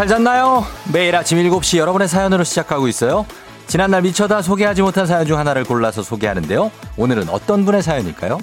잘 0.00 0.08
잤나요? 0.08 0.64
매일 0.90 1.14
아침 1.14 1.36
7시 1.36 1.76
여러분의 1.76 2.08
사연으로 2.08 2.42
시작하고 2.42 2.88
있어요. 2.88 3.26
지난날 3.66 4.00
미쳐다 4.00 4.40
소개하지 4.40 4.80
못한 4.80 5.04
사연 5.06 5.26
중 5.26 5.38
하나를 5.38 5.64
골라서 5.64 6.02
소개하는데요. 6.02 6.70
오늘은 6.96 7.28
어떤 7.28 7.66
분의 7.66 7.82
사연일까요? 7.82 8.38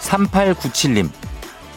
3897님. 0.00 1.10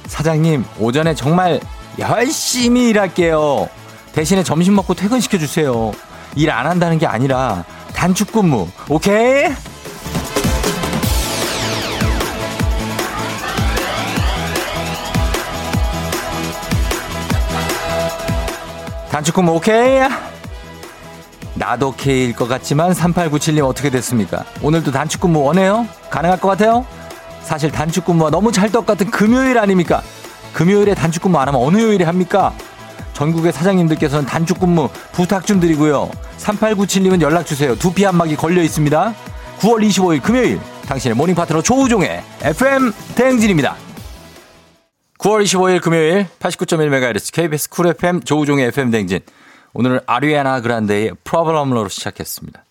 사장님, 0.06 0.64
오전에 0.80 1.16
정말 1.16 1.60
열심히 1.98 2.90
일할게요. 2.90 3.68
대신에 4.14 4.44
점심 4.44 4.76
먹고 4.76 4.94
퇴근시켜주세요. 4.94 5.92
일 6.36 6.52
안 6.52 6.68
한다는 6.68 7.00
게 7.00 7.08
아니라 7.08 7.66
단축 7.96 8.32
근무. 8.32 8.68
오케이? 8.90 9.52
단축 19.12 19.36
근무 19.36 19.52
오케이? 19.56 20.00
나도 21.54 21.90
오케이일 21.90 22.34
것 22.34 22.48
같지만 22.48 22.94
3897님 22.94 23.68
어떻게 23.68 23.90
됐습니까? 23.90 24.46
오늘도 24.62 24.92
단축 24.92 25.20
근무 25.20 25.42
원해요? 25.42 25.86
가능할 26.10 26.40
것 26.40 26.48
같아요? 26.48 26.86
사실 27.44 27.70
단축 27.72 28.06
근무와 28.06 28.30
너무 28.30 28.54
찰떡 28.54 28.86
같은 28.86 29.12
금요일 29.12 29.58
아닙니까? 29.58 30.02
금요일에 30.54 30.96
단축 30.96 31.24
근무 31.24 31.38
안 31.40 31.50
하면 31.50 31.62
어느 31.62 31.82
요일에 31.82 32.06
합니까? 32.06 32.54
전국의 33.12 33.52
사장님들께서는 33.52 34.26
단축 34.26 34.62
근무 34.62 34.88
부탁 35.12 35.46
좀 35.46 35.60
드리고요. 35.60 36.10
3897님은 36.38 37.22
연락 37.22 37.46
주세요. 37.46 37.76
두피 37.76 38.06
한막이 38.06 38.38
걸려 38.38 38.62
있습니다. 38.62 39.14
9월 39.60 39.86
25일 39.90 40.24
금요일 40.24 40.62
당신의 40.88 41.18
morning 41.18 41.36
파트너 41.36 41.62
조우종의 41.62 42.24
FM 42.44 42.94
대행진입니다. 43.16 43.76
9월 45.22 45.44
25일 45.44 45.82
금요일 45.84 46.26
89.1MHz 46.40 47.32
KBS 47.32 47.70
쿨 47.70 47.86
FM 47.86 48.22
조우종의 48.22 48.66
FM 48.70 48.90
대행진. 48.90 49.20
오늘은 49.74 50.00
아리아나 50.08 50.62
그란데의 50.62 51.12
Problem으로 51.24 51.90
시작했습니다. 51.90 52.66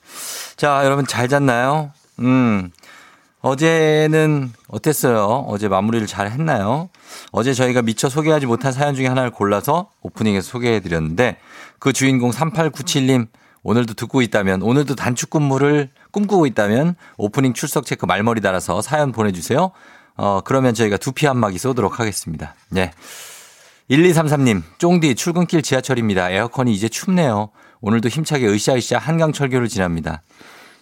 자, 0.56 0.80
여러분 0.84 1.06
잘 1.06 1.28
잤나요? 1.28 1.92
음. 2.18 2.72
어제는 3.40 4.52
어땠어요? 4.66 5.44
어제 5.46 5.68
마무리를 5.68 6.04
잘 6.08 6.28
했나요? 6.28 6.88
어제 7.30 7.54
저희가 7.54 7.82
미처 7.82 8.08
소개하지 8.08 8.46
못한 8.46 8.72
사연 8.72 8.96
중에 8.96 9.06
하나를 9.06 9.30
골라서 9.30 9.92
오프닝에서 10.02 10.50
소개해 10.50 10.80
드렸는데 10.80 11.36
그 11.78 11.92
주인공 11.92 12.32
3897님 12.32 13.28
오늘도 13.62 13.94
듣고 13.94 14.22
있다면 14.22 14.62
오늘도 14.62 14.96
단축 14.96 15.30
근무를 15.30 15.90
꿈꾸고 16.10 16.46
있다면 16.46 16.96
오프닝 17.16 17.52
출석 17.52 17.86
체크 17.86 18.06
말머리 18.06 18.40
달아서 18.40 18.82
사연 18.82 19.12
보내주세요. 19.12 19.70
어, 20.22 20.42
그러면 20.44 20.74
저희가 20.74 20.98
두피 20.98 21.24
한마기 21.24 21.56
쏘도록 21.56 21.98
하겠습니다. 21.98 22.54
네. 22.68 22.92
1233님, 23.90 24.62
쫑디 24.76 25.14
출근길 25.14 25.62
지하철입니다. 25.62 26.28
에어컨이 26.28 26.74
이제 26.74 26.90
춥네요. 26.90 27.48
오늘도 27.80 28.10
힘차게 28.10 28.46
으쌰으쌰 28.46 28.98
한강 28.98 29.32
철교를 29.32 29.68
지납니다. 29.68 30.20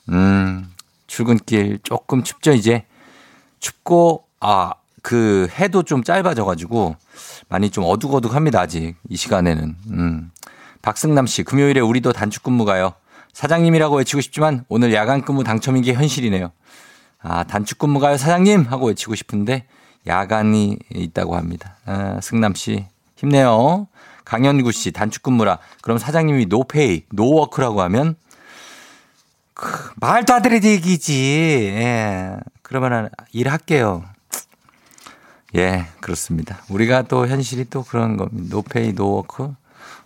음, 0.09 0.69
출근길 1.07 1.79
조금 1.85 2.25
춥죠, 2.25 2.51
이제? 2.51 2.85
춥고, 3.61 4.25
아, 4.41 4.73
그 5.03 5.47
해도 5.57 5.85
좀 5.85 6.03
짧아져가지고 6.03 6.97
많이 7.49 7.71
좀 7.71 7.85
어둑어둑합니다, 7.85 8.61
아직. 8.61 8.97
이 9.09 9.17
시간에는. 9.17 9.77
음. 9.93 10.33
박승남 10.83 11.29
씨, 11.29 11.45
금요일에 11.45 11.79
우리도 11.79 12.13
단축 12.13 12.43
근무 12.43 12.65
가요. 12.65 12.93
사장님이라고 13.35 13.99
외치고 13.99 14.21
싶지만 14.21 14.65
오늘 14.69 14.93
야간 14.95 15.23
근무 15.23 15.45
당첨인 15.45 15.85
게 15.85 15.93
현실이네요. 15.95 16.51
아, 17.21 17.45
단축 17.45 17.79
근무 17.79 17.99
가요, 17.99 18.17
사장님! 18.17 18.63
하고 18.63 18.87
외치고 18.87 19.15
싶은데 19.15 19.67
야간이 20.07 20.79
있다고 20.95 21.37
합니다. 21.37 21.77
아, 21.85 22.21
승남 22.23 22.55
씨, 22.55 22.87
힘내요. 23.17 23.89
강현구 24.25 24.73
씨, 24.73 24.93
단축 24.93 25.23
근무라. 25.23 25.59
그럼 25.83 25.99
사장님이 25.99 26.47
no 26.47 26.66
pay, 26.66 27.05
no 27.11 27.25
work라고 27.25 27.83
하면 27.83 28.17
그, 29.55 29.91
말도 29.97 30.35
안 30.35 30.43
되는 30.43 30.63
얘기지. 30.63 31.73
예. 31.75 32.37
그러면은 32.63 33.09
일할게요. 33.33 34.05
예, 35.57 35.87
그렇습니다. 36.01 36.63
우리가 36.69 37.03
또 37.03 37.27
현실이 37.27 37.71
또 37.71 37.83
그런 37.83 38.17
겁니다. 38.17 38.55
no 38.55 38.67
pay, 38.67 38.93
no 38.93 39.10
work. 39.10 39.53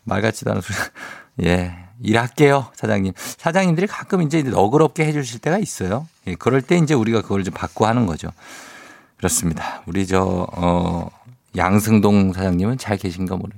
말 0.04 0.22
같지도 0.22 0.52
않은 0.52 0.62
소리. 0.62 0.76
예. 1.44 1.76
일할게요, 2.00 2.68
사장님. 2.74 3.12
사장님들이 3.16 3.86
가끔 3.86 4.22
이제 4.22 4.42
너그럽게 4.42 5.04
해주실 5.04 5.40
때가 5.40 5.58
있어요. 5.58 6.06
예, 6.26 6.34
그럴 6.34 6.62
때 6.62 6.76
이제 6.76 6.94
우리가 6.94 7.22
그걸 7.22 7.44
좀 7.44 7.54
받고 7.54 7.86
하는 7.86 8.06
거죠. 8.06 8.28
그렇습니다. 9.16 9.82
우리 9.86 10.06
저, 10.06 10.46
어, 10.52 11.08
양승동 11.56 12.32
사장님은 12.32 12.78
잘 12.78 12.96
계신가 12.96 13.36
모르. 13.36 13.52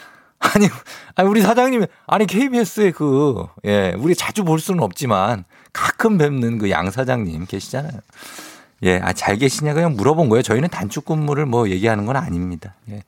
아니, 0.40 0.68
아니, 1.16 1.28
우리 1.28 1.42
사장님, 1.42 1.84
아니, 2.06 2.26
KBS에 2.26 2.92
그, 2.92 3.44
예, 3.66 3.94
우리 3.98 4.14
자주 4.14 4.44
볼 4.44 4.58
수는 4.60 4.82
없지만 4.82 5.44
가끔 5.72 6.16
뵙는 6.18 6.58
그 6.58 6.70
양 6.70 6.90
사장님 6.90 7.46
계시잖아요. 7.46 7.92
예, 8.84 8.98
아, 9.00 9.12
잘 9.12 9.36
계시냐 9.36 9.74
그냥 9.74 9.94
물어본 9.96 10.30
거예요. 10.30 10.42
저희는 10.42 10.70
단축 10.70 11.04
근무를 11.04 11.44
뭐 11.44 11.68
얘기하는 11.68 12.06
건 12.06 12.16
아닙니다. 12.16 12.74
예. 12.90 13.02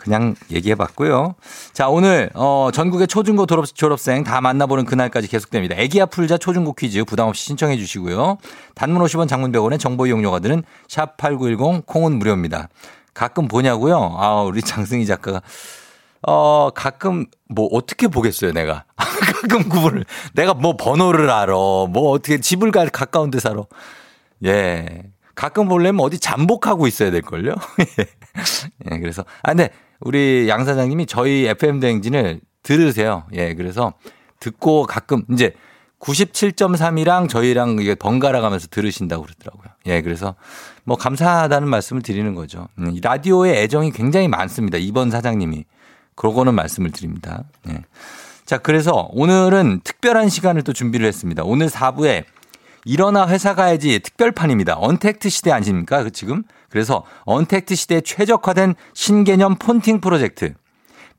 그냥 0.00 0.34
얘기해 0.50 0.74
봤고요. 0.76 1.34
자, 1.74 1.88
오늘, 1.88 2.30
어, 2.34 2.70
전국의 2.72 3.06
초중고 3.06 3.44
졸업, 3.44 3.66
졸업 3.66 4.00
생 4.00 4.24
다 4.24 4.40
만나보는 4.40 4.86
그날까지 4.86 5.28
계속됩니다. 5.28 5.76
애기야 5.76 6.06
풀자 6.06 6.38
초중고 6.38 6.72
퀴즈 6.72 7.04
부담 7.04 7.28
없이 7.28 7.44
신청해 7.44 7.76
주시고요. 7.76 8.38
단문 8.74 9.02
50원 9.02 9.28
장문 9.28 9.52
100원의 9.52 9.78
정보 9.78 10.06
이용료가 10.06 10.38
드는 10.40 10.62
샵 10.88 11.16
8910 11.18 11.84
콩은 11.86 12.18
무료입니다. 12.18 12.68
가끔 13.12 13.46
보냐고요? 13.46 14.16
아, 14.18 14.42
우리 14.42 14.62
장승희 14.62 15.04
작가가 15.04 15.42
어, 16.26 16.70
가끔 16.74 17.26
뭐 17.48 17.68
어떻게 17.72 18.08
보겠어요, 18.08 18.52
내가. 18.52 18.84
가끔 18.96 19.68
구분을 19.68 20.04
내가 20.34 20.54
뭐 20.54 20.76
번호를 20.76 21.28
알아. 21.30 21.52
뭐 21.54 22.10
어떻게 22.10 22.40
집을 22.40 22.70
가 22.72 22.86
가까운 22.86 23.30
데 23.30 23.38
살아. 23.40 23.62
예. 24.44 25.02
가끔 25.34 25.68
보려면 25.68 26.04
어디 26.04 26.18
잠복하고 26.18 26.86
있어야 26.86 27.10
될걸요? 27.10 27.54
예, 28.92 28.98
그래서. 28.98 29.24
아, 29.42 29.50
근데 29.52 29.70
우리 30.00 30.48
양 30.48 30.64
사장님이 30.64 31.06
저희 31.06 31.46
FM 31.46 31.80
대행진을 31.80 32.40
들으세요. 32.62 33.24
예, 33.34 33.54
그래서 33.54 33.92
듣고 34.38 34.86
가끔 34.86 35.22
이제 35.30 35.54
97.3이랑 36.00 37.28
저희랑 37.28 37.78
이게 37.80 37.94
번갈아 37.94 38.40
가면서 38.40 38.68
들으신다고 38.70 39.22
그러더라고요. 39.24 39.68
예, 39.86 40.00
그래서 40.00 40.34
뭐 40.84 40.96
감사하다는 40.96 41.68
말씀을 41.68 42.02
드리는 42.02 42.34
거죠. 42.34 42.68
음, 42.78 42.96
라디오에 43.02 43.62
애정이 43.62 43.92
굉장히 43.92 44.28
많습니다. 44.28 44.78
이번 44.78 45.10
사장님이. 45.10 45.64
그거는 46.14 46.54
말씀을 46.54 46.90
드립니다. 46.90 47.44
예. 47.68 47.82
자, 48.44 48.58
그래서 48.58 49.08
오늘은 49.12 49.80
특별한 49.84 50.28
시간을 50.28 50.62
또 50.62 50.72
준비를 50.72 51.06
했습니다. 51.06 51.44
오늘 51.44 51.68
4부에 51.68 52.24
일어나 52.84 53.28
회사 53.28 53.54
가야지 53.54 53.98
특별판입니다. 54.00 54.76
언택트 54.78 55.28
시대 55.28 55.50
아닙니까? 55.50 56.02
그 56.02 56.10
지금? 56.10 56.42
그래서 56.68 57.04
언택트 57.24 57.74
시대에 57.74 58.00
최적화된 58.00 58.74
신개념 58.94 59.56
폰팅 59.56 60.00
프로젝트 60.00 60.54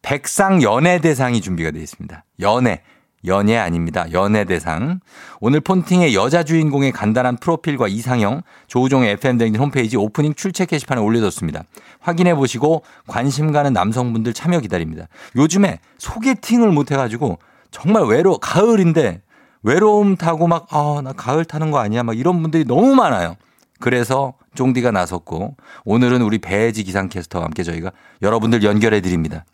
백상 0.01 0.63
연예 0.63 0.99
대상이 0.99 1.41
준비가 1.41 1.71
되어 1.71 1.81
있습니다. 1.81 2.23
연예. 2.39 2.81
연예 3.25 3.57
아닙니다. 3.57 4.05
연예 4.11 4.45
대상. 4.45 4.99
오늘 5.39 5.59
폰팅의 5.59 6.15
여자 6.15 6.41
주인공의 6.41 6.91
간단한 6.91 7.37
프로필과 7.37 7.87
이상형 7.87 8.41
조우종의 8.65 9.11
FM댕진 9.11 9.61
홈페이지 9.61 9.95
오프닝 9.95 10.33
출첵 10.33 10.67
게시판에 10.67 10.99
올려뒀습니다. 11.01 11.63
확인해 11.99 12.33
보시고 12.33 12.83
관심 13.07 13.51
가는 13.51 13.73
남성분들 13.73 14.33
참여 14.33 14.59
기다립니다. 14.61 15.07
요즘에 15.35 15.79
소개팅을 15.99 16.71
못 16.71 16.91
해가지고 16.91 17.37
정말 17.69 18.05
외로 18.05 18.39
가을인데 18.39 19.21
외로움 19.63 20.15
타고 20.15 20.47
막, 20.47 20.67
아, 20.69 21.01
나 21.03 21.13
가을 21.13 21.45
타는 21.45 21.71
거 21.71 21.79
아니야? 21.79 22.03
막 22.03 22.17
이런 22.17 22.41
분들이 22.41 22.65
너무 22.65 22.95
많아요. 22.95 23.35
그래서 23.79 24.33
쫑디가 24.55 24.91
나섰고 24.91 25.55
오늘은 25.85 26.21
우리 26.21 26.39
배지 26.39 26.83
기상캐스터와 26.83 27.45
함께 27.45 27.63
저희가 27.63 27.91
여러분들 28.21 28.63
연결해 28.63 29.01
드립니다. 29.01 29.45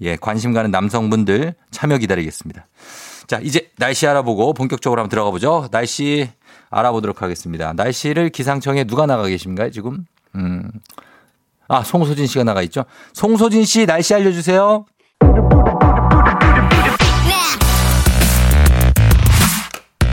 예, 0.00 0.16
관심 0.16 0.52
가는 0.52 0.70
남성분들 0.70 1.54
참여 1.70 1.98
기다리겠습니다. 1.98 2.66
자, 3.26 3.40
이제 3.42 3.70
날씨 3.78 4.06
알아보고 4.06 4.52
본격적으로 4.54 5.00
한번 5.00 5.10
들어가 5.10 5.30
보죠. 5.30 5.68
날씨 5.70 6.28
알아보도록 6.70 7.22
하겠습니다. 7.22 7.72
날씨를 7.72 8.30
기상청에 8.30 8.84
누가 8.84 9.06
나가 9.06 9.24
계십니까, 9.24 9.70
지금? 9.70 10.04
음. 10.34 10.70
아, 11.68 11.82
송소진 11.82 12.26
씨가 12.26 12.44
나가 12.44 12.62
있죠? 12.62 12.84
송소진 13.12 13.64
씨 13.64 13.86
날씨 13.86 14.14
알려주세요. 14.14 14.84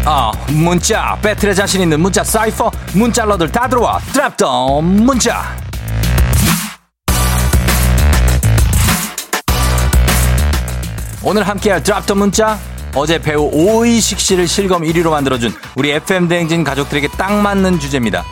아, 0.06 0.32
문자, 0.50 1.18
배틀에 1.22 1.54
자신 1.54 1.80
있는 1.80 2.02
문자 2.02 2.26
사이퍼, 2.26 2.70
문자러들 2.94 3.50
다 3.50 3.70
들어와, 3.70 4.00
드랍더 4.12 4.82
문자. 4.82 5.56
오늘 11.24 11.48
함께할 11.48 11.82
드랍더 11.84 12.16
문자, 12.16 12.60
어제 12.94 13.18
배우 13.18 13.50
오이식 13.54 14.20
씨를 14.20 14.46
실검 14.46 14.82
1위로 14.84 15.10
만들어준 15.10 15.54
우리 15.76 15.92
FM 15.92 16.28
대행진 16.28 16.66
가족들에게 16.66 17.08
딱 17.18 17.34
맞는 17.34 17.80
주제입니다. 17.80 18.26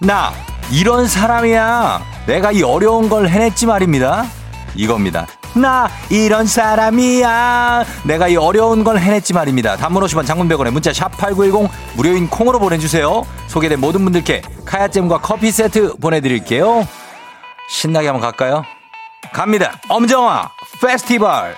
나 0.00 0.32
이런 0.72 1.06
사람이야. 1.06 2.02
내가 2.26 2.50
이 2.50 2.62
어려운 2.62 3.08
걸 3.08 3.28
해냈지 3.28 3.66
말입니다. 3.66 4.26
이겁니다. 4.74 5.26
나 5.54 5.88
이런 6.10 6.46
사람이야. 6.46 7.84
내가 8.04 8.28
이 8.28 8.36
어려운 8.36 8.84
걸 8.84 8.98
해냈지 8.98 9.32
말입니다. 9.32 9.76
단문 9.76 10.02
50원 10.04 10.26
장문 10.26 10.48
100원에 10.48 10.70
문자 10.70 10.92
샵 10.92 11.10
8910 11.16 11.70
무료인 11.94 12.28
콩으로 12.28 12.58
보내주세요. 12.58 13.26
소개된 13.48 13.80
모든 13.80 14.04
분들께 14.04 14.42
카야잼과 14.64 15.18
커피 15.18 15.50
세트 15.50 15.96
보내드릴게요. 15.96 16.86
신나게 17.68 18.08
한번 18.08 18.22
갈까요? 18.22 18.64
갑니다. 19.32 19.78
엄정화 19.88 20.50
페스티벌. 20.80 21.56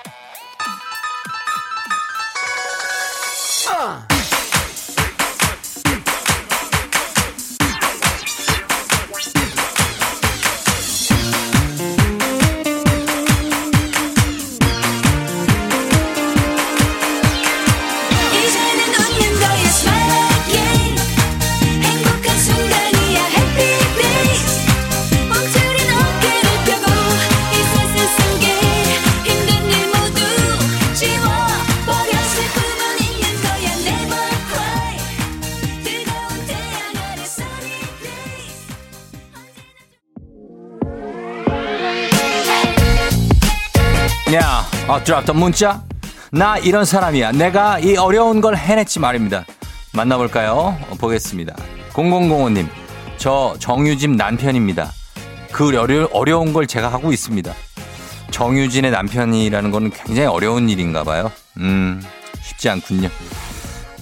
야, 3.70 4.06
어, 44.90 45.00
드랍던 45.04 45.36
문자. 45.36 45.84
나 46.32 46.58
이런 46.58 46.84
사람이야. 46.84 47.30
내가 47.30 47.78
이 47.78 47.96
어려운 47.96 48.40
걸 48.40 48.56
해냈지 48.56 48.98
말입니다. 48.98 49.44
만나볼까요? 49.92 50.76
어, 50.90 50.94
보겠습니다. 50.98 51.54
0005님, 51.92 52.66
저 53.16 53.54
정유진 53.60 54.16
남편입니다. 54.16 54.90
그 55.52 55.78
어려, 55.78 56.08
어려운 56.12 56.52
걸 56.52 56.66
제가 56.66 56.92
하고 56.92 57.12
있습니다. 57.12 57.54
정유진의 58.32 58.90
남편이라는 58.90 59.70
거는 59.70 59.90
굉장히 59.90 60.26
어려운 60.26 60.68
일인가 60.68 61.04
봐요. 61.04 61.30
음, 61.58 62.02
쉽지 62.42 62.68
않군요. 62.68 63.10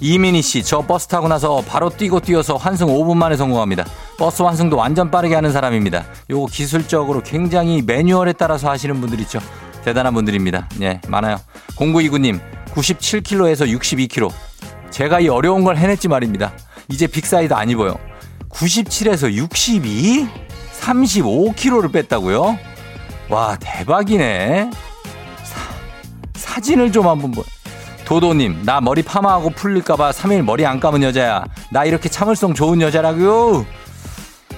이민희 0.01 0.41
씨, 0.41 0.63
저 0.63 0.81
버스 0.81 1.07
타고 1.07 1.29
나서 1.29 1.63
바로 1.69 1.91
뛰고 1.91 2.21
뛰어서 2.21 2.57
환승 2.57 2.87
5분 2.87 3.15
만에 3.15 3.37
성공합니다. 3.37 3.85
버스 4.17 4.41
환승도 4.41 4.79
완전 4.79 5.11
빠르게 5.11 5.35
하는 5.35 5.53
사람입니다. 5.53 6.07
요거 6.31 6.47
기술적으로 6.47 7.23
굉장히 7.23 7.83
매뉴얼에 7.83 8.33
따라서 8.33 8.71
하시는 8.71 8.99
분들 8.99 9.21
있죠. 9.21 9.39
대단한 9.89 10.13
분들입니다. 10.13 10.69
예, 10.83 11.01
많아요. 11.09 11.39
0929님, 11.77 12.39
97kg에서 12.75 13.67
62kg. 13.67 14.31
제가 14.91 15.21
이 15.21 15.29
어려운 15.29 15.65
걸 15.65 15.79
해냈지 15.79 16.09
말입니다. 16.09 16.53
이제 16.91 17.07
big 17.07 17.23
사이즈 17.23 17.55
안 17.55 17.71
입어요. 17.71 17.95
97에서 18.51 19.33
62? 19.33 20.29
35kg를 20.79 21.91
뺐다고요? 21.91 22.59
와, 23.31 23.57
대박이네. 23.59 24.71
사진을 26.35 26.61
좀 26.61 27.09
한번 27.09 27.33
보. 27.33 27.43
도도님, 28.05 28.65
나 28.65 28.83
머리 28.83 29.03
파마하고 29.03 29.51
풀릴까봐 29.51 30.11
3일 30.11 30.43
머리 30.43 30.67
안 30.67 30.81
감은 30.81 31.03
여자야. 31.03 31.47
나 31.71 31.85
이렇게 31.87 32.11
참을성 32.11 32.53
좋은 32.53 32.83
여자라고요? 32.83 33.65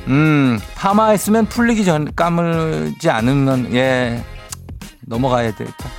음, 0.08 0.58
파마했으면 0.74 1.46
풀리기 1.46 1.84
전, 1.84 2.12
감을지 2.16 3.10
않으면, 3.10 3.72
예, 3.74 4.24
넘어가야 5.10 5.52
되겠다. 5.54 5.90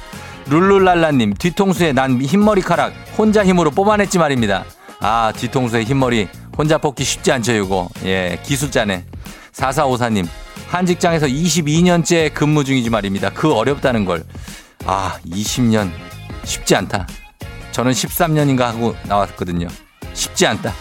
룰룰랄라님, 0.48 1.36
뒤통수에 1.36 1.92
난 1.94 2.20
흰머리카락 2.20 2.94
혼자 3.18 3.46
힘으로 3.46 3.70
뽑아냈지 3.70 4.18
말입니다. 4.18 4.66
아, 5.02 5.32
뒤통수에 5.36 5.84
흰머리 5.84 6.28
혼자 6.58 6.78
뽑기 6.78 7.04
쉽지 7.04 7.32
않죠, 7.34 7.54
이거. 7.54 7.90
예, 8.06 8.40
기술자네. 8.44 9.06
4454님, 9.54 10.28
한 10.70 10.86
직장에서 10.86 11.28
22년째 11.28 12.34
근무 12.34 12.64
중이지 12.64 12.90
말입니다. 12.90 13.30
그 13.30 13.54
어렵다는 13.54 14.06
걸. 14.06 14.24
아, 14.86 15.18
20년. 15.28 15.92
쉽지 16.44 16.76
않다. 16.76 17.06
저는 17.72 17.92
13년인가 17.92 18.62
하고 18.62 18.96
나왔거든요. 19.04 19.68
쉽지 20.14 20.48
않다. 20.48 20.74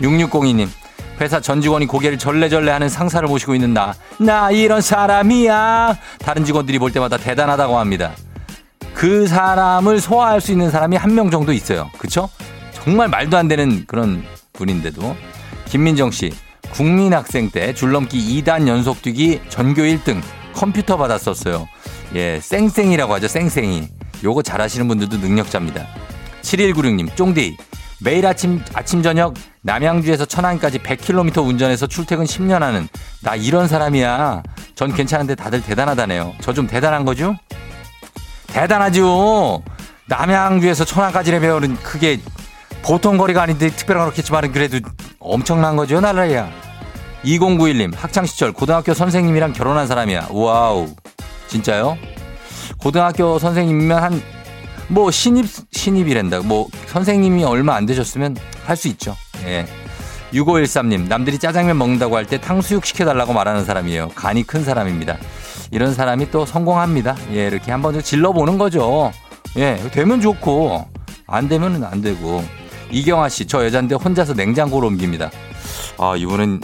6602님, 0.00 0.68
회사 1.20 1.40
전 1.40 1.60
직원이 1.60 1.86
고개를 1.86 2.18
절레절레 2.18 2.70
하는 2.70 2.88
상사를 2.88 3.26
모시고 3.26 3.54
있는 3.54 3.74
나. 3.74 3.94
나 4.18 4.50
이런 4.50 4.80
사람이야. 4.80 5.96
다른 6.20 6.44
직원들이 6.44 6.78
볼 6.78 6.92
때마다 6.92 7.16
대단하다고 7.16 7.78
합니다. 7.78 8.12
그 8.94 9.26
사람을 9.26 10.00
소화할 10.00 10.40
수 10.40 10.52
있는 10.52 10.70
사람이 10.70 10.96
한 10.96 11.12
명 11.14 11.30
정도 11.30 11.52
있어요. 11.52 11.90
그쵸? 11.98 12.28
정말 12.72 13.08
말도 13.08 13.36
안 13.36 13.48
되는 13.48 13.84
그런 13.86 14.24
분인데도. 14.52 15.16
김민정 15.66 16.10
씨, 16.10 16.32
국민학생 16.70 17.50
때 17.50 17.74
줄넘기 17.74 18.42
2단 18.42 18.66
연속 18.68 19.02
뛰기 19.02 19.40
전교 19.48 19.82
1등 19.82 20.20
컴퓨터 20.54 20.96
받았었어요. 20.96 21.68
예, 22.14 22.40
쌩쌩이라고 22.40 23.14
하죠, 23.14 23.28
쌩쌩이. 23.28 23.88
요거 24.24 24.42
잘하시는 24.42 24.86
분들도 24.88 25.16
능력자입니다. 25.18 25.86
7196님, 26.42 27.14
쫑디. 27.14 27.56
매일 28.00 28.26
아침, 28.26 28.62
아침, 28.74 29.02
저녁 29.02 29.34
남양주에서 29.62 30.24
천안까지 30.24 30.78
100km 30.78 31.44
운전해서 31.46 31.86
출퇴근 31.86 32.24
10년 32.26 32.60
하는 32.60 32.88
나 33.22 33.34
이런 33.34 33.66
사람이야. 33.66 34.42
전 34.74 34.92
괜찮은데 34.94 35.34
다들 35.34 35.62
대단하다네요. 35.62 36.34
저 36.40 36.52
좀 36.52 36.66
대단한 36.66 37.04
거죠? 37.04 37.36
대단하죠. 38.48 39.62
남양주에서 40.06 40.84
천안까지래면은 40.84 41.76
그게 41.82 42.18
보통 42.82 43.18
거리가 43.18 43.42
아닌데 43.42 43.68
특별한 43.70 44.04
그렇겠지만 44.06 44.52
그래도 44.52 44.78
엄청난 45.18 45.76
거죠, 45.76 46.00
나라야. 46.00 46.48
2091님, 47.24 47.92
학창시절 47.96 48.52
고등학교 48.52 48.94
선생님이랑 48.94 49.52
결혼한 49.52 49.86
사람이야. 49.88 50.28
와우. 50.30 50.88
진짜요? 51.48 51.98
고등학교 52.78 53.38
선생님이면 53.38 54.02
한, 54.02 54.22
뭐, 54.88 55.10
신입, 55.10 55.46
신입이란다. 55.72 56.40
뭐, 56.40 56.68
선생님이 56.86 57.44
얼마 57.44 57.74
안 57.74 57.86
되셨으면 57.86 58.36
할 58.64 58.76
수 58.76 58.88
있죠. 58.88 59.16
예. 59.44 59.66
6513님, 60.32 61.08
남들이 61.08 61.38
짜장면 61.38 61.78
먹는다고 61.78 62.16
할 62.16 62.26
때 62.26 62.38
탕수육 62.40 62.84
시켜달라고 62.84 63.32
말하는 63.32 63.64
사람이에요. 63.64 64.10
간이 64.14 64.42
큰 64.44 64.62
사람입니다. 64.64 65.16
이런 65.70 65.94
사람이 65.94 66.30
또 66.30 66.44
성공합니다. 66.46 67.16
예, 67.32 67.46
이렇게 67.46 67.70
한번 67.70 67.94
좀 67.94 68.02
질러보는 68.02 68.58
거죠. 68.58 69.12
예, 69.56 69.76
되면 69.92 70.20
좋고, 70.20 70.86
안 71.26 71.48
되면 71.48 71.82
안 71.84 72.00
되고. 72.02 72.44
이경아 72.90 73.28
씨, 73.28 73.46
저 73.46 73.64
여잔데 73.64 73.94
혼자서 73.96 74.32
냉장고를 74.34 74.88
옮깁니다. 74.88 75.30
아, 75.98 76.14
이분은 76.16 76.60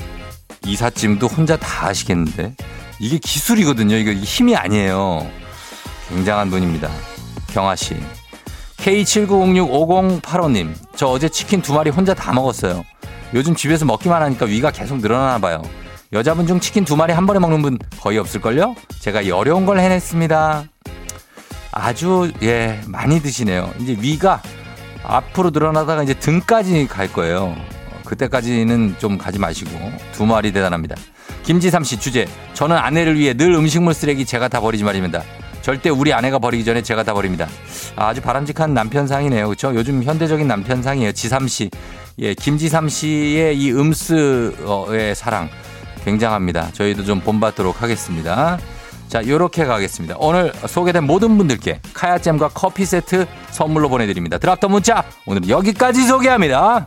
이삿짐도 0.67 1.27
혼자 1.27 1.57
다 1.57 1.89
하시겠는데? 1.89 2.55
이게 2.99 3.19
기술이거든요. 3.19 3.97
이거 3.97 4.13
힘이 4.13 4.57
아니에요. 4.57 5.27
굉장한 6.09 6.49
분입니다. 6.51 6.89
경아 7.55 7.77
씨. 7.77 7.95
K79065085님, 8.79 10.75
저 10.97 11.07
어제 11.07 11.29
치킨 11.29 11.63
두 11.63 11.73
마리 11.73 11.89
혼자 11.89 12.13
다 12.13 12.33
먹었어요. 12.33 12.85
요즘 13.33 13.55
집에서 13.55 13.85
먹기만 13.85 14.21
하니까 14.23 14.47
위가 14.47 14.73
계속 14.73 14.99
늘어나나 14.99 15.39
봐요. 15.39 15.63
여자분 16.13 16.47
중 16.47 16.59
치킨 16.59 16.85
두 16.85 16.97
마리 16.97 17.13
한 17.13 17.27
번에 17.27 17.39
먹는 17.39 17.63
분 17.63 17.79
거의 18.01 18.19
없을걸요? 18.19 18.75
제가 19.01 19.23
이 19.23 19.31
어려운 19.31 19.67
걸 19.67 19.79
해냈습니다. 19.79 20.65
아주, 21.71 22.33
예, 22.43 22.81
많이 22.87 23.21
드시네요. 23.21 23.73
이제 23.79 23.97
위가 24.01 24.43
앞으로 25.05 25.51
늘어나다가 25.51 26.03
이제 26.03 26.15
등까지 26.15 26.89
갈 26.89 27.13
거예요. 27.13 27.57
그때까지는 28.05 28.97
좀 28.99 29.17
가지 29.17 29.39
마시고 29.39 29.71
두 30.13 30.27
마리 30.27 30.53
대단합니다. 30.53 30.97
김지삼 31.45 31.85
씨 31.85 32.01
주제. 32.01 32.27
저는 32.55 32.77
아내를 32.77 33.19
위해 33.19 33.33
늘 33.35 33.55
음식물 33.55 33.95
쓰레기 33.95 34.27
제가 34.27 34.49
다 34.49 34.61
버리지 34.61 34.83
말입니다. 34.85 35.23
절대 35.65 35.89
우리 35.89 36.13
아내가 36.13 36.39
버리기 36.39 36.63
전에 36.63 36.83
제가 36.83 37.05
다 37.05 37.15
버립니다. 37.15 37.49
아 37.97 38.13
주 38.13 38.21
바람직한 38.21 38.75
남편상이네요. 38.75 39.47
그렇죠? 39.47 39.75
요즘 39.75 40.03
현대적인 40.03 40.47
남편상이에요. 40.47 41.13
지삼 41.13 41.49
씨. 41.49 41.71
예, 42.19 42.35
김지삼 42.35 42.91
씨의 42.91 43.59
이 43.59 43.73
음스의 43.73 45.15
사랑 45.15 45.49
굉장합니다. 46.05 46.69
저희도 46.75 47.05
좀 47.05 47.21
본받도록 47.21 47.81
하겠습니다. 47.81 48.59
자, 49.09 49.27
요렇게 49.27 49.65
가겠습니다. 49.65 50.17
오늘 50.19 50.53
소개된 50.67 51.05
모든 51.05 51.39
분들께 51.39 51.81
카야잼과 51.95 52.49
커피 52.49 52.85
세트 52.85 53.27
선물로 53.51 53.89
보내드립니다. 53.89 54.37
드랍더 54.37 54.69
문자 54.69 55.03
오늘 55.25 55.49
여기까지 55.49 56.03
소개합니다. 56.03 56.87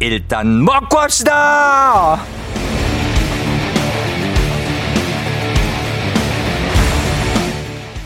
일단 0.00 0.64
먹고 0.64 0.98
합시다. 0.98 2.18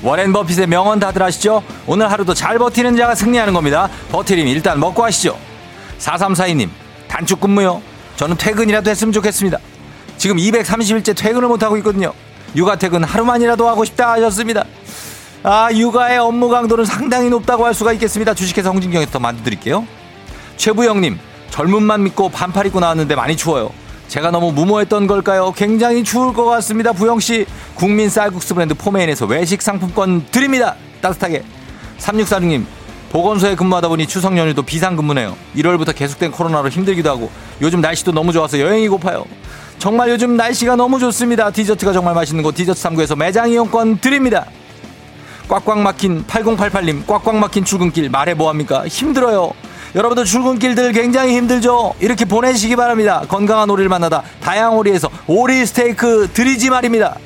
워렌 0.02 0.32
버핏의 0.32 0.66
명언 0.66 0.98
다들 0.98 1.22
아시죠? 1.22 1.62
오늘 1.86 2.10
하루도 2.10 2.34
잘 2.34 2.58
버티는 2.58 2.96
자가 2.96 3.14
승리하는 3.14 3.52
겁니다. 3.54 3.88
버티림 4.10 4.48
일단 4.48 4.80
먹고 4.80 5.04
하시죠. 5.04 5.38
4342님, 5.98 6.70
단축 7.08 7.40
근무요. 7.40 7.80
저는 8.16 8.36
퇴근이라도 8.36 8.90
했으면 8.90 9.12
좋겠습니다. 9.12 9.58
지금 10.16 10.38
230일째 10.38 11.16
퇴근을 11.16 11.46
못하고 11.46 11.76
있거든요. 11.78 12.12
육아 12.56 12.76
퇴근 12.76 13.04
하루만이라도 13.04 13.68
하고 13.68 13.84
싶다 13.84 14.12
하셨습니다. 14.12 14.64
아, 15.44 15.68
육아의 15.72 16.18
업무 16.18 16.48
강도는 16.48 16.84
상당히 16.84 17.28
높다고 17.28 17.64
할 17.64 17.74
수가 17.74 17.92
있겠습니다. 17.92 18.34
주식회사 18.34 18.70
홍진경에서 18.70 19.12
더 19.12 19.18
만들어드릴게요. 19.20 19.86
최부영님, 20.56 21.18
젊은만 21.52 22.02
믿고 22.04 22.30
반팔 22.30 22.66
입고 22.66 22.80
나왔는데 22.80 23.14
많이 23.14 23.36
추워요. 23.36 23.70
제가 24.08 24.30
너무 24.30 24.52
무모했던 24.52 25.06
걸까요? 25.06 25.52
굉장히 25.54 26.02
추울 26.02 26.32
것 26.32 26.44
같습니다. 26.46 26.92
부영씨, 26.92 27.46
국민 27.74 28.08
쌀국수 28.08 28.54
브랜드 28.54 28.74
포메인에서 28.74 29.26
외식 29.26 29.60
상품권 29.60 30.24
드립니다. 30.30 30.76
따뜻하게. 31.02 31.44
3646님, 31.98 32.64
보건소에 33.10 33.54
근무하다 33.54 33.88
보니 33.88 34.06
추석 34.06 34.36
연휴도 34.36 34.62
비상근무네요. 34.62 35.36
1월부터 35.54 35.94
계속된 35.94 36.32
코로나로 36.32 36.70
힘들기도 36.70 37.10
하고 37.10 37.30
요즘 37.60 37.82
날씨도 37.82 38.12
너무 38.12 38.32
좋아서 38.32 38.58
여행이 38.58 38.88
고파요. 38.88 39.24
정말 39.78 40.08
요즘 40.08 40.36
날씨가 40.38 40.76
너무 40.76 40.98
좋습니다. 40.98 41.50
디저트가 41.50 41.92
정말 41.92 42.14
맛있는 42.14 42.42
곳 42.42 42.54
디저트 42.54 42.80
3구에서 42.80 43.16
매장 43.16 43.50
이용권 43.50 43.98
드립니다. 43.98 44.46
꽉꽉 45.48 45.80
막힌 45.80 46.24
8088님 46.24 47.06
꽉꽉 47.06 47.36
막힌 47.36 47.64
출근길 47.64 48.08
말해 48.08 48.32
뭐합니까 48.32 48.86
힘들어요 48.88 49.52
여러분들 49.94 50.24
출근길들 50.24 50.92
굉장히 50.92 51.36
힘들죠? 51.36 51.94
이렇게 52.00 52.24
보내시기 52.24 52.76
바랍니다. 52.76 53.22
건강한 53.28 53.68
오리를 53.68 53.88
만나다 53.90 54.22
다양한 54.40 54.78
오리에서 54.78 55.10
오리 55.26 55.64
스테이크 55.66 56.28
드리지 56.32 56.70
말입니다. 56.70 57.16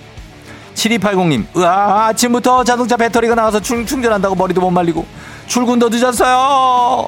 7280님 0.75 1.45
으아 1.57 2.07
아침부터 2.09 2.65
자동차 2.65 2.97
배터리가 2.97 3.35
나와서 3.35 3.61
충, 3.61 3.87
충전한다고 3.87 4.35
머리도 4.35 4.61
못 4.61 4.71
말리고 4.71 5.07
출근도 5.47 5.89
늦었어요. 5.89 7.07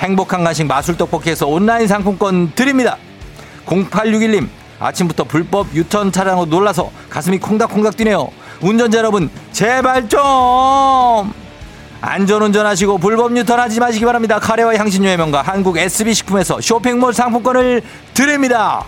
행복한 0.00 0.42
간식 0.42 0.66
마술 0.66 0.96
떡볶이에서 0.96 1.46
온라인 1.46 1.86
상품권 1.86 2.52
드립니다. 2.54 2.96
0861님 3.66 4.48
아침부터 4.80 5.24
불법 5.24 5.72
유턴 5.74 6.10
차량으로 6.10 6.46
놀라서 6.46 6.90
가슴이 7.08 7.38
콩닥콩닥 7.38 7.96
뛰네요. 7.96 8.28
운전자 8.60 8.98
여러분 8.98 9.30
제발 9.52 10.08
좀 10.08 11.32
안전운전하시고 12.00 12.98
불법 12.98 13.36
유턴하지 13.36 13.80
마시기 13.80 14.04
바랍니다. 14.04 14.38
카레와 14.38 14.76
향신료의 14.76 15.16
명가 15.16 15.42
한국 15.42 15.76
SB식품에서 15.76 16.60
쇼핑몰 16.60 17.12
상품권을 17.12 17.82
드립니다. 18.14 18.84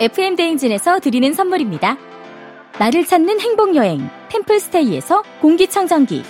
FM 0.00 0.36
대행진에서 0.36 1.00
드리는 1.00 1.32
선물입니다. 1.32 1.96
나를 2.78 3.04
찾는 3.04 3.40
행복 3.40 3.74
여행 3.74 4.08
템플스테이에서 4.28 5.22
공기청정기 5.40 6.22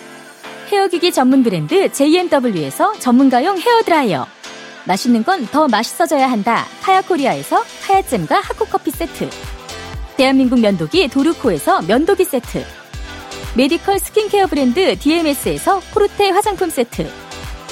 헤어기기 0.73 1.13
전문 1.13 1.43
브랜드 1.43 1.91
JMW에서 1.93 2.95
전문가용 2.99 3.59
헤어드라이어 3.59 4.27
맛있는 4.87 5.23
건 5.25 5.47
더 5.51 5.69
맛있어져야 5.69 6.31
한다. 6.31 6.65
카야코리아에서 6.83 7.63
카야잼과 7.87 8.41
하코커피 8.41 8.91
세트. 8.91 9.29
대한민국 10.19 10.59
면도기 10.59 11.07
도르코에서 11.11 11.83
면도기 11.83 12.25
세트. 12.25 12.65
메디컬 13.55 14.01
스킨케어 14.01 14.49
브랜드 14.49 14.99
DMS에서 14.99 15.81
코르테 15.95 16.31
화장품 16.31 16.71
세트. 16.71 17.09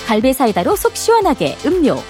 갈배 0.07 0.33
사이다로 0.33 0.77
속 0.77 0.97
시원하게 0.97 1.59
음료. 1.67 2.01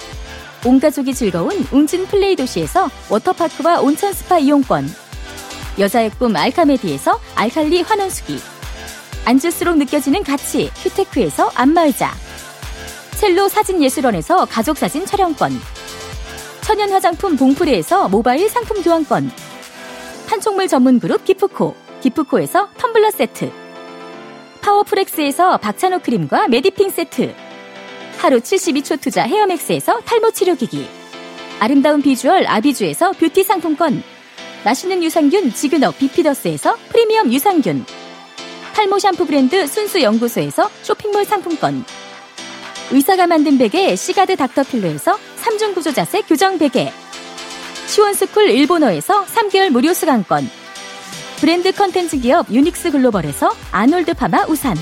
온 0.63 0.79
가족이 0.79 1.15
즐거운 1.15 1.65
웅진 1.71 2.05
플레이 2.05 2.35
도시에서 2.35 2.87
워터파크와 3.09 3.81
온천 3.81 4.13
스파 4.13 4.37
이용권. 4.37 4.87
여자의 5.79 6.11
꿈 6.11 6.35
알카메디에서 6.35 7.19
알칼리 7.33 7.81
환원수기. 7.81 8.39
앉을수록 9.25 9.79
느껴지는 9.79 10.23
가치 10.23 10.69
휴테크에서 10.75 11.51
안마의자. 11.55 12.13
첼로 13.15 13.49
사진예술원에서 13.49 14.45
가족사진 14.45 15.03
촬영권 15.07 15.59
천연 16.61 16.91
화장품 16.91 17.35
봉프레에서 17.35 18.09
모바일 18.09 18.47
상품 18.49 18.83
교환권 18.83 19.31
판촉물 20.27 20.67
전문 20.67 20.99
그룹 20.99 21.23
기프코. 21.23 21.73
기프코에서 22.01 22.69
텀블러 22.77 23.11
세트. 23.11 23.49
파워풀엑스에서 24.61 25.57
박찬호 25.57 25.99
크림과 25.99 26.49
메디핑 26.49 26.89
세트. 26.89 27.33
하루 28.17 28.39
72초 28.39 28.99
투자 28.99 29.23
헤어맥스에서 29.23 30.01
탈모 30.01 30.31
치료기기. 30.31 30.87
아름다운 31.59 32.01
비주얼 32.01 32.45
아비주에서 32.45 33.13
뷰티 33.13 33.43
상품권. 33.43 34.03
맛있는 34.65 35.01
유산균 35.01 35.53
지근억 35.53 35.97
비피더스에서 35.97 36.75
프리미엄 36.89 37.31
유산균. 37.31 37.85
탈모 38.75 38.99
샴푸 38.99 39.25
브랜드 39.25 39.65
순수 39.65 40.01
연구소에서 40.01 40.69
쇼핑몰 40.83 41.23
상품권. 41.23 41.85
의사가 42.91 43.27
만든 43.27 43.57
베개 43.57 43.95
시가드 43.95 44.35
닥터필로에서 44.35 45.17
3중 45.41 45.73
구조 45.73 45.93
자세 45.93 46.21
교정 46.21 46.57
베개 46.57 46.91
시원스쿨 47.87 48.49
일본어에서 48.49 49.23
3개월 49.25 49.69
무료 49.69 49.93
수강권. 49.93 50.49
브랜드 51.37 51.71
컨텐츠 51.71 52.19
기업 52.19 52.51
유닉스 52.51 52.91
글로벌에서 52.91 53.55
아놀드 53.71 54.13
파마 54.13 54.45
우산. 54.47 54.77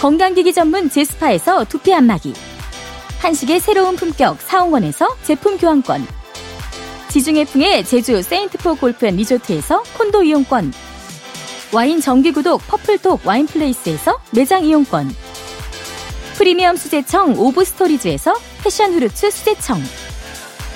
건강기기 0.00 0.54
전문 0.54 0.88
제스파에서 0.88 1.64
두피 1.64 1.92
안마기. 1.94 2.32
한식의 3.20 3.60
새로운 3.60 3.96
품격 3.96 4.40
사옹원에서 4.40 5.14
제품 5.22 5.58
교환권. 5.58 6.06
지중해풍의 7.08 7.84
제주 7.84 8.22
세인트포 8.22 8.76
골프 8.76 9.06
앤 9.06 9.16
리조트에서 9.16 9.82
콘도 9.98 10.22
이용권. 10.22 10.72
와인 11.72 12.00
정기구독 12.00 12.66
퍼플톡 12.66 13.26
와인플레이스에서 13.26 14.18
매장 14.32 14.64
이용권. 14.64 15.14
프리미엄 16.36 16.76
수제청 16.76 17.38
오브스토리즈에서 17.38 18.34
패션 18.62 18.94
후르츠 18.94 19.30
수제청 19.30 19.80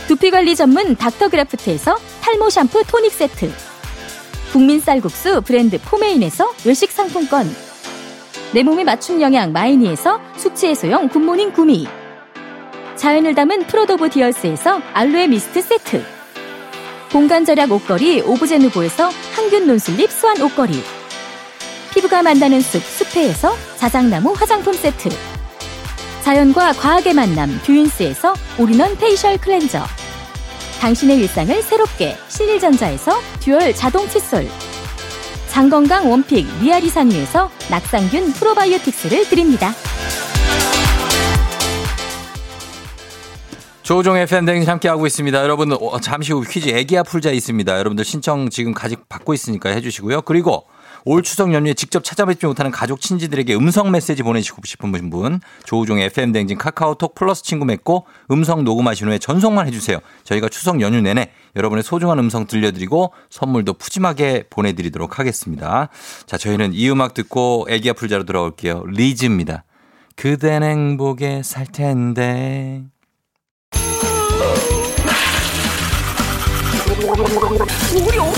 두피 0.09 0.31
관리 0.31 0.57
전문 0.57 0.97
닥터그라프트에서 0.97 1.99
탈모 2.23 2.49
샴푸 2.49 2.83
토닉 2.83 3.13
세트. 3.13 3.53
국민 4.53 4.81
쌀국수 4.81 5.43
브랜드 5.43 5.79
포메인에서 5.79 6.51
외식 6.65 6.91
상품권. 6.91 7.47
내 8.55 8.63
몸에 8.63 8.85
맞춤 8.85 9.21
영양 9.21 9.53
마이니에서 9.53 10.19
숙취 10.39 10.69
해소용 10.69 11.11
굿모닝 11.11 11.53
구미. 11.53 11.87
자연을 12.97 13.35
담은 13.35 13.67
Fruit 13.67 13.97
of 13.97 14.09
the 14.09 14.27
Earth에서 14.27 14.81
알로에 14.95 15.27
미스트 15.27 15.61
세트. 15.61 16.03
공간 17.13 17.45
절약 17.45 17.71
옷걸이 17.71 18.23
오브제누보에서 18.23 19.11
항균 19.37 19.67
non-slip 19.67 20.11
수완 20.11 20.41
옷걸이. 20.41 20.83
피부가 21.93 22.23
만나는 22.23 22.63
숲 22.63 22.83
숲회에서 22.83 23.55
자작나무 23.77 24.33
화장품 24.33 24.73
세트 24.73 25.11
자연과 26.29 26.75
과학의 26.75 27.15
만남 27.15 27.49
뷰인스에서 27.65 28.35
all-in-one 28.59 28.99
facial 28.99 29.39
cleanser 29.39 29.83
당신의 30.79 31.21
일상을 31.21 31.63
새롭게 31.63 32.19
신일전자에서 32.29 33.19
듀얼 33.41 33.73
자동 33.73 34.07
칫솔 34.07 34.47
장건강 35.47 36.11
one 36.11 36.26
pick 36.26 36.47
미야리산유에서 36.61 37.51
낙산균 37.71 38.33
프로바이오틱스를 38.33 39.27
드립니다. 39.31 39.73
조우종의 43.83 44.27
FM 44.27 44.35
댕진 44.35 44.69
함께하고 44.69 45.07
있습니다. 45.07 45.43
여러분, 45.43 45.73
어, 45.73 45.99
잠시 45.99 46.35
후 46.35 46.43
퀴즈 46.43 46.69
애기야 46.69 47.05
풀자 47.05 47.31
있습니다. 47.31 47.79
여러분들 47.79 48.05
신청 48.05 48.51
지금 48.51 48.75
가직 48.75 49.09
받고 49.09 49.33
있으니까 49.33 49.71
해주시고요. 49.71 50.21
그리고 50.21 50.67
올 51.05 51.23
추석 51.23 51.53
연휴에 51.53 51.75
직접 51.75 52.05
찾아뵙지 52.05 52.47
못하는 52.47 52.71
가족 52.71 53.01
친지들에게 53.01 53.55
음성 53.55 53.91
메시지 53.91 54.23
보내시고 54.23 54.61
싶은 54.65 54.93
분 55.11 55.41
조우종의 55.65 56.07
FM 56.07 56.33
댕진 56.33 56.59
카카오톡 56.59 57.15
플러스 57.15 57.43
친구 57.43 57.65
맺고 57.65 58.07
음성 58.31 58.65
녹음하신 58.65 59.09
후에 59.09 59.19
전송만 59.19 59.67
해주세요. 59.69 59.99
저희가 60.25 60.49
추석 60.49 60.81
연휴 60.81 61.01
내내 61.01 61.31
여러분의 61.57 61.83
소중한 61.83 62.19
음성 62.19 62.47
들려드리고 62.47 63.13
선물도 63.31 63.75
푸짐하게 63.75 64.45
보내드리도록 64.51 65.19
하겠습니다. 65.19 65.89
자 66.27 66.37
저희는 66.37 66.73
이 66.75 66.91
음악 66.91 67.15
듣고 67.15 67.67
애기 67.69 67.91
아플자로 67.91 68.25
돌아올게요. 68.25 68.85
리즈입니다. 68.87 69.65
그댄 70.17 70.63
행복에 70.63 71.43
살 71.45 71.67
텐데. 71.67 72.83
우리 77.09 78.19
어떡해 78.19 78.38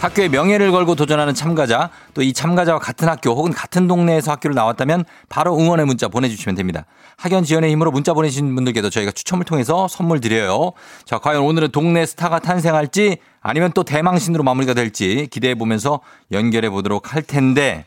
학교의 0.00 0.30
명예를 0.30 0.72
걸고 0.72 0.94
도전하는 0.94 1.34
참가자, 1.34 1.90
또 2.14 2.22
이 2.22 2.32
참가자와 2.32 2.78
같은 2.78 3.08
학교 3.08 3.30
혹은 3.32 3.52
같은 3.52 3.86
동네에서 3.86 4.32
학교를 4.32 4.54
나왔다면 4.54 5.04
바로 5.28 5.58
응원의 5.58 5.84
문자 5.84 6.08
보내주시면 6.08 6.54
됩니다. 6.56 6.86
학연 7.16 7.44
지연의 7.44 7.70
힘으로 7.70 7.90
문자 7.90 8.14
보내신 8.14 8.54
분들께도 8.54 8.88
저희가 8.88 9.10
추첨을 9.12 9.44
통해서 9.44 9.88
선물 9.88 10.20
드려요. 10.20 10.72
자, 11.04 11.18
과연 11.18 11.42
오늘은 11.42 11.70
동네 11.72 12.06
스타가 12.06 12.38
탄생할지 12.38 13.18
아니면 13.42 13.72
또 13.74 13.82
대망신으로 13.84 14.42
마무리가 14.42 14.72
될지 14.74 15.28
기대해 15.30 15.54
보면서 15.54 16.00
연결해 16.32 16.70
보도록 16.70 17.14
할 17.14 17.22
텐데 17.22 17.84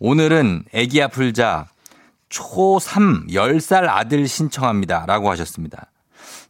오늘은 0.00 0.64
애기야 0.74 1.08
풀자 1.08 1.66
초3 2.28 3.30
10살 3.30 3.86
아들 3.88 4.26
신청합니다. 4.28 5.04
라고 5.06 5.30
하셨습니다. 5.30 5.86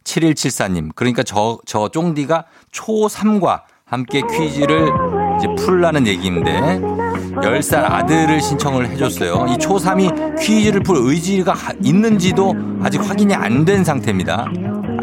7174님. 0.03 0.93
그러니까 0.95 1.23
저, 1.23 1.59
저 1.65 1.89
쫑디가 1.89 2.45
초3과 2.71 3.61
함께 3.93 4.21
퀴즈를 4.21 4.91
이제 5.37 5.47
풀라는 5.55 6.07
얘기인데 6.07 6.51
10살 6.81 7.83
아들을 7.91 8.41
신청을 8.41 8.87
해줬어요. 8.89 9.45
이 9.49 9.57
초3이 9.57 10.39
퀴즈를 10.39 10.81
풀 10.81 10.97
의지가 10.99 11.53
있는지도 11.83 12.55
아직 12.81 13.07
확인이 13.07 13.35
안 13.35 13.65
된 13.65 13.83
상태입니다. 13.83 14.47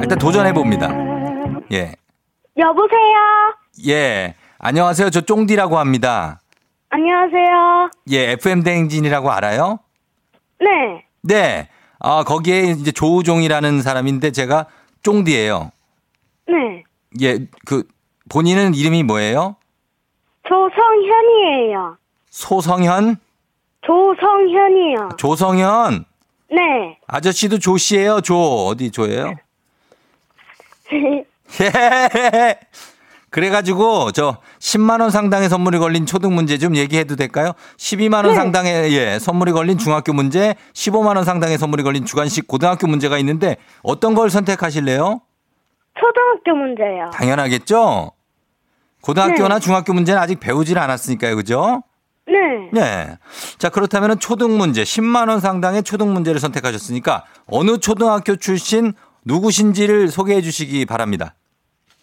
일단 0.01 0.19
도전해봅니다. 0.19 0.89
예. 1.71 1.95
여보세요? 2.57 3.55
예. 3.87 4.35
안녕하세요. 4.59 5.11
저 5.11 5.21
쫑디라고 5.21 5.79
합니다. 5.79 6.41
안녕하세요. 6.89 7.91
예, 8.11 8.33
FM대행진이라고 8.33 9.31
알아요? 9.31 9.79
네. 10.59 11.05
네. 11.23 11.69
아, 12.01 12.25
거기에 12.25 12.63
이제 12.73 12.91
조우종이라는 12.91 13.83
사람인데 13.83 14.33
제가 14.33 14.67
쫑디예요. 15.05 15.71
네. 16.49 16.83
예, 17.23 17.39
그 17.65 17.85
본인은 18.31 18.75
이름이 18.75 19.03
뭐예요? 19.03 19.57
조성현이에요. 20.49 21.99
소성현? 22.31 23.17
조성현이요. 23.83 25.09
조성현? 25.19 26.05
네. 26.53 26.99
아저씨도 27.07 27.59
조씨예요. 27.59 28.21
조 28.21 28.67
어디 28.67 28.91
조예요? 28.91 29.35
예. 31.61 32.57
그래가지고 33.31 34.13
저 34.13 34.39
10만 34.59 35.01
원 35.01 35.11
상당의 35.11 35.49
선물이 35.49 35.79
걸린 35.79 36.07
초등 36.07 36.35
문제 36.35 36.59
좀 36.59 36.77
얘기해도 36.77 37.17
될까요? 37.17 37.53
12만 37.77 38.15
원 38.25 38.29
네. 38.29 38.35
상당의 38.35 38.93
예 38.93 39.19
선물이 39.21 39.53
걸린 39.53 39.79
중학교 39.79 40.13
문제, 40.13 40.55
15만 40.73 41.17
원 41.17 41.25
상당의 41.25 41.59
선물이 41.59 41.83
걸린 41.85 42.05
주간식 42.05 42.47
고등학교 42.49 42.87
문제가 42.89 43.19
있는데 43.19 43.57
어떤 43.83 44.15
걸 44.15 44.31
선택하실래요? 44.31 45.21
초등학교 45.99 46.57
문제요. 46.57 47.11
당연하겠죠. 47.13 48.13
고등학교나 49.03 49.55
네. 49.57 49.61
중학교 49.61 49.93
문제는 49.93 50.21
아직 50.21 50.41
배우질 50.41 50.79
않았으니까요, 50.79 51.37
그죠? 51.37 51.83
네. 52.27 52.71
네. 52.73 53.17
자 53.59 53.69
그렇다면 53.71 54.19
초등 54.21 54.57
문제 54.57 54.83
10만 54.83 55.29
원 55.29 55.41
상당의 55.41 55.83
초등 55.83 56.13
문제를 56.13 56.39
선택하셨으니까 56.41 57.25
어느 57.47 57.79
초등학교 57.79 58.37
출신 58.37 58.93
누구신지를 59.25 60.09
소개해 60.09 60.41
주시기 60.41 60.87
바랍니다. 60.87 61.35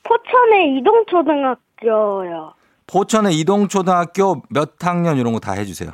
포천의 0.03 0.77
이동초등학교요. 0.79 2.53
포천의 2.87 3.37
이동초등학교 3.39 4.41
몇 4.49 4.73
학년 4.83 5.17
이런 5.17 5.33
거 5.33 5.39
다 5.39 5.53
해주세요. 5.53 5.91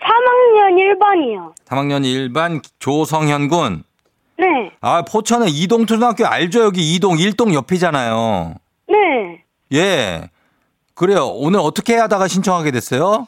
3학년 0.00 0.98
1반이요. 0.98 1.54
3학년 1.64 2.02
1반 2.32 2.62
조성현 2.78 3.48
군. 3.48 3.84
네. 4.38 4.46
아 4.80 5.02
포천의 5.02 5.50
이동초등학교 5.50 6.26
알죠? 6.26 6.62
여기 6.64 6.94
이동 6.94 7.18
일동 7.18 7.54
옆이잖아요. 7.54 8.54
네. 9.70 9.78
예. 9.78 10.30
그래요. 10.94 11.26
오늘 11.28 11.60
어떻게 11.60 11.96
하다가 11.96 12.28
신청하게 12.28 12.70
됐어요? 12.70 13.26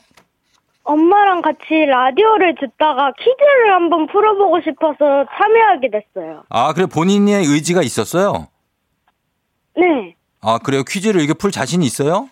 엄마랑 0.85 1.42
같이 1.42 1.64
라디오를 1.88 2.55
듣다가 2.61 3.12
퀴즈를 3.18 3.75
한번 3.75 4.07
풀어보고 4.07 4.61
싶어서 4.61 5.25
참여하게 5.37 5.90
됐어요. 5.90 6.44
아 6.49 6.72
그래 6.75 6.87
본인의 6.87 7.44
의지가 7.44 7.83
있었어요? 7.83 8.46
네. 9.77 10.14
아 10.40 10.59
그래요. 10.59 10.85
퀴즈를 10.85 11.20
이게 11.22 11.35
풀 11.35 11.51
자신이 11.51 11.85
있어요? 11.85 12.29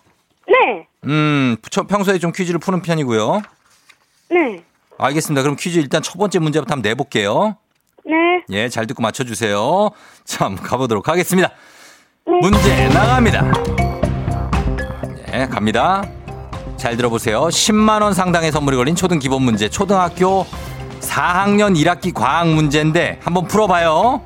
네. 0.47 0.87
음 1.03 1.57
저- 1.69 1.83
평소에 1.83 2.17
좀 2.17 2.31
퀴즈를 2.31 2.59
푸는 2.61 2.81
편이고요. 2.81 3.41
네. 4.29 4.63
알겠습니다. 4.97 5.41
그럼 5.41 5.57
퀴즈 5.59 5.77
일단 5.79 6.01
첫 6.01 6.17
번째 6.17 6.39
문제부터 6.39 6.71
한번 6.75 6.89
내볼게요. 6.89 7.57
네. 8.05 8.15
예, 8.51 8.69
잘 8.69 8.87
듣고 8.87 9.01
맞춰주세요. 9.03 9.89
참, 10.23 10.55
가보도록 10.55 11.09
하겠습니다. 11.09 11.49
네. 12.25 12.33
문제 12.41 12.87
나갑니다. 12.89 13.94
네, 15.37 15.47
갑니다. 15.47 16.01
잘 16.77 16.95
들어보세요. 16.95 17.41
10만원 17.41 18.13
상당의 18.13 18.53
선물이 18.53 18.77
걸린 18.77 18.95
초등 18.95 19.19
기본 19.19 19.41
문제, 19.41 19.67
초등학교 19.67 20.45
4학년 21.01 21.75
1학기 21.75 22.13
과학 22.13 22.47
문제인데, 22.47 23.19
한번 23.21 23.45
풀어봐요. 23.45 24.21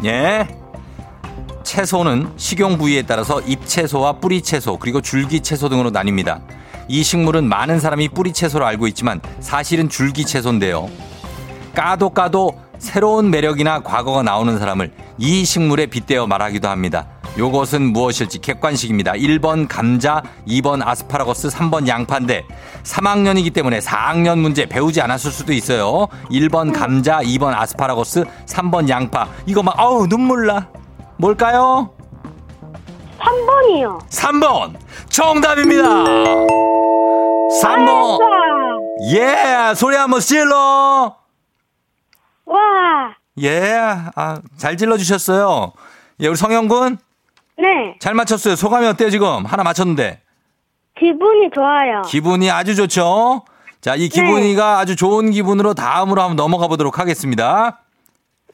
네. 0.00 0.08
예. 0.08 0.48
채소는 1.64 2.34
식용 2.36 2.78
부위에 2.78 3.02
따라서 3.02 3.40
잎채소와 3.40 4.20
뿌리채소, 4.20 4.78
그리고 4.78 5.00
줄기채소 5.00 5.68
등으로 5.70 5.90
나뉩니다. 5.90 6.40
이 6.86 7.02
식물은 7.02 7.48
많은 7.48 7.80
사람이 7.80 8.10
뿌리채소로 8.10 8.64
알고 8.64 8.86
있지만 8.86 9.20
사실은 9.40 9.88
줄기채소인데요. 9.88 10.88
까도 11.74 12.10
까도 12.10 12.56
새로운 12.78 13.32
매력이나 13.32 13.80
과거가 13.80 14.22
나오는 14.22 14.56
사람을 14.56 14.92
이 15.18 15.44
식물에 15.44 15.86
빗대어 15.86 16.28
말하기도 16.28 16.68
합니다. 16.68 17.08
요것은 17.38 17.92
무엇일지 17.92 18.38
객관식입니다. 18.38 19.12
1번 19.12 19.68
감자, 19.68 20.22
2번 20.48 20.86
아스파라거스, 20.86 21.48
3번 21.48 21.86
양파인데 21.86 22.46
3학년이기 22.82 23.52
때문에 23.52 23.78
4학년 23.80 24.38
문제 24.38 24.64
배우지 24.66 25.02
않았을 25.02 25.30
수도 25.30 25.52
있어요. 25.52 26.08
1번 26.30 26.72
감자, 26.72 27.20
2번 27.20 27.54
아스파라거스, 27.54 28.24
3번 28.46 28.88
양파. 28.88 29.28
이거 29.44 29.62
막 29.62 29.78
아우 29.78 30.06
눈물 30.08 30.46
나. 30.46 30.68
뭘까요? 31.18 31.90
3번이요. 33.18 34.08
3번 34.08 34.76
정답입니다. 35.10 35.88
3번. 37.62 38.18
예, 39.12 39.74
소리 39.74 39.94
한번 39.96 40.20
질러. 40.20 41.16
와. 42.46 43.14
예, 43.42 43.72
아, 44.14 44.40
잘 44.56 44.78
질러 44.78 44.96
주셨어요. 44.96 45.72
예, 46.20 46.28
우리 46.28 46.36
성현군, 46.36 46.98
네. 47.58 47.96
잘 48.00 48.14
맞췄어요. 48.14 48.56
소감이 48.56 48.86
어때요, 48.86 49.10
지금? 49.10 49.44
하나 49.44 49.62
맞췄는데. 49.62 50.20
기분이 50.98 51.50
좋아요. 51.54 52.02
기분이 52.02 52.50
아주 52.50 52.74
좋죠? 52.74 53.44
자, 53.80 53.94
이 53.94 54.08
기분이가 54.08 54.78
아주 54.78 54.96
좋은 54.96 55.30
기분으로 55.30 55.74
다음으로 55.74 56.20
한번 56.22 56.36
넘어가 56.36 56.66
보도록 56.66 56.98
하겠습니다. 56.98 57.80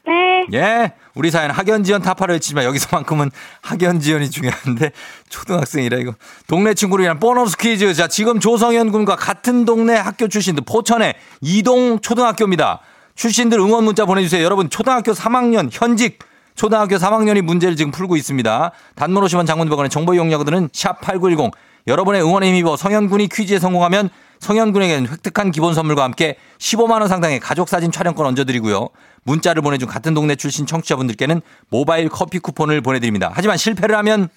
네. 0.04 0.46
예, 0.52 0.92
우리 1.14 1.30
사연 1.30 1.52
학연지원 1.52 2.02
타파를 2.02 2.34
했지만 2.34 2.64
여기서만큼은 2.64 3.30
학연지원이 3.62 4.30
중요한데 4.30 4.90
초등학생이라 5.28 5.98
이거 5.98 6.14
동네 6.48 6.74
친구를 6.74 7.04
위한 7.04 7.20
보너스 7.20 7.56
퀴즈. 7.56 7.94
자, 7.94 8.08
지금 8.08 8.40
조성현 8.40 8.90
군과 8.90 9.14
같은 9.14 9.64
동네 9.64 9.94
학교 9.94 10.26
출신들 10.26 10.64
포천의 10.66 11.14
이동 11.40 12.00
초등학교입니다. 12.00 12.80
출신들 13.14 13.60
응원 13.60 13.84
문자 13.84 14.04
보내주세요. 14.04 14.42
여러분 14.42 14.68
초등학교 14.68 15.12
3학년 15.12 15.68
현직 15.70 16.18
초등학교 16.54 16.96
3학년이 16.96 17.42
문제를 17.42 17.76
지금 17.76 17.90
풀고 17.90 18.16
있습니다. 18.16 18.72
단문 18.94 19.24
50원 19.24 19.46
장문 19.46 19.68
100원의 19.68 19.90
정보 19.90 20.14
이용료들은 20.14 20.68
샵8910 20.68 21.50
여러분의 21.86 22.22
응원에 22.22 22.48
힘입어 22.48 22.76
성현군이 22.76 23.28
퀴즈에 23.28 23.58
성공하면 23.58 24.08
성현군에게는 24.38 25.08
획득한 25.08 25.50
기본 25.50 25.74
선물과 25.74 26.02
함께 26.04 26.36
15만 26.58 27.00
원 27.00 27.08
상당의 27.08 27.40
가족 27.40 27.68
사진 27.68 27.90
촬영권 27.90 28.26
얹어드리고요. 28.26 28.88
문자를 29.24 29.62
보내준 29.62 29.88
같은 29.88 30.14
동네 30.14 30.34
출신 30.34 30.66
청취자분들께는 30.66 31.40
모바일 31.70 32.08
커피 32.08 32.38
쿠폰을 32.38 32.80
보내드립니다. 32.80 33.30
하지만 33.32 33.56
실패를 33.56 33.96
하면 33.98 34.28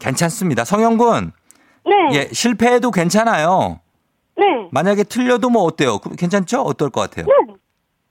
괜찮습니다. 0.00 0.64
성현군, 0.64 1.32
네. 1.86 1.92
예, 2.18 2.28
실패해도 2.32 2.90
괜찮아요. 2.90 3.80
네. 4.36 4.44
만약에 4.70 5.04
틀려도 5.04 5.48
뭐 5.48 5.62
어때요? 5.64 5.98
그- 5.98 6.14
괜찮죠? 6.14 6.60
어떨 6.62 6.90
것 6.90 7.00
같아요? 7.00 7.24
네. 7.26 7.54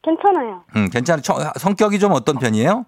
괜찮아요. 0.04 0.64
음, 0.76 0.90
괜찮아. 0.90 1.22
청- 1.22 1.38
성격이 1.60 2.00
좀 2.00 2.12
어떤 2.14 2.40
편이에요? 2.40 2.86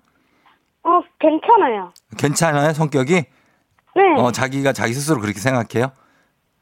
어, 0.88 1.02
괜찮아요. 1.20 1.92
괜찮아요, 2.18 2.74
성격이? 2.74 3.14
네. 3.14 4.02
어, 4.18 4.32
자기가 4.32 4.72
자기 4.72 4.94
스스로 4.94 5.20
그렇게 5.20 5.40
생각해요? 5.40 5.92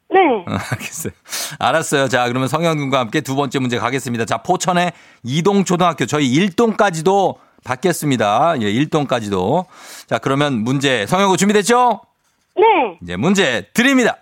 네. 0.10 0.20
어, 0.48 0.58
알겠어요. 0.72 1.14
알았어요. 1.60 2.08
자, 2.08 2.28
그러면 2.28 2.48
성현군과 2.48 3.00
함께 3.00 3.22
두 3.22 3.36
번째 3.36 3.60
문제 3.60 3.78
가겠습니다. 3.78 4.26
자, 4.26 4.40
포천의 4.40 4.94
이동초등학교 5.24 6.08
저희 6.08 6.32
1동까지도 6.34 7.36
받겠습니다. 7.64 8.56
예, 8.62 8.72
1동까지도. 8.74 9.66
자, 10.08 10.18
그러면 10.18 10.64
문제 10.64 11.06
성현군 11.06 11.38
준비됐죠? 11.38 12.02
네. 12.58 12.98
이제 13.04 13.16
문제 13.16 13.70
드립니다. 13.74 14.18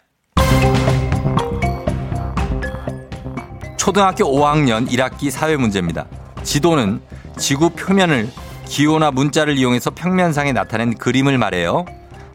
초등학교 3.77 4.25
5학년 4.25 4.89
1학기 4.89 5.29
사회 5.29 5.55
문제입니다. 5.57 6.07
지도는 6.43 7.01
지구 7.37 7.69
표면을 7.69 8.29
기호나 8.65 9.11
문자를 9.11 9.57
이용해서 9.57 9.91
평면상에 9.91 10.51
나타낸 10.51 10.95
그림을 10.95 11.37
말해요. 11.37 11.85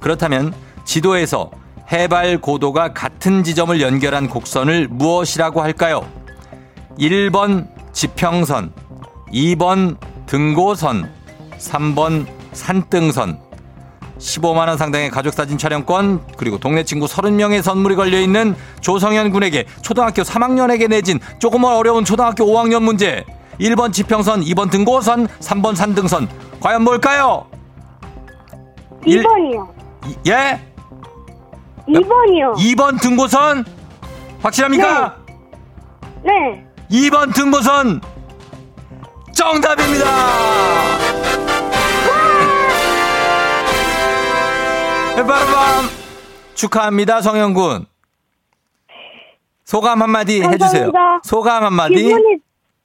그렇다면 0.01 0.55
지도에서 0.85 1.51
해발 1.91 2.39
고도가 2.39 2.93
같은 2.93 3.43
지점을 3.43 3.81
연결한 3.81 4.29
곡선을 4.29 4.89
무엇이라고 4.89 5.63
할까요? 5.63 6.07
1번 6.99 7.69
지평선, 7.93 8.73
2번 9.33 9.97
등고선, 10.27 11.11
3번 11.59 12.27
산등선. 12.53 13.41
15만원 14.19 14.77
상당의 14.77 15.11
가족사진 15.11 15.59
촬영권, 15.59 16.27
그리고 16.37 16.59
동네 16.59 16.83
친구 16.83 17.07
30명의 17.07 17.63
선물이 17.63 17.95
걸려있는 17.95 18.57
조성현 18.81 19.31
군에게 19.31 19.65
초등학교 19.81 20.23
3학년에게 20.23 20.89
내진 20.89 21.21
조금은 21.39 21.71
어려운 21.71 22.05
초등학교 22.05 22.45
5학년 22.45 22.83
문제. 22.83 23.25
1번 23.61 23.93
지평선, 23.93 24.43
2번 24.43 24.71
등고선, 24.71 25.27
3번 25.27 25.75
산등선. 25.75 26.29
과연 26.61 26.83
뭘까요? 26.85 27.47
일- 29.05 29.23
2번이요. 29.23 29.69
이- 30.07 30.17
예? 30.31 30.61
2번이요. 31.89 32.55
2번 32.57 33.01
등고선? 33.01 33.65
확실합니까? 34.43 35.17
네. 36.23 36.65
2번 36.91 37.35
등고선 37.35 38.01
정답입니다. 39.33 40.05
빠밤 45.17 45.89
축하합니다 46.55 47.21
성현군. 47.21 47.87
소감 49.65 50.01
한마디 50.03 50.41
해주세요. 50.43 50.91
감사합니다. 50.93 51.21
소감 51.25 51.65
한마디. 51.65 51.95
기분이, 51.97 52.37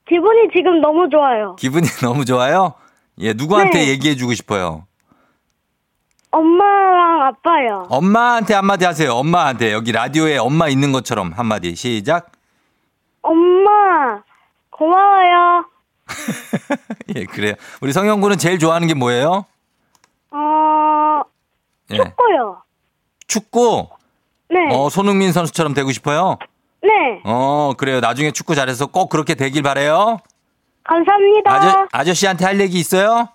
기분이 0.08 0.50
지금 0.54 0.82
너무 0.82 1.10
좋아요. 1.10 1.56
기분이 1.56 1.88
너무 2.02 2.26
좋아요. 2.26 2.74
예 3.20 3.34
누구한테 3.34 3.80
네. 3.80 3.88
얘기해주고 3.90 4.34
싶어요. 4.34 4.86
엄마랑 6.32 7.22
아빠요. 7.28 7.86
엄마한테 7.90 8.56
한마디 8.56 8.86
하세요. 8.86 9.14
엄마한테 9.14 9.72
여기 9.72 9.92
라디오에 9.92 10.38
엄마 10.38 10.68
있는 10.68 10.92
것처럼 10.92 11.32
한마디 11.34 11.76
시작. 11.76 12.32
엄마, 13.22 14.22
고마워요. 14.72 15.66
예 17.16 17.26
그래요. 17.26 17.54
우리 17.82 17.94
성현군은 17.94 18.38
제일 18.38 18.58
좋아하는 18.60 18.88
게 18.88 18.94
뭐예요? 18.96 19.46
어, 20.32 21.22
예. 21.92 21.96
축구요. 21.98 22.64
축구. 23.28 23.88
네. 24.50 24.58
어, 24.76 24.90
손흥민 24.90 25.32
선수처럼 25.32 25.74
되고 25.74 25.92
싶어요? 25.92 26.38
네. 26.84 27.22
어, 27.24 27.74
그래요. 27.78 28.00
나중에 28.02 28.32
축구 28.32 28.56
잘해서 28.56 28.88
꼭 28.88 29.10
그렇게 29.10 29.36
되길 29.36 29.64
바래요. 29.64 30.20
감사합니다. 30.84 31.52
아저, 31.54 31.88
아저씨한테 31.92 32.44
할 32.46 32.60
얘기 32.60 32.78
있어요? 32.78 33.30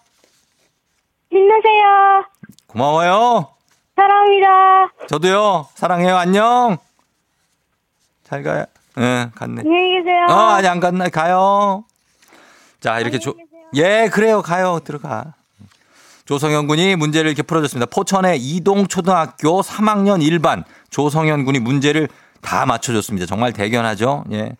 힘내세요. 1.30 2.24
고마워요. 2.66 3.48
사랑합니다. 3.96 4.48
저도요. 5.08 5.66
사랑해요. 5.74 6.16
안녕. 6.16 6.76
잘 8.24 8.42
가요. 8.42 8.66
예, 8.98 9.30
갔네. 9.34 9.62
안녕히 9.62 9.98
계세요. 9.98 10.26
어, 10.28 10.32
아니, 10.32 10.68
안 10.68 10.80
갔나? 10.80 11.08
가요. 11.08 11.84
자, 12.80 13.00
이렇게 13.00 13.18
조, 13.18 13.34
예, 13.74 14.08
그래요. 14.12 14.42
가요. 14.42 14.80
들어가. 14.84 15.34
조성현 16.26 16.66
군이 16.66 16.96
문제를 16.96 17.30
이렇게 17.30 17.42
풀어줬습니다. 17.42 17.87
포천의 17.90 18.38
이동 18.38 18.87
초등학교 18.87 19.62
3학년 19.62 20.20
1반 20.22 20.62
조성현 20.90 21.46
군이 21.46 21.58
문제를 21.61 22.08
다 22.40 22.66
맞춰줬습니다. 22.66 23.27
정말 23.27 23.53
대견하죠. 23.53 24.24
예. 24.33 24.57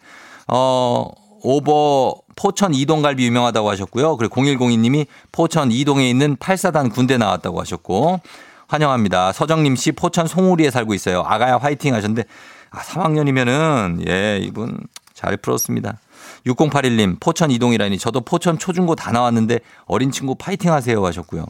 어, 0.47 1.11
오버 1.43 2.17
포천 2.37 2.75
이동갈비 2.75 3.25
유명하다고 3.27 3.71
하셨고요. 3.71 4.17
그리고 4.17 4.41
0102님이 4.41 5.07
포천 5.33 5.73
이동에 5.73 6.09
있는 6.09 6.37
8사단 6.37 6.93
군대 6.93 7.17
나왔다고 7.17 7.61
하셨고 7.61 8.21
환영합니다. 8.69 9.33
서정림 9.33 9.77
씨 9.77 9.93
포천 9.93 10.27
송우리에 10.27 10.71
살고 10.71 10.95
있어요. 10.95 11.23
아가야 11.27 11.59
화이팅 11.59 11.95
하셨는데 11.95 12.25
아, 12.71 12.81
3학년이면은 12.81 14.09
예, 14.09 14.39
이분 14.43 14.79
잘 15.15 15.37
풀었습니다. 15.37 15.99
6081님 16.47 17.19
포천 17.21 17.51
이동이라니 17.51 17.99
저도 17.99 18.21
포천 18.21 18.59
초중고 18.59 18.95
다 18.95 19.11
나왔는데 19.11 19.61
어린 19.87 20.11
친구 20.11 20.35
파이팅 20.35 20.73
하세요 20.73 21.05
하셨고요. 21.05 21.45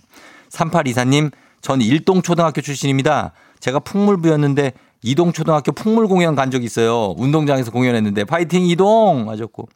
3824님 0.50 1.32
전 1.60 1.80
일동 1.82 2.22
초등학교 2.22 2.60
출신입니다. 2.60 3.32
제가 3.60 3.80
풍물부였는데 3.80 4.72
이동 5.02 5.32
초등학교 5.32 5.72
풍물 5.72 6.08
공연 6.08 6.34
간 6.34 6.50
적 6.50 6.64
있어요. 6.64 7.14
운동장에서 7.18 7.70
공연했는데 7.70 8.24
파이팅 8.24 8.66
이동 8.66 9.28
하셨고. 9.30 9.68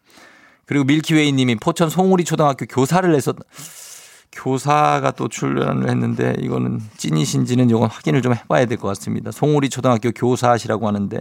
그리고 0.67 0.85
밀키웨이 0.85 1.33
님이 1.33 1.57
포천 1.57 1.91
송우리 1.91 2.25
초등학교 2.25 2.65
교사를 2.67 3.15
해서 3.15 3.35
교사가 4.33 5.11
또 5.13 5.29
출연을 5.29 5.91
했는데 5.91 6.35
이거는 6.41 6.81
찐이신지는 6.97 7.69
이건 7.69 7.89
확인을 7.91 8.23
좀 8.23 8.35
해봐야 8.35 8.65
될 8.65 8.79
것 8.79 8.89
같습니다. 8.89 9.31
송우리 9.31 9.69
초등학교 9.69 10.11
교사시라고 10.13 10.87
하는데 10.87 11.21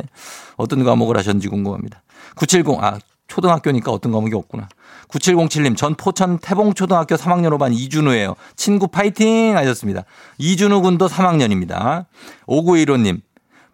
어떤 0.56 0.84
과목을 0.86 1.18
하셨는지 1.18 1.50
궁금합니다. 1.50 2.02
970, 2.36 2.82
아, 2.82 3.00
초등학교니까 3.28 3.92
어떤 3.92 4.12
과목이 4.14 4.34
없구나. 4.36 4.70
9707님, 5.10 5.76
전 5.76 5.96
포천 5.96 6.40
태봉초등학교 6.40 7.16
3학년 7.16 7.50
5반 7.58 7.74
이준우예요. 7.74 8.36
친구 8.56 8.88
파이팅 8.88 9.58
하셨습니다. 9.58 10.04
이준우 10.38 10.82
군도 10.82 11.08
3학년입니다. 11.08 12.06
5915님, 12.48 13.20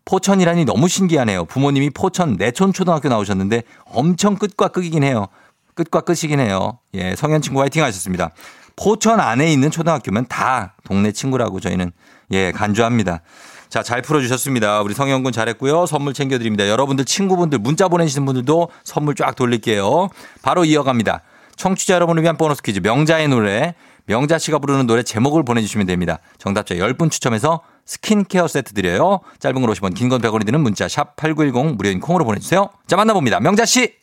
포천이라니 0.08 0.64
너무 0.66 0.88
신기하네요. 0.88 1.46
부모님이 1.46 1.90
포천 1.90 2.38
내촌초등학교 2.38 3.10
나오셨는데 3.10 3.64
엄청 3.86 4.36
끝과 4.36 4.70
끝이긴 4.70 5.04
해요. 5.04 5.28
끝과 5.76 6.02
끝이긴 6.02 6.40
해요. 6.40 6.80
예, 6.94 7.16
성현 7.16 7.42
친구 7.42 7.62
화이팅 7.62 7.84
하셨습니다. 7.84 8.32
포천 8.78 9.20
안에 9.20 9.52
있는 9.52 9.70
초등학교면 9.70 10.28
다 10.28 10.76
동네 10.86 11.12
친구라고 11.12 11.60
저희는 11.60 11.92
예, 12.32 12.52
간주합니다. 12.54 13.22
자, 13.70 13.84
잘 13.84 14.02
풀어주셨습니다. 14.02 14.82
우리 14.82 14.94
성현 14.94 15.24
군 15.24 15.34
잘했고요. 15.34 15.86
선물 15.86 16.14
챙겨드립니다. 16.14 16.70
여러분들 16.70 17.04
친구분들 17.04 17.60
문자 17.60 17.90
보내시는 17.90 18.26
분들도 18.26 18.70
선물 18.86 19.14
쫙 19.14 19.36
돌릴게요. 19.36 20.08
바로 20.42 20.64
이어갑니다. 20.64 21.22
청취자 21.58 21.96
여러분을 21.96 22.24
위한 22.24 22.38
보너스 22.38 22.62
퀴즈 22.62 22.80
명자의 22.80 23.28
노래 23.28 23.76
명자 24.06 24.38
씨가 24.38 24.60
부르는 24.60 24.88
노래 24.88 25.04
제목을 25.04 25.44
보내주시면 25.44 25.86
됩니다. 25.86 26.20
정답자 26.38 26.76
10분 26.76 27.12
추첨해서 27.12 27.62
스킨케어 27.88 28.48
세트 28.48 28.74
드려요. 28.74 29.22
짧은 29.40 29.60
걸 29.62 29.72
50원, 29.74 29.96
긴 29.96 30.10
건 30.10 30.22
100원이 30.22 30.46
드는 30.46 30.60
문자 30.62 30.88
샵 30.88 31.16
8910 31.16 31.76
무료인 31.78 32.00
콩으로 32.00 32.26
보내주세요. 32.26 32.70
자, 32.86 32.96
만나봅니다. 32.98 33.40
명자 33.40 33.66
씨. 33.66 33.96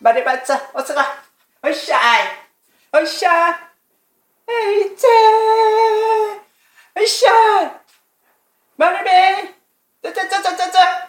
말해봤자. 0.00 0.70
어서 0.74 0.94
가. 0.94 1.06
어샤. 1.62 2.00
어샤. 2.92 3.58
에이제 4.48 5.06
어샤. 6.96 7.80
말해배 8.76 9.54
짜짜짜짜짜짜. 10.02 11.08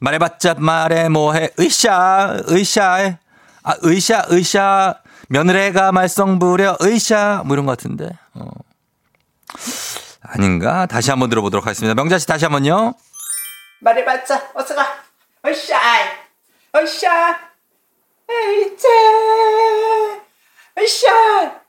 말해봤자 0.00 0.54
말해 0.58 1.08
뭐해. 1.08 1.50
으쌰 1.58 2.36
으쌰. 2.50 3.16
아 3.62 3.74
으쌰 3.84 4.26
으쌰. 4.30 4.94
며느리가 5.30 5.92
말썽 5.92 6.38
부려. 6.38 6.76
으쌰. 6.82 7.42
뭐 7.46 7.54
이런 7.54 7.64
것 7.64 7.76
같은데. 7.78 8.10
어. 8.34 8.50
아닌가 10.32 10.86
다시 10.86 11.10
한번 11.10 11.28
들어보도록 11.30 11.66
하겠습니다 11.66 11.94
명자 11.94 12.18
씨 12.18 12.26
다시 12.26 12.44
한번요 12.44 12.94
말해봤자 13.80 14.52
어서 14.54 14.74
가 14.74 14.86
어샤 15.42 15.80
어샤 16.72 17.40
에이제 18.30 18.88
어샤 20.76 21.60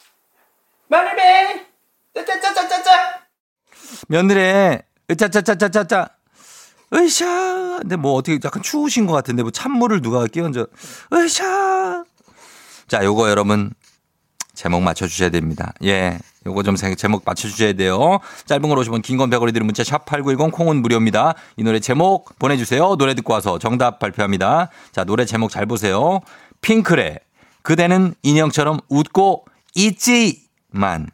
말해배 0.88 1.66
짜짜짜짜짜짜 2.14 3.22
며느리 4.08 4.82
으짜짜짜짜짜짜. 5.12 6.08
으쌰. 6.94 7.26
근데 7.82 7.96
뭐 7.96 8.14
어떻게 8.14 8.40
약간 8.44 8.62
추우신 8.62 9.06
것 9.06 9.14
같은데 9.14 9.44
뭐 9.44 9.52
찬물을 9.52 10.02
누가 10.02 10.26
끼얹어. 10.28 10.68
으쌰. 11.14 12.04
자, 12.88 13.04
요거 13.04 13.30
여러분 13.30 13.74
제목 14.54 14.82
맞춰주셔야 14.82 15.30
됩니다. 15.30 15.74
예. 15.84 16.18
요거 16.46 16.64
좀 16.64 16.76
세- 16.76 16.96
제목 16.96 17.22
맞춰주셔야 17.26 17.74
돼요. 17.74 18.20
짧은 18.46 18.68
걸 18.68 18.78
오시면 18.80 19.02
긴건 19.04 19.30
100원이 19.30 19.54
드는 19.54 19.66
문자 19.66 19.84
샵 19.84 20.06
8910 20.06 20.52
콩은 20.52 20.82
무료입니다. 20.82 21.36
이 21.58 21.64
노래 21.64 21.80
제목 21.80 22.38
보내주세요. 22.40 22.96
노래 22.96 23.14
듣고 23.14 23.34
와서 23.34 23.60
정답 23.60 24.00
발표합니다. 24.00 24.70
자, 24.92 25.04
노래 25.04 25.26
제목 25.26 25.52
잘 25.52 25.66
보세요. 25.68 26.20
핑클의 26.62 27.20
그대는 27.62 28.16
인형처럼 28.24 28.80
웃고 28.90 29.46
있지만. 29.76 31.08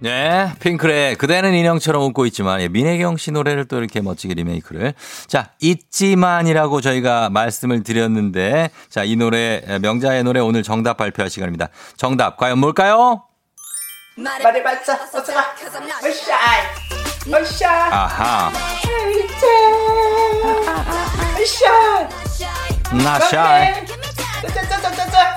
네, 0.00 0.52
핑클의 0.60 1.16
그대는 1.16 1.54
인형처럼 1.54 2.02
웃고 2.04 2.24
있지만 2.26 2.60
예, 2.60 2.68
민혜경 2.68 3.16
씨 3.16 3.32
노래를 3.32 3.64
또 3.64 3.78
이렇게 3.78 4.00
멋지게 4.00 4.34
리메이크를 4.34 4.94
자 5.26 5.50
있지만이라고 5.60 6.80
저희가 6.80 7.30
말씀을 7.30 7.82
드렸는데 7.82 8.70
자 8.90 9.02
이 9.02 9.16
노래 9.16 9.60
예, 9.66 9.78
명자의 9.80 10.22
노래 10.22 10.38
오늘 10.38 10.62
정답 10.62 10.98
발표할 10.98 11.30
시간입니다. 11.30 11.70
정답 11.96 12.36
과연 12.36 12.58
뭘까요? 12.60 13.24
말해봤자 14.18 14.94
어서가 15.14 15.54
어샤이. 16.04 16.66
어샤. 17.32 17.70
아하. 17.70 18.52
어샤. 21.40 22.08
나샤. 23.04 23.84
짜짜짜짜짜 24.42 25.36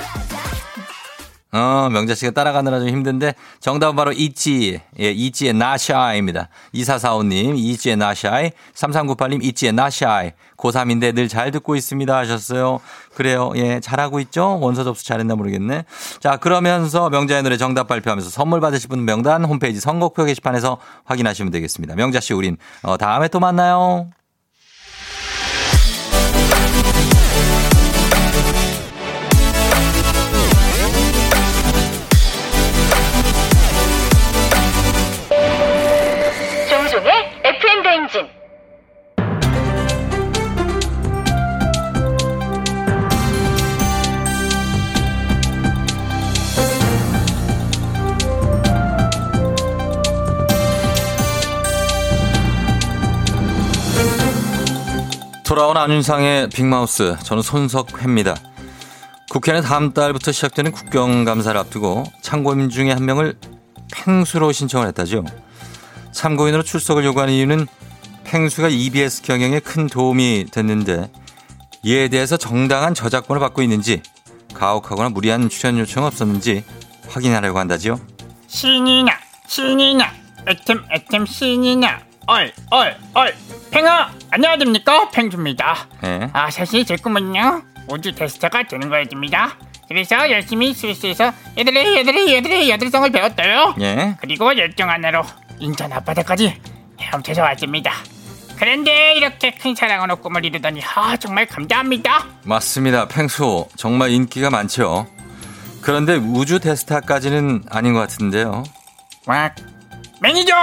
어, 1.54 1.90
명자 1.92 2.16
씨가 2.16 2.32
따라가느라 2.32 2.80
좀 2.80 2.88
힘든데 2.88 3.34
정답은 3.60 3.96
바로 3.96 4.12
있지. 4.14 4.80
예, 5.00 5.12
있지의 5.12 5.54
나샤입니다. 5.54 6.48
2445님, 6.74 7.58
있지의 7.58 7.98
나샤이. 7.98 8.52
3398님, 8.74 9.44
있지의 9.44 9.74
나샤이. 9.74 10.32
고3인데 10.58 11.14
늘 11.16 11.28
잘 11.28 11.50
듣고 11.52 11.76
있습니다 11.76 12.16
하셨어요. 12.16 12.80
그래요. 13.16 13.52
예, 13.56 13.80
잘하고 13.80 14.20
있죠? 14.22 14.60
원서 14.60 14.84
접수 14.84 15.06
잘했나 15.06 15.36
모르겠네. 15.36 15.86
자, 16.20 16.38
그러면서 16.38 17.10
명자의 17.10 17.42
노래 17.44 17.58
정답 17.58 17.88
발표하면서 17.88 18.30
선물 18.30 18.60
받으실 18.60 18.90
분 18.90 19.06
명단 19.06 19.46
홈페이지 19.46 19.80
선곡표 19.80 20.26
게시판에서 20.26 20.78
확인하시면 21.06 21.52
되겠습니다. 21.52 21.96
명자 21.96 22.20
씨, 22.20 22.34
우린 22.34 22.58
어, 22.84 22.98
다음에 22.98 23.28
또 23.28 23.40
만나요. 23.40 24.10
돌아온 55.52 55.76
안윤상의 55.76 56.48
빅마우스. 56.48 57.18
저는 57.26 57.44
손석회입니다. 57.44 58.38
국회는 59.30 59.60
다음 59.60 59.92
달부터 59.92 60.32
시작되는 60.32 60.72
국경감사를 60.72 61.60
앞두고 61.60 62.06
참고인 62.22 62.70
중에 62.70 62.94
한 62.94 63.04
명을 63.04 63.38
팽수로 63.92 64.54
신청을 64.54 64.88
했다죠. 64.88 65.26
참고인으로 66.14 66.64
출석을 66.64 67.04
요구한 67.04 67.28
이유는 67.28 67.68
팽수가 68.24 68.70
EBS 68.70 69.24
경영에 69.24 69.60
큰 69.60 69.88
도움이 69.88 70.46
됐는데 70.52 71.12
이에 71.84 72.08
대해서 72.08 72.38
정당한 72.38 72.94
저작권을 72.94 73.42
받고 73.42 73.62
있는지 73.62 74.02
가혹하거나 74.54 75.10
무리한 75.10 75.50
출연 75.50 75.78
요청 75.80 76.06
없었는지 76.06 76.64
확인하려고 77.10 77.60
한다지요. 77.60 78.00
신이나 78.48 79.12
신이나 79.48 80.14
애템 80.48 80.82
애템 80.94 81.26
신이나 81.26 82.00
얼 82.32 82.54
얼 82.72 82.98
얼 83.14 83.36
팽아 83.72 84.10
안녕하십니까 84.32 85.10
팽주입니다 85.12 85.88
예. 86.06 86.30
아 86.32 86.50
사실 86.50 86.86
제 86.86 86.96
꿈은요 86.96 87.62
우주 87.90 88.14
테스터가 88.14 88.64
되는 88.64 88.90
거였습니다 88.90 89.58
그래서 89.90 90.32
열심히 90.32 90.74
스위스에서 90.74 91.34
얘들이 91.58 91.98
얘들이 91.98 92.34
얘들이 92.34 92.70
여들성을 92.70 93.12
배웠어요 93.12 93.76
예. 93.82 94.16
그리고 94.22 94.58
열정 94.58 94.90
하나로 94.90 95.24
인천 95.60 95.92
앞바다까지 95.92 96.62
헤엄쳐서 97.02 97.42
왔습니다 97.42 97.92
그런데 98.58 99.16
이렇게 99.16 99.52
큰 99.52 99.76
사랑으로 99.76 100.18
꿈을 100.18 100.46
이루다니 100.46 100.82
아 100.96 101.18
정말 101.18 101.48
감사합니다 101.48 102.28
맞습니다. 102.44 103.08
팽수 103.08 103.68
정말 103.76 104.12
인기가 104.12 104.52
많죠. 104.52 105.08
그런데 105.82 106.16
우주 106.16 106.60
대스타까지는 106.60 107.64
아닌 107.72 107.94
것 107.94 108.02
같은데요. 108.02 108.64
와 109.26 109.50
매니저 110.22 110.54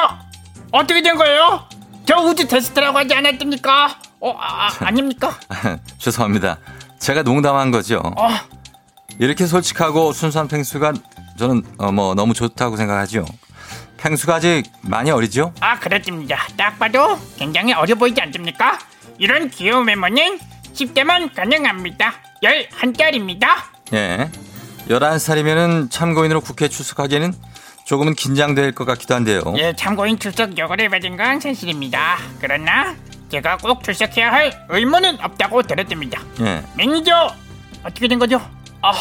어떻게 0.73 1.03
된 1.03 1.17
거예요? 1.17 1.67
저 2.07 2.17
우주 2.17 2.47
테스트라고 2.47 2.99
하지 2.99 3.15
않았습니까? 3.15 3.99
어 4.21 4.31
아, 4.39 4.67
아, 4.67 4.71
아닙니까? 4.81 5.39
죄송합니다. 5.99 6.59
제가 6.99 7.23
농담한 7.23 7.71
거죠. 7.71 8.01
어 8.17 8.29
이렇게 9.19 9.47
솔직하고 9.47 10.13
순수한 10.13 10.49
팽수가 10.49 10.93
저는 11.39 11.63
어, 11.79 11.93
뭐 11.93 12.15
너무 12.15 12.35
좋다고 12.35 12.77
생각하죠. 12.77 13.25
팽수가 13.99 14.37
아직 14.37 14.65
많이 14.83 15.11
어리죠? 15.11 15.53
아 15.61 15.79
그렇습니다. 15.79 16.39
딱 16.57 16.79
봐도 16.79 17.19
굉장히 17.37 17.73
어려 17.73 17.95
보이지 17.95 18.21
않습니까? 18.21 18.79
이런 19.19 19.51
귀여운 19.51 19.87
외모는 19.87 20.39
10대만 20.75 21.35
가능합니다. 21.35 22.15
11살입니다. 22.43 23.47
예. 23.95 24.31
11살이면은 24.89 25.91
참고인으로 25.91 26.41
국회 26.41 26.69
출석하기에는 26.69 27.35
조금은 27.89 28.15
긴장될 28.15 28.73
것 28.73 28.85
같기도 28.85 29.15
한데요. 29.15 29.41
예, 29.57 29.73
참고인 29.75 30.19
출석 30.19 30.59
요구를 30.59 30.91
받은 30.91 31.17
건 31.17 31.41
사실입니다. 31.41 32.19
그러나 32.39 32.95
제가 33.31 33.57
꼭 33.57 33.83
출석해야 33.83 34.31
할 34.31 34.67
의무는 34.69 35.19
없다고 35.19 35.63
들었습니다. 35.63 36.21
예. 36.41 36.63
매니저 36.77 37.35
어떻게 37.83 38.07
된 38.07 38.19
거죠? 38.19 38.43
아 38.83 38.93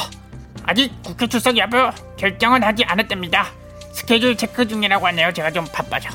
아직 0.64 0.90
국회 1.04 1.28
출석 1.28 1.58
여부 1.58 1.76
결정은 2.16 2.64
하지 2.64 2.86
않았답니다. 2.86 3.48
스케줄 3.92 4.38
체크 4.38 4.66
중이라고 4.66 5.06
하네요. 5.08 5.34
제가 5.34 5.52
좀 5.52 5.66
바빠서. 5.66 6.08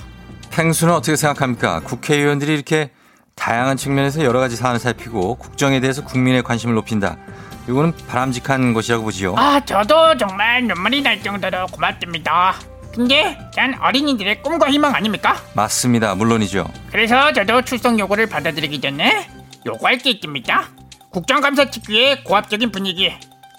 팽수는 0.51 0.95
어떻게 0.95 1.15
생각합니까? 1.15 1.81
국회의원들이 1.81 2.55
이렇게 2.55 2.91
다양한 3.35 3.77
측면에서 3.77 4.25
여러 4.25 4.41
가지 4.41 4.57
사안을 4.57 4.81
살피고 4.81 5.35
국정에 5.35 5.81
대해서 5.81 6.03
국민의 6.03 6.43
관심을 6.43 6.75
높인다. 6.77 7.19
이거는 7.69 7.93
바람직한 8.09 8.75
것이라고 8.75 9.05
보지요. 9.05 9.35
아 9.37 9.61
저도 9.65 10.17
정말 10.17 10.65
눈물이 10.65 11.03
날 11.03 11.23
정도로 11.23 11.67
고맙습니다. 11.69 12.55
근데 12.93 13.39
난 13.57 13.75
어린이들의 13.81 14.43
꿈과 14.43 14.71
희망 14.71 14.95
아닙니까? 14.95 15.37
맞습니다. 15.55 16.15
물론이죠. 16.15 16.69
그래서 16.91 17.33
저도 17.33 17.63
출석 17.63 17.99
요구를 17.99 18.29
받아들이기 18.29 18.81
전에 18.81 19.27
요구할 19.65 19.99
게 19.99 20.11
있습니다. 20.11 20.69
국정감사 21.11 21.67
특유의 21.67 22.25
고압적인 22.25 22.71
분위기, 22.73 23.09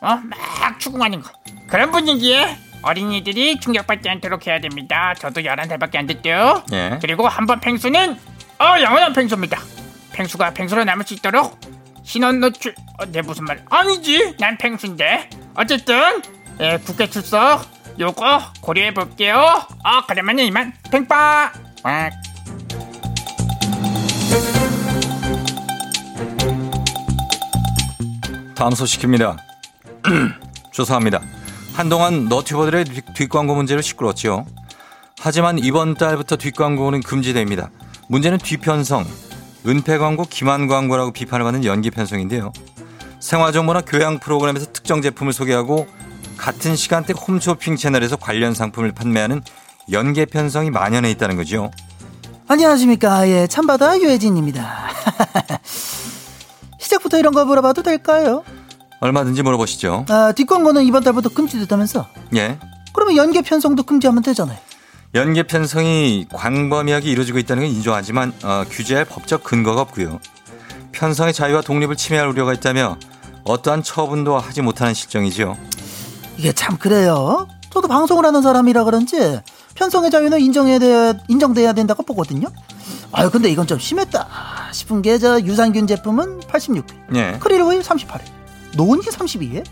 어, 0.01 0.07
막 0.15 0.79
추궁하는 0.79 1.21
거. 1.21 1.31
그런 1.67 1.91
분위기에 1.91 2.57
어린이들이 2.83 3.59
충격받지 3.59 4.09
않도록 4.09 4.45
해야 4.45 4.59
됩니다. 4.59 5.13
저도 5.17 5.41
11살밖에 5.41 5.95
안 5.95 6.05
됐죠. 6.07 6.63
예. 6.73 6.97
그리고 7.01 7.27
한번 7.27 7.59
팽수는 7.59 8.19
어 8.59 8.81
영원한 8.81 9.13
팽수입니다. 9.13 9.59
팽수가 10.11 10.53
팽수로 10.53 10.83
남을 10.83 11.05
수 11.05 11.13
있도록 11.15 11.57
신원 12.03 12.39
노출 12.39 12.73
어, 12.99 13.05
내 13.05 13.21
무슨 13.21 13.45
말 13.45 13.63
아니지 13.69 14.35
난 14.39 14.57
팽수인데 14.57 15.29
어쨌든 15.55 16.21
예, 16.59 16.77
국회 16.85 17.09
출석 17.09 17.65
요거 17.99 18.53
고려해 18.61 18.93
볼게요. 18.93 19.35
아 19.83 20.05
그러면 20.07 20.39
이만 20.39 20.73
팽빠. 20.91 21.51
와. 21.83 22.09
다음 28.55 28.71
소식입니다. 28.73 29.37
죄송합니다. 30.71 31.21
한동안 31.73 32.25
너튜버들의 32.29 32.85
뒷- 32.85 33.13
뒷광고 33.15 33.55
문제로 33.55 33.81
시끄러웠지요. 33.81 34.45
하지만 35.19 35.57
이번 35.59 35.95
달부터 35.95 36.37
뒷광고는 36.37 37.01
금지됩니다. 37.01 37.71
문제는 38.09 38.37
뒤편성, 38.37 39.05
은폐 39.65 39.97
광고, 39.97 40.25
기만 40.29 40.67
광고라고 40.67 41.11
비판을 41.11 41.43
받는 41.43 41.65
연기 41.65 41.89
편성인데요. 41.89 42.51
생활정보나 43.19 43.81
교양 43.81 44.19
프로그램에서 44.19 44.71
특정 44.73 45.01
제품을 45.01 45.31
소개하고 45.31 45.87
같은 46.37 46.75
시간대 46.75 47.13
홈쇼핑 47.13 47.77
채널에서 47.77 48.17
관련 48.17 48.53
상품을 48.53 48.91
판매하는 48.91 49.41
연계 49.91 50.25
편성이 50.25 50.69
만연해 50.69 51.09
있다는 51.11 51.37
거죠. 51.37 51.71
안녕하십니까. 52.47 53.27
예, 53.29 53.47
참바다 53.47 53.99
유혜진입니다. 53.99 54.87
시작부터 56.77 57.17
이런 57.17 57.33
거 57.33 57.45
물어봐도 57.45 57.81
될까요? 57.83 58.43
얼마든지 58.99 59.41
물어보시죠. 59.43 60.05
아, 60.09 60.33
뒷광고는 60.33 60.83
이번 60.83 61.03
달부터 61.03 61.29
금지됐다면서? 61.29 62.07
예. 62.35 62.59
그러면 62.93 63.15
연계 63.15 63.41
편성도 63.41 63.83
금지하면 63.83 64.23
되잖아요. 64.23 64.57
연계 65.15 65.43
편성이 65.43 66.25
광범위하게 66.33 67.09
이루어지고 67.11 67.37
있다는 67.37 67.63
건 67.63 67.71
인정하지만 67.71 68.33
어, 68.43 68.63
규제할 68.69 69.05
법적 69.05 69.43
근거가 69.43 69.81
없고요. 69.81 70.19
편성의 70.91 71.33
자유와 71.33 71.61
독립을 71.61 71.95
침해할 71.95 72.27
우려가 72.27 72.53
있다며 72.53 72.97
어떠한 73.43 73.83
처분도 73.83 74.37
하지 74.37 74.61
못하는 74.61 74.93
실정이죠. 74.93 75.55
이게 76.37 76.51
참 76.51 76.77
그래요. 76.77 77.47
저도 77.69 77.87
방송을 77.87 78.25
하는 78.25 78.41
사람이라 78.41 78.83
그런지 78.85 79.39
편성의 79.75 80.09
자유는 80.11 80.39
인정해야 80.39 80.79
돼, 80.79 81.13
인정돼야 81.27 81.73
된다고 81.73 82.03
보거든요. 82.03 82.47
아유 83.11 83.29
근데 83.29 83.49
이건 83.49 83.67
좀 83.67 83.77
심했다 83.77 84.27
싶은 84.71 85.03
게 85.03 85.19
저 85.19 85.39
유산균 85.39 85.85
제품은 85.85 86.39
86회, 86.41 87.15
예. 87.15 87.37
크릴 87.39 87.61
오일 87.61 87.81
38회, 87.81 88.21
노은이 88.75 89.01
32회, 89.03 89.63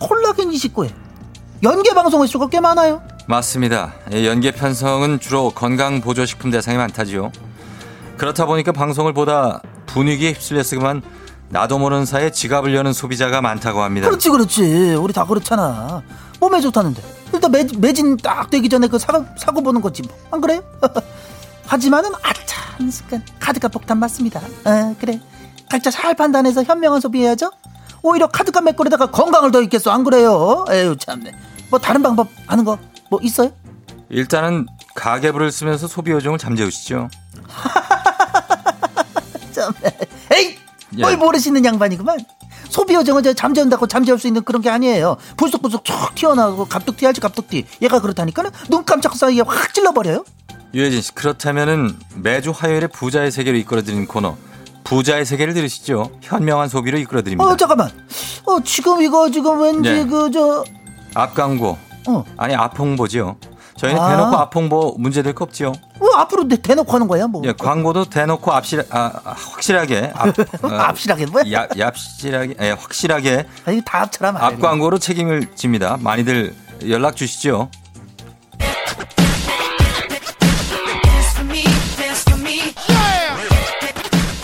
콜라겐 0.00 0.50
29회. 0.50 0.92
연계 1.62 1.92
방송 1.94 2.22
횟수가 2.22 2.48
꽤 2.48 2.60
많아요. 2.60 3.02
맞습니다. 3.28 3.92
예, 4.14 4.26
연계 4.26 4.50
편성은 4.52 5.20
주로 5.20 5.50
건강 5.50 6.00
보조식품 6.00 6.50
대상이 6.50 6.78
많다지요. 6.78 7.30
그렇다 8.16 8.46
보니까 8.46 8.72
방송을 8.72 9.12
보다 9.12 9.60
분위기에 9.86 10.32
휩쓸렸으면 10.32 11.02
나도 11.50 11.78
모르는 11.78 12.06
사이에 12.06 12.30
지갑을 12.30 12.74
여는 12.74 12.94
소비자가 12.94 13.42
많다고 13.42 13.82
합니다. 13.82 14.08
그렇지 14.08 14.30
그렇지 14.30 14.94
우리 14.94 15.12
다 15.12 15.26
그렇잖아. 15.26 16.02
몸에 16.40 16.60
좋다는데 16.62 17.02
일단 17.34 17.50
매, 17.50 17.66
매진 17.76 18.16
딱 18.16 18.48
되기 18.48 18.66
전에 18.70 18.86
그 18.88 18.98
사고, 18.98 19.26
사고 19.36 19.62
보는 19.62 19.82
거지 19.82 20.02
뭐. 20.02 20.16
안 20.30 20.40
그래요? 20.40 20.62
하지만은 21.66 22.10
아차 22.22 22.78
습관 22.90 23.22
카드값 23.38 23.70
폭탄 23.72 23.98
맞습니다. 23.98 24.40
아, 24.64 24.94
그래 24.98 25.20
각자 25.70 25.90
잘 25.90 26.14
판단해서 26.14 26.62
현명한 26.62 27.02
소비해야죠. 27.02 27.50
오히려 28.02 28.26
카드값 28.26 28.64
맥거리다가 28.64 29.10
건강을 29.10 29.50
더 29.50 29.60
잊겠어 29.60 29.90
안 29.90 30.02
그래요? 30.02 30.64
에휴 30.70 30.96
참네. 30.96 31.32
뭐 31.70 31.78
다른 31.78 32.02
방법 32.02 32.28
아는 32.46 32.64
거 32.64 32.78
뭐 33.08 33.18
있어요? 33.22 33.50
일단은 34.10 34.66
가계부를 34.94 35.52
쓰면서 35.52 35.86
소비 35.86 36.10
요정을 36.10 36.38
잠재우시죠. 36.38 37.08
참 39.52 39.72
에이 40.32 40.56
예. 40.96 41.02
뭘 41.02 41.16
모르시는 41.16 41.64
양반이구만. 41.64 42.18
소비 42.70 42.94
요정은 42.94 43.22
저 43.22 43.32
잠재운다고 43.32 43.86
잠재울 43.86 44.18
수 44.18 44.26
있는 44.26 44.42
그런 44.42 44.62
게 44.62 44.70
아니에요. 44.70 45.16
불쑥불쑥 45.36 45.84
툭 45.84 46.14
튀어나오고 46.14 46.66
갑툭튀 46.66 47.04
할지 47.04 47.20
갑툭튀. 47.20 47.64
얘가 47.82 48.00
그렇다니까는 48.00 48.50
눈 48.70 48.84
깜짝 48.84 49.14
사이에 49.16 49.42
확 49.46 49.72
찔러버려요. 49.74 50.24
유혜진 50.74 51.00
씨 51.00 51.14
그렇다면은 51.14 51.96
매주 52.16 52.52
화요일에 52.54 52.88
부자의 52.88 53.30
세계로 53.30 53.56
이끌어드리는 53.58 54.06
코너 54.06 54.36
부자의 54.84 55.24
세계를 55.24 55.54
들으시죠. 55.54 56.10
현명한 56.22 56.68
소비로 56.68 56.98
이끌어드립니다. 56.98 57.50
어 57.50 57.56
잠깐만. 57.56 57.90
어 58.44 58.60
지금 58.62 59.02
이거 59.02 59.30
지금 59.30 59.60
왠지 59.62 59.90
네. 59.90 60.06
그저 60.06 60.64
앞 61.14 61.34
광고 61.34 61.78
어. 62.08 62.24
아니 62.36 62.54
앞 62.54 62.78
홍보지요. 62.78 63.36
저희는 63.76 64.00
아. 64.00 64.08
대놓고 64.10 64.36
앞 64.36 64.56
홍보 64.56 64.94
문제 64.98 65.22
될 65.22 65.34
거 65.34 65.44
없지요. 65.44 65.72
뭐 66.00 66.14
앞으로 66.16 66.48
대, 66.48 66.56
대놓고 66.56 66.90
하는 66.92 67.06
거야 67.06 67.26
뭐. 67.26 67.42
예, 67.44 67.52
광고도 67.52 68.06
대놓고 68.06 68.52
앞실 68.52 68.80
아, 68.90 69.12
아, 69.24 69.34
확실하게 69.36 70.10
앞 70.16 70.28
어, 70.64 70.68
앞실하게 70.74 71.26
뭐야? 71.26 71.44
야, 71.52 71.68
얍실하게 71.68 72.56
예, 72.60 72.70
확실하게 72.70 73.46
아니 73.66 73.80
다 73.84 74.00
합쳐라 74.02 74.32
말이야. 74.32 74.48
앞 74.48 74.60
광고로 74.60 74.98
책임을 74.98 75.54
집니다. 75.54 75.96
많이들 76.00 76.54
연락 76.88 77.14
주시죠. 77.16 77.68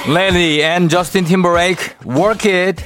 Lady 0.06 0.60
and 0.62 0.90
Justin 0.90 1.24
Timberlake, 1.24 1.94
Work 2.04 2.44
It. 2.44 2.82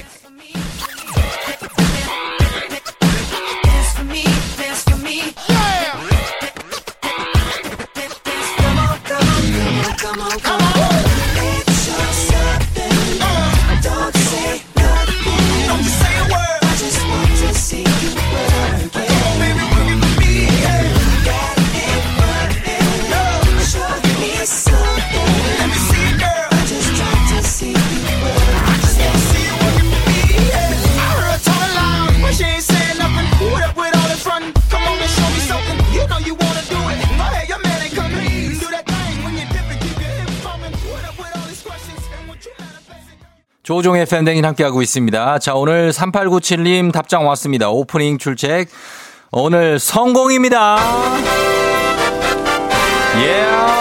조종의 43.69 44.07
팬댕인 44.07 44.43
함께하고 44.45 44.81
있습니다. 44.81 45.37
자, 45.37 45.53
오늘 45.53 45.91
3897님 45.91 46.91
답장 46.91 47.27
왔습니다. 47.27 47.69
오프닝 47.69 48.17
출첵. 48.17 48.67
오늘 49.31 49.77
성공입니다. 49.77 50.77
예, 53.21 53.45
밤, 53.45 53.78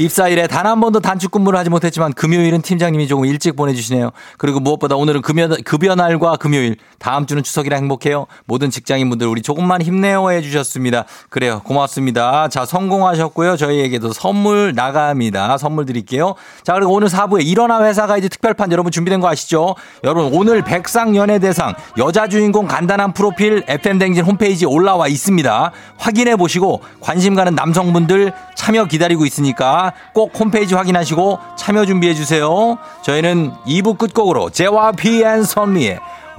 입사일에 0.00 0.46
단 0.46 0.70
한 0.70 0.80
번도 0.80 1.00
단축 1.00 1.32
근무를 1.32 1.58
하지 1.58 1.68
못했지만 1.68 2.12
금요일은 2.12 2.62
팀장님이 2.62 3.08
조금 3.08 3.24
일찍 3.24 3.56
보내주시네요. 3.56 4.12
그리고 4.38 4.60
무엇보다 4.60 4.94
오늘은 4.94 5.20
급여, 5.20 5.48
급여날과 5.64 6.36
금요일, 6.36 6.76
다음 7.00 7.26
주는 7.26 7.42
추석이라 7.42 7.76
행복해요. 7.76 8.26
모든 8.44 8.70
직장인분들 8.70 9.26
우리 9.26 9.42
조금만 9.42 9.82
힘내어 9.82 10.30
해주셨습니다. 10.30 11.06
그래요. 11.28 11.60
고맙습니다. 11.64 12.48
자, 12.48 12.64
성공하셨고요. 12.66 13.56
저희에게도 13.56 14.12
선물 14.12 14.74
나갑니다. 14.76 15.58
선물 15.58 15.86
드릴게요. 15.86 16.36
자, 16.62 16.74
그리고 16.74 16.92
오늘 16.92 17.08
4부에 17.08 17.44
일어나 17.44 17.82
회사 17.84 18.06
가 18.06 18.16
이제 18.16 18.28
특별판 18.28 18.70
여러분 18.70 18.92
준비된 18.92 19.18
거 19.20 19.28
아시죠? 19.28 19.74
여러분 20.04 20.32
오늘 20.32 20.62
백상 20.62 21.16
연예대상 21.16 21.74
여자 21.98 22.28
주인공 22.28 22.68
간단한 22.68 23.12
프로필 23.12 23.64
FM댕진 23.66 24.24
홈페이지에 24.24 24.68
올라와 24.68 25.08
있습니다. 25.08 25.72
확인해 25.96 26.36
보시고 26.36 26.80
관심 27.00 27.34
가는 27.34 27.56
남성분들 27.56 28.32
참여 28.54 28.84
기다리고 28.84 29.26
있으니까 29.26 29.89
꼭 30.12 30.38
홈페이지 30.38 30.74
확인하시고 30.74 31.38
참여 31.58 31.86
준비해 31.86 32.14
주세요. 32.14 32.78
저희는 33.02 33.52
2부 33.66 33.98
끝곡으로 33.98 34.50
JYP 34.50 35.22
선미의 35.44 35.98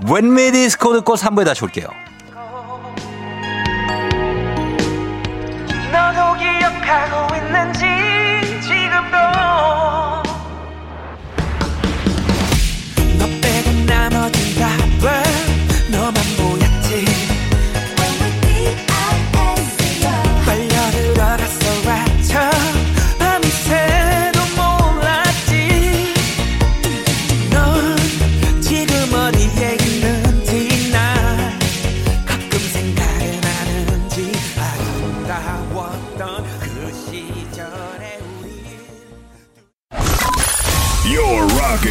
When 0.10 0.38
We 0.38 0.52
Disco 0.52 0.94
듣고 0.94 1.16
3부에 1.16 1.46
다시 1.46 1.64
올게요. 1.64 1.88
너도 5.92 6.38
기억하고 6.40 7.31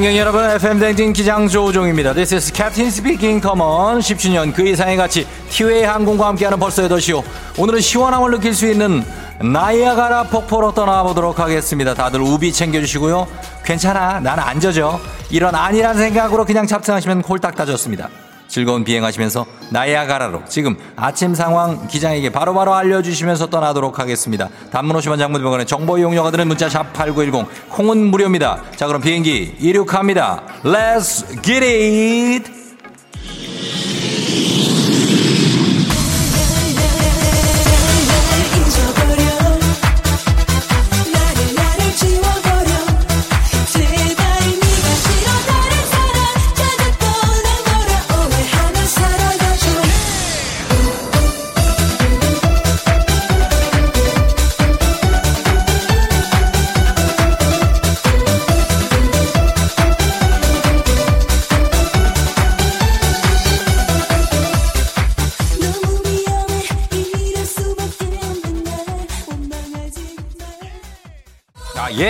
승객 0.00 0.16
여러분, 0.16 0.42
FM 0.42 0.78
댕진 0.78 1.12
기장 1.12 1.46
조종입니다. 1.46 2.14
This 2.14 2.34
is 2.34 2.50
Captain 2.54 2.88
Speaking. 2.88 3.46
Come 3.46 3.60
on. 3.60 3.98
10주년 3.98 4.54
그 4.54 4.66
이상의 4.66 4.96
가치 4.96 5.26
티웨이 5.50 5.82
항공과 5.82 6.28
함께하는 6.28 6.58
벌써 6.58 6.80
8시요. 6.88 7.22
오늘은 7.58 7.82
시원함을 7.82 8.30
느낄 8.30 8.54
수 8.54 8.66
있는 8.66 9.04
나이아가라 9.42 10.22
폭포로 10.22 10.72
떠나보도록 10.72 11.38
하겠습니다. 11.38 11.92
다들 11.92 12.22
우비 12.22 12.50
챙겨주시고요. 12.50 13.26
괜찮아. 13.62 14.20
나는 14.20 14.42
안 14.42 14.58
젖어. 14.58 14.98
이런 15.28 15.54
아니란 15.54 15.98
생각으로 15.98 16.46
그냥 16.46 16.66
탑승하시면 16.66 17.20
홀딱 17.20 17.54
따졌습니다. 17.54 18.08
즐거운 18.50 18.82
비행하시면서 18.84 19.46
나이아가라로 19.70 20.42
지금 20.48 20.76
아침 20.96 21.34
상황 21.34 21.86
기장에게 21.86 22.30
바로 22.30 22.52
바로 22.52 22.74
알려주시면서 22.74 23.48
떠나도록 23.48 23.98
하겠습니다. 24.00 24.48
단문 24.72 24.96
50원 24.96 25.18
장문병원의 25.18 25.66
정보 25.66 25.96
이용료가 25.96 26.32
드는 26.32 26.48
문자 26.48 26.68
샵 26.68 26.92
8910 26.92 27.70
콩은 27.70 27.98
무료입니다. 28.10 28.62
자 28.76 28.86
그럼 28.88 29.00
비행기 29.00 29.54
이륙합니다. 29.60 30.42
Let's 30.64 31.42
get 31.42 31.64
it! 31.64 32.59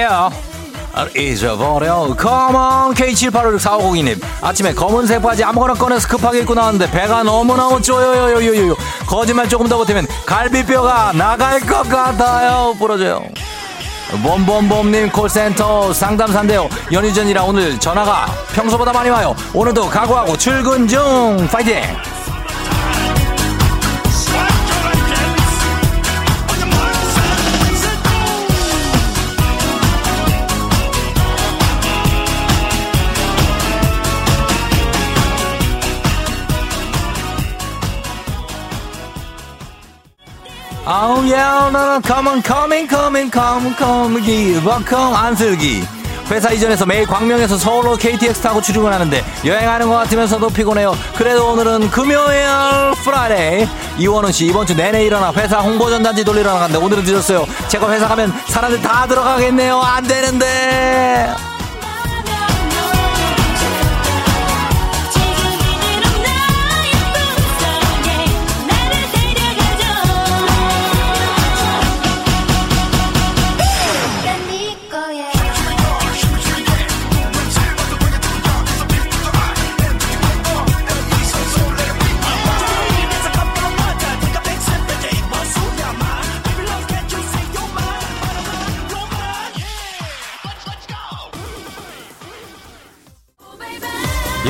Yeah. 0.00 0.50
아, 0.92 1.06
잊어버려. 1.16 2.14
컴온 2.16 2.94
K78564502님. 2.94 4.20
아침에 4.42 4.74
검은색 4.74 5.22
바지 5.22 5.44
아무거나 5.44 5.74
꺼내서 5.74 6.08
급하게 6.08 6.40
입고 6.40 6.54
나왔는데 6.54 6.90
배가 6.90 7.22
너무너무 7.22 7.80
쪼여요요요요. 7.80 8.74
거짓말 9.06 9.48
조금 9.48 9.68
더 9.68 9.76
보태면 9.76 10.06
갈비뼈가 10.26 11.12
나갈 11.14 11.60
것 11.60 11.88
같아요. 11.88 12.74
부러져요. 12.78 13.22
봄봄봄님 14.22 15.10
콜센터 15.10 15.92
상담사인데요. 15.92 16.68
연휴 16.92 17.12
전이라 17.12 17.44
오늘 17.44 17.78
전화가 17.78 18.26
평소보다 18.52 18.92
많이 18.92 19.08
와요. 19.08 19.36
오늘도 19.54 19.88
각오하고 19.88 20.36
출근 20.36 20.88
중. 20.88 21.48
파이팅! 21.52 21.80
아우 40.92 41.24
야 41.30 41.70
나는 41.72 42.02
come 42.02 42.28
on 42.28 42.42
come 42.42 42.88
come 44.88 45.14
안슬기. 45.14 45.84
회사 46.28 46.50
이전에서 46.50 46.84
매일 46.84 47.06
광명에서 47.06 47.56
서울로 47.56 47.94
KTX 47.96 48.40
타고 48.40 48.60
출근하는데 48.60 49.24
여행하는 49.46 49.88
것 49.88 49.94
같으면서도 49.94 50.48
피곤해요. 50.48 50.96
그래도 51.14 51.52
오늘은 51.52 51.90
금요일 51.90 52.44
Friday 53.04 53.68
이원훈 53.98 54.32
씨 54.32 54.46
이번 54.46 54.66
주 54.66 54.74
내내 54.74 55.04
일어나 55.04 55.32
회사 55.32 55.60
홍보 55.60 55.88
전단지 55.88 56.24
돌리러 56.24 56.52
나갔는데 56.52 56.84
오늘은 56.84 57.04
늦었어요. 57.04 57.46
제가 57.68 57.88
회사 57.92 58.08
가면 58.08 58.32
사람들 58.48 58.82
다 58.82 59.06
들어가겠네요. 59.06 59.80
안 59.80 60.02
되는데 60.02 61.32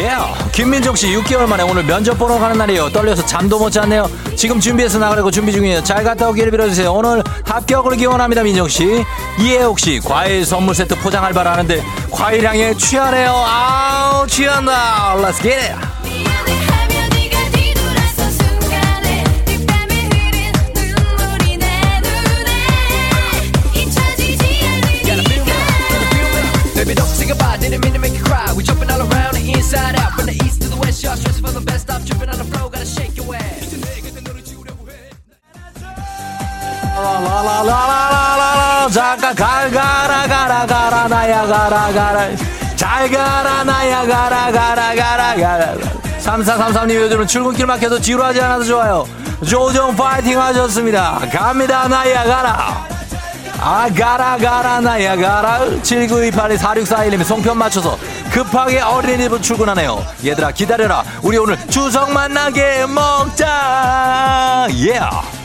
yeah. 0.00 0.52
김민정 0.52 0.94
씨 0.96 1.08
6개월 1.08 1.46
만에 1.46 1.62
오늘 1.62 1.84
면접 1.84 2.18
보러 2.18 2.38
가는 2.38 2.56
날이에요. 2.56 2.90
떨려서 2.90 3.24
잠도 3.26 3.58
못 3.58 3.70
잤네요. 3.70 4.10
지금 4.36 4.58
준비해서 4.60 4.98
나가려고 4.98 5.30
준비 5.30 5.52
중이에요. 5.52 5.82
잘 5.84 6.02
갔다 6.04 6.28
오기를 6.28 6.50
빌어주세요. 6.50 6.92
오늘 6.92 7.22
합격을 7.44 7.96
기원합니다, 7.96 8.42
민정 8.42 8.68
씨. 8.68 9.04
이혜옥 9.38 9.78
씨 9.78 10.00
과일 10.00 10.44
선물 10.44 10.74
세트 10.74 10.96
포장 10.96 11.24
알바를 11.24 11.50
하는데 11.50 11.82
과일 12.10 12.46
향에 12.46 12.74
취하네요. 12.74 13.30
아우 13.30 14.26
취한다. 14.26 15.14
Let's 15.16 15.42
get 15.42 15.54
it. 15.54 15.89
잠깐 39.30 39.34
갈 39.34 39.70
가라 39.70 40.26
가라 40.26 40.66
가라 40.66 41.08
나야 41.08 41.46
가라 41.46 41.92
가라. 41.92 42.28
잘 42.74 43.10
가라 43.10 43.64
나야 43.64 44.06
가라 44.06 44.50
가라 44.50 44.94
가라. 44.94 45.34
가라 45.36 45.74
3433님 46.20 46.94
요즘은 46.94 47.26
출근길 47.26 47.66
막혀도 47.66 48.00
지루하지 48.00 48.40
않아도 48.40 48.64
좋아요. 48.64 49.06
조정 49.46 49.94
파이팅 49.94 50.40
하셨습니다. 50.40 51.20
갑니다 51.32 51.86
나야 51.86 52.24
가라. 52.24 52.88
아 53.60 53.88
가라 53.96 54.36
가라 54.36 54.80
나야 54.80 55.16
가라. 55.16 55.60
7928에 55.82 56.58
4641님이 56.58 57.24
송편 57.24 57.56
맞춰서 57.56 57.98
급하게 58.32 58.80
어린이집 58.80 59.40
출근하네요. 59.42 60.04
얘들아 60.24 60.50
기다려라. 60.52 61.04
우리 61.22 61.38
오늘 61.38 61.56
추석 61.68 62.10
만나게 62.10 62.86
먹자. 62.86 64.66
예 64.70 64.98
yeah. 64.98 65.40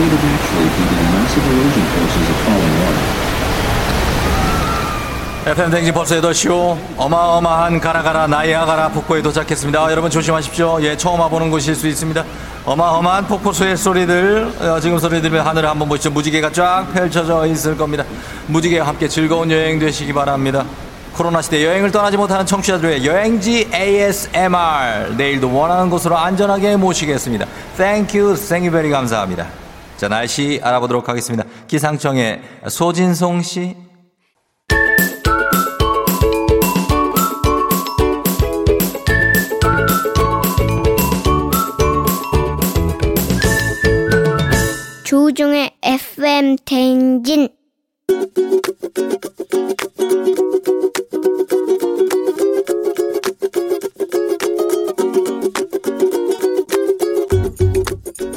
Created 0.00 0.24
naturally 0.24 0.68
due 0.76 0.88
to 0.88 0.94
the 0.96 1.08
massive 1.12 1.44
erosion 1.52 1.84
forces 1.92 2.26
of 2.32 2.36
falling 2.44 2.76
water. 2.80 3.06
FM 5.52 5.70
댕진 5.70 5.92
벌써 5.92 6.20
8시오. 6.20 6.78
어마어마한 6.96 7.80
가라가라 7.80 8.26
나이아가라 8.26 8.88
폭포에 8.90 9.20
도착했습니다. 9.20 9.78
아, 9.84 9.90
여러분 9.90 10.10
조심하십시오. 10.10 10.78
예, 10.82 10.96
처음 10.96 11.20
와보는 11.20 11.50
곳일 11.50 11.74
수 11.74 11.86
있습니다. 11.86 12.24
어마어마한 12.64 13.26
폭포수의 13.26 13.76
소리들, 13.76 14.52
어, 14.60 14.80
지금 14.80 14.98
소리 14.98 15.20
들으면 15.20 15.46
하늘을 15.46 15.68
한번 15.68 15.88
보시죠. 15.88 16.10
무지개가 16.10 16.52
쫙 16.52 16.86
펼쳐져 16.94 17.46
있을 17.46 17.76
겁니다. 17.76 18.04
무지개와 18.46 18.86
함께 18.86 19.08
즐거운 19.08 19.50
여행 19.50 19.78
되시기 19.78 20.12
바랍니다. 20.12 20.64
코로나 21.14 21.42
시대 21.42 21.64
여행을 21.64 21.90
떠나지 21.90 22.16
못하는 22.16 22.46
청취자들의 22.46 23.04
여행지 23.04 23.68
ASMR. 23.74 25.14
내일도 25.16 25.54
원하는 25.54 25.90
곳으로 25.90 26.16
안전하게 26.16 26.76
모시겠습니다. 26.76 27.46
Thank 27.76 28.18
you, 28.18 28.36
very 28.36 28.90
감사합니다. 28.90 29.59
자, 30.00 30.08
날씨 30.08 30.58
알아보도록 30.62 31.10
하겠습니다. 31.10 31.44
기상청의 31.68 32.40
소진송 32.70 33.42
씨. 33.42 33.76
조종의 45.04 45.76
FM 45.82 46.56
대행진 46.64 47.50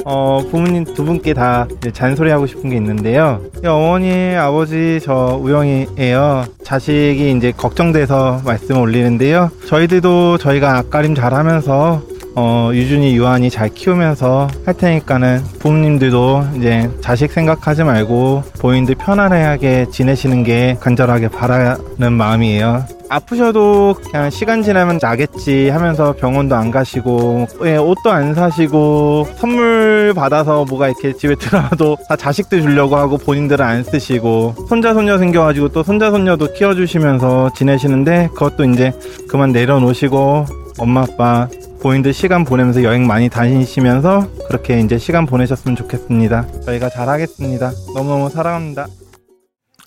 어, 0.04 0.40
부모님 0.50 0.84
두 0.84 1.04
분께 1.04 1.32
다 1.32 1.66
잔소리하고 1.92 2.46
싶은 2.46 2.70
게 2.70 2.76
있는데요. 2.76 3.40
이 3.62 3.66
어머니, 3.66 4.34
아버지, 4.36 5.00
저 5.02 5.38
우영이에요. 5.42 6.44
자식이 6.62 7.32
이제 7.36 7.52
걱정돼서 7.56 8.42
말씀 8.44 8.78
올리는데요. 8.78 9.50
저희들도 9.66 10.38
저희가 10.38 10.78
앞가림 10.78 11.14
잘 11.14 11.32
하면서 11.34 12.02
어, 12.36 12.70
유준이, 12.72 13.16
유한이 13.16 13.48
잘 13.48 13.68
키우면서 13.68 14.48
할 14.66 14.74
테니까는 14.74 15.40
부모님들도 15.60 16.44
이제 16.56 16.90
자식 17.00 17.30
생각하지 17.30 17.84
말고 17.84 18.42
본인들 18.58 18.96
편안하게 18.96 19.86
지내시는 19.92 20.42
게 20.42 20.76
간절하게 20.80 21.28
바라는 21.28 22.12
마음이에요. 22.12 22.84
아프셔도 23.14 23.94
그냥 24.02 24.28
시간 24.28 24.62
지나면 24.62 24.98
나겠지 25.00 25.68
하면서 25.68 26.14
병원도 26.14 26.56
안 26.56 26.72
가시고 26.72 27.46
예, 27.64 27.76
옷도 27.76 28.10
안 28.10 28.34
사시고 28.34 29.28
선물 29.36 30.12
받아서 30.16 30.64
뭐가 30.64 30.88
이렇게 30.88 31.12
집에 31.12 31.36
들어와도 31.36 31.96
다 32.08 32.16
자식들 32.16 32.62
주려고 32.62 32.96
하고 32.96 33.16
본인들은 33.16 33.64
안 33.64 33.84
쓰시고 33.84 34.66
손자 34.68 34.94
손녀 34.94 35.18
생겨가지고 35.18 35.68
또 35.68 35.84
손자 35.84 36.10
손녀도 36.10 36.52
키워주시면서 36.54 37.52
지내시는데 37.54 38.30
그것도 38.34 38.64
이제 38.64 38.92
그만 39.28 39.52
내려놓으시고 39.52 40.46
엄마 40.78 41.02
아빠 41.02 41.48
본인들 41.82 42.12
시간 42.12 42.44
보내면서 42.44 42.82
여행 42.82 43.06
많이 43.06 43.28
다니시면서 43.28 44.26
그렇게 44.48 44.80
이제 44.80 44.98
시간 44.98 45.24
보내셨으면 45.26 45.76
좋겠습니다. 45.76 46.46
저희가 46.64 46.88
잘하겠습니다. 46.88 47.70
너무너무 47.94 48.28
사랑합니다. 48.28 48.86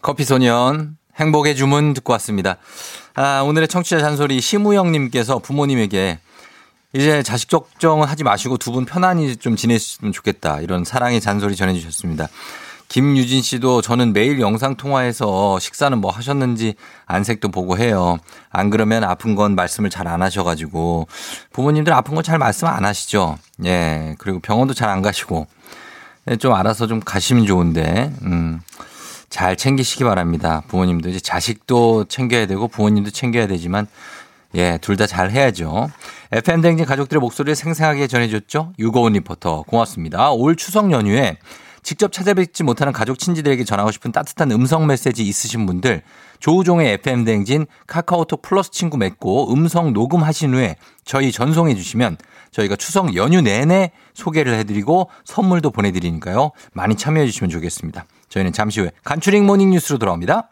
커피 0.01 0.23
소년 0.23 0.95
행복의 1.19 1.55
주문 1.55 1.93
듣고 1.93 2.13
왔습니다. 2.13 2.57
아, 3.19 3.41
오늘의 3.41 3.67
청취자 3.67 3.99
잔소리 3.99 4.39
심우영님께서 4.39 5.39
부모님에게 5.39 6.19
이제 6.93 7.23
자식 7.23 7.49
걱정은 7.49 8.07
하지 8.07 8.23
마시고 8.23 8.57
두 8.57 8.71
분 8.71 8.85
편안히 8.85 9.35
좀 9.37 9.55
지내셨으면 9.55 10.13
좋겠다. 10.13 10.61
이런 10.61 10.83
사랑의 10.83 11.19
잔소리 11.19 11.55
전해주셨습니다. 11.55 12.27
김유진 12.89 13.41
씨도 13.41 13.81
저는 13.81 14.13
매일 14.13 14.39
영상 14.39 14.75
통화해서 14.75 15.57
식사는 15.59 15.97
뭐 15.97 16.11
하셨는지 16.11 16.75
안색도 17.07 17.49
보고 17.49 17.75
해요. 17.79 18.19
안 18.51 18.69
그러면 18.69 19.03
아픈 19.03 19.33
건 19.35 19.55
말씀을 19.55 19.89
잘 19.89 20.07
안 20.07 20.21
하셔가지고 20.21 21.07
부모님들 21.53 21.91
아픈 21.93 22.13
건잘 22.13 22.37
말씀 22.37 22.67
안 22.67 22.85
하시죠. 22.85 23.39
예. 23.65 24.15
그리고 24.19 24.39
병원도 24.41 24.75
잘 24.75 24.89
안 24.89 25.01
가시고 25.01 25.47
예, 26.29 26.35
좀 26.35 26.53
알아서 26.53 26.85
좀 26.85 26.99
가시면 26.99 27.47
좋은데 27.47 28.13
음. 28.21 28.61
잘 29.29 29.55
챙기시기 29.55 30.03
바랍니다. 30.03 30.63
부모님도 30.67 31.09
이제 31.09 31.19
자식도 31.19 32.05
챙겨야 32.05 32.45
되고 32.47 32.67
부모님도 32.67 33.11
챙겨야 33.11 33.47
되지만 33.47 33.87
예, 34.55 34.77
둘 34.81 34.95
다 34.95 35.05
잘 35.07 35.29
해야죠. 35.31 35.89
FM 36.31 36.61
댕진 36.61 36.85
가족들의 36.85 37.19
목소리를 37.19 37.55
생생하게 37.55 38.07
전해줬죠. 38.07 38.73
유고원 38.79 39.13
리포터 39.13 39.63
고맙습니다. 39.67 40.31
올 40.31 40.55
추석 40.55 40.91
연휴에 40.91 41.37
직접 41.83 42.11
찾아뵙지 42.11 42.63
못하는 42.63 42.91
가족 42.91 43.17
친지들에게 43.19 43.63
전하고 43.63 43.91
싶은 43.91 44.11
따뜻한 44.11 44.51
음성 44.51 44.87
메시지 44.87 45.23
있으신 45.23 45.65
분들 45.65 46.01
조우종의 46.39 46.93
FM 46.93 47.23
댕진 47.23 47.65
카카오톡 47.87 48.41
플러스 48.41 48.71
친구 48.71 48.97
맺고 48.97 49.53
음성 49.53 49.93
녹음하신 49.93 50.53
후에 50.53 50.75
저희 51.05 51.31
전송해 51.31 51.75
주시면 51.75 52.17
저희가 52.51 52.75
추석 52.75 53.15
연휴 53.15 53.41
내내 53.41 53.91
소개를 54.13 54.53
해드리고 54.55 55.09
선물도 55.23 55.71
보내드리니까요. 55.71 56.51
많이 56.73 56.95
참여해 56.95 57.25
주시면 57.27 57.49
좋겠습니다. 57.51 58.05
저희는 58.29 58.53
잠시 58.53 58.81
후에 58.81 58.91
간추린 59.03 59.45
모닝 59.45 59.71
뉴스로 59.71 59.97
돌아옵니다. 59.97 60.49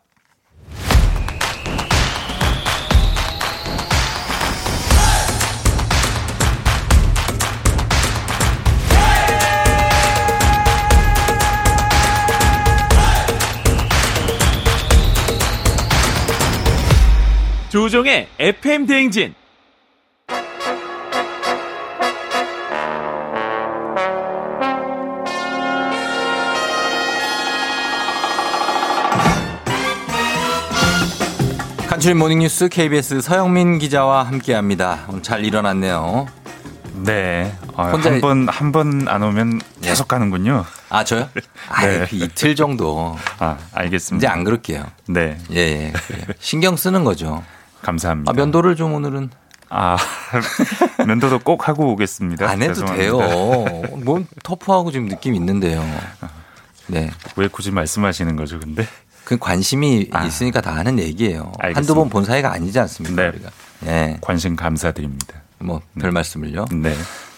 조종의 17.76 18.30
FM 18.39 18.86
대행진. 18.88 19.36
간추린 32.06 32.20
모닝뉴스 32.20 32.70
KBS 32.70 33.20
서영민 33.22 33.80
기자와 33.80 34.22
함께합니다. 34.28 35.06
오늘 35.10 35.24
잘 35.24 35.43
일어났네요. 35.43 36.28
네. 37.03 37.51
혼자- 37.76 38.12
한번 38.12 38.47
한 38.47 38.72
번 38.72 39.08
안 39.08 39.24
오면 39.24 39.60
계속 39.82 40.08
가는군요. 40.08 40.66
아 40.89 41.03
저요? 41.03 41.28
아 41.68 41.84
네. 41.84 42.06
그 42.08 42.16
이틀 42.18 42.56
정도. 42.56 43.18
아 43.39 43.58
알겠습니다. 43.74 44.18
이제 44.24 44.28
안 44.32 44.43
그럴게요. 44.43 44.86
네. 45.08 45.39
예, 45.51 45.58
예. 45.58 45.93
그래요. 45.93 46.26
신경 46.38 46.76
쓰는 46.78 47.03
거죠. 47.06 47.43
감사합니다. 47.82 48.30
아, 48.30 48.34
면도를 48.36 48.76
좀 48.76 48.93
오늘은 48.93 49.32
아 49.70 49.97
면도도 51.08 51.39
꼭 51.39 51.68
하고 51.68 51.91
오겠습니다. 51.93 52.47
안 52.47 52.62
해도 52.62 52.76
죄송합니다. 52.76 53.01
돼요. 53.01 53.82
뭔 54.06 54.28
터프하고 54.43 54.91
지금 54.91 55.10
느낌 55.10 55.34
있는데요. 55.34 55.84
네. 56.86 57.10
왜 57.36 57.47
굳이 57.47 57.72
말씀하시는 57.72 58.36
거죠, 58.36 58.60
근데? 58.60 58.88
그 59.26 59.38
관심이 59.38 60.07
있으니까 60.28 60.61
다 60.61 60.76
하는 60.76 60.99
얘기예요. 60.99 61.51
한두 61.59 61.95
번 61.95 62.09
본 62.09 62.23
사이가 62.23 62.53
아니지 62.53 62.80
않습니까? 62.80 63.21
네. 63.21 63.28
우리가. 63.30 63.49
예. 63.88 64.17
관심 64.21 64.55
감사드립니다. 64.55 65.41
뭐별 65.59 66.11
말씀을요. 66.11 66.65
네. 66.71 66.95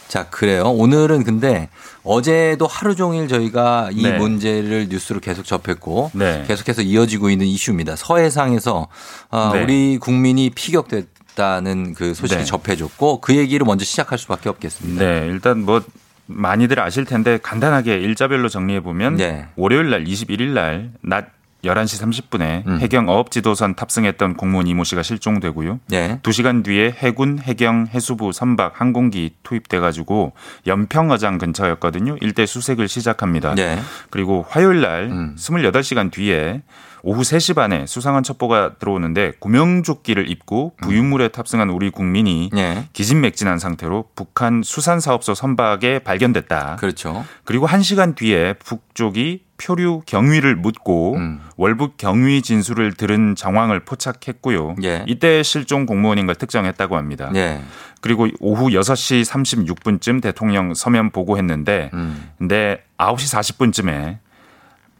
자, 0.07 0.25
그래요. 0.29 0.63
오늘은 0.69 1.23
근데 1.23 1.67
어제도 2.03 2.65
하루 2.67 2.95
종일 2.95 3.27
저희가 3.27 3.89
이 3.91 4.03
네. 4.03 4.17
문제를 4.17 4.87
뉴스로 4.89 5.19
계속 5.19 5.43
접했고 5.45 6.11
네. 6.13 6.43
계속해서 6.47 6.81
이어지고 6.81 7.29
있는 7.29 7.45
이슈입니다. 7.47 7.95
서해상에서 7.95 8.87
아, 9.31 9.51
네. 9.53 9.63
우리 9.63 9.97
국민이 9.99 10.49
피격됐다는 10.49 11.93
그 11.93 12.13
소식이 12.13 12.39
네. 12.39 12.45
접해졌고 12.45 13.21
그 13.21 13.35
얘기를 13.35 13.65
먼저 13.65 13.83
시작할 13.85 14.17
수밖에 14.17 14.49
없겠습니다. 14.49 15.03
네, 15.03 15.27
일단 15.27 15.63
뭐 15.63 15.81
많이들 16.25 16.79
아실 16.79 17.05
텐데 17.05 17.37
간단하게 17.41 17.97
일자별로 17.99 18.49
정리해 18.49 18.81
보면 18.81 19.15
네. 19.17 19.45
월요일 19.55 19.89
날 19.89 20.03
21일 20.05 20.49
날 20.49 20.91
낮 21.01 21.36
11시 21.63 22.03
30분에 22.03 22.67
음. 22.67 22.79
해경 22.79 23.09
어업 23.09 23.31
지도선 23.31 23.75
탑승했던 23.75 24.35
공무원 24.35 24.67
이모 24.67 24.83
씨가 24.83 25.03
실종되고요. 25.03 25.79
네. 25.87 26.19
두 26.23 26.31
시간 26.31 26.63
뒤에 26.63 26.91
해군, 26.97 27.39
해경, 27.39 27.87
해수부, 27.93 28.31
선박, 28.31 28.79
항공기 28.79 29.35
투입돼 29.43 29.79
가지고 29.79 30.33
연평어장 30.65 31.37
근처였거든요. 31.37 32.17
일대 32.21 32.45
수색을 32.45 32.87
시작합니다. 32.87 33.55
네. 33.55 33.79
그리고 34.09 34.45
화요일 34.49 34.81
날 34.81 35.03
음. 35.11 35.35
28시간 35.37 36.11
뒤에 36.11 36.61
오후 37.03 37.21
3시 37.21 37.55
반에 37.55 37.85
수상한 37.85 38.23
첩보가 38.23 38.75
들어오는데 38.79 39.33
구명조끼를 39.39 40.29
입고 40.29 40.73
부유물에 40.81 41.29
탑승한 41.29 41.69
우리 41.69 41.89
국민이 41.89 42.49
네. 42.51 42.87
기진맥진한 42.93 43.59
상태로 43.59 44.09
북한 44.15 44.61
수산사업소 44.63 45.33
선박에 45.33 45.99
발견됐다. 45.99 46.77
그렇죠. 46.77 47.25
그리고 47.45 47.67
1시간 47.67 48.15
뒤에 48.15 48.53
북쪽이 48.53 49.46
표류 49.57 50.03
경위를 50.05 50.55
묻고 50.55 51.15
음. 51.15 51.41
월북 51.55 51.97
경위 51.97 52.41
진술을 52.41 52.93
들은 52.93 53.35
정황을 53.35 53.81
포착했고요. 53.81 54.75
예. 54.83 55.03
이때 55.07 55.43
실종 55.43 55.85
공무원인 55.85 56.25
걸 56.25 56.35
특정했다고 56.35 56.95
합니다. 56.95 57.29
네. 57.33 57.61
그리고 58.01 58.27
오후 58.39 58.69
6시 58.69 59.25
36분쯤 59.25 60.21
대통령 60.21 60.73
서면 60.73 61.09
보고했는데 61.09 61.89
음. 61.93 62.29
근데 62.37 62.83
9시 62.97 63.57
40분쯤에 63.57 64.19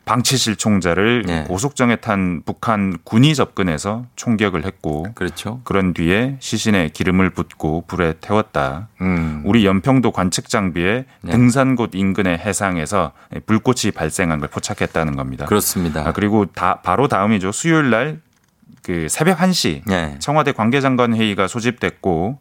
방치 0.07 0.37
실 0.37 0.55
총자를 0.55 1.23
네. 1.25 1.43
고속정에 1.43 1.97
탄 1.97 2.41
북한 2.45 2.97
군이 3.03 3.35
접근해서 3.35 4.05
총격을 4.15 4.65
했고 4.65 5.05
그렇죠. 5.13 5.61
그런 5.63 5.93
뒤에 5.93 6.37
시신에 6.39 6.89
기름을 6.89 7.31
붓고 7.31 7.83
불에 7.87 8.13
태웠다. 8.19 8.87
음. 9.01 9.43
우리 9.45 9.65
연평도 9.65 10.11
관측 10.11 10.49
장비에 10.49 11.05
네. 11.21 11.31
등산곳 11.31 11.91
인근의 11.93 12.37
해상에서 12.37 13.11
불꽃이 13.45 13.91
발생한 13.93 14.39
걸 14.39 14.49
포착했다는 14.49 15.15
겁니다. 15.15 15.45
그렇습니다. 15.45 16.07
아, 16.07 16.13
그리고 16.13 16.45
다 16.45 16.81
바로 16.81 17.07
다음이죠. 17.07 17.51
수요일 17.51 17.89
날 17.91 18.27
그 18.87 19.09
새벽 19.09 19.39
1시 19.39 19.81
네. 19.85 20.15
청와대 20.19 20.53
관계장관 20.53 21.13
회의가 21.13 21.49
소집됐고 21.49 22.39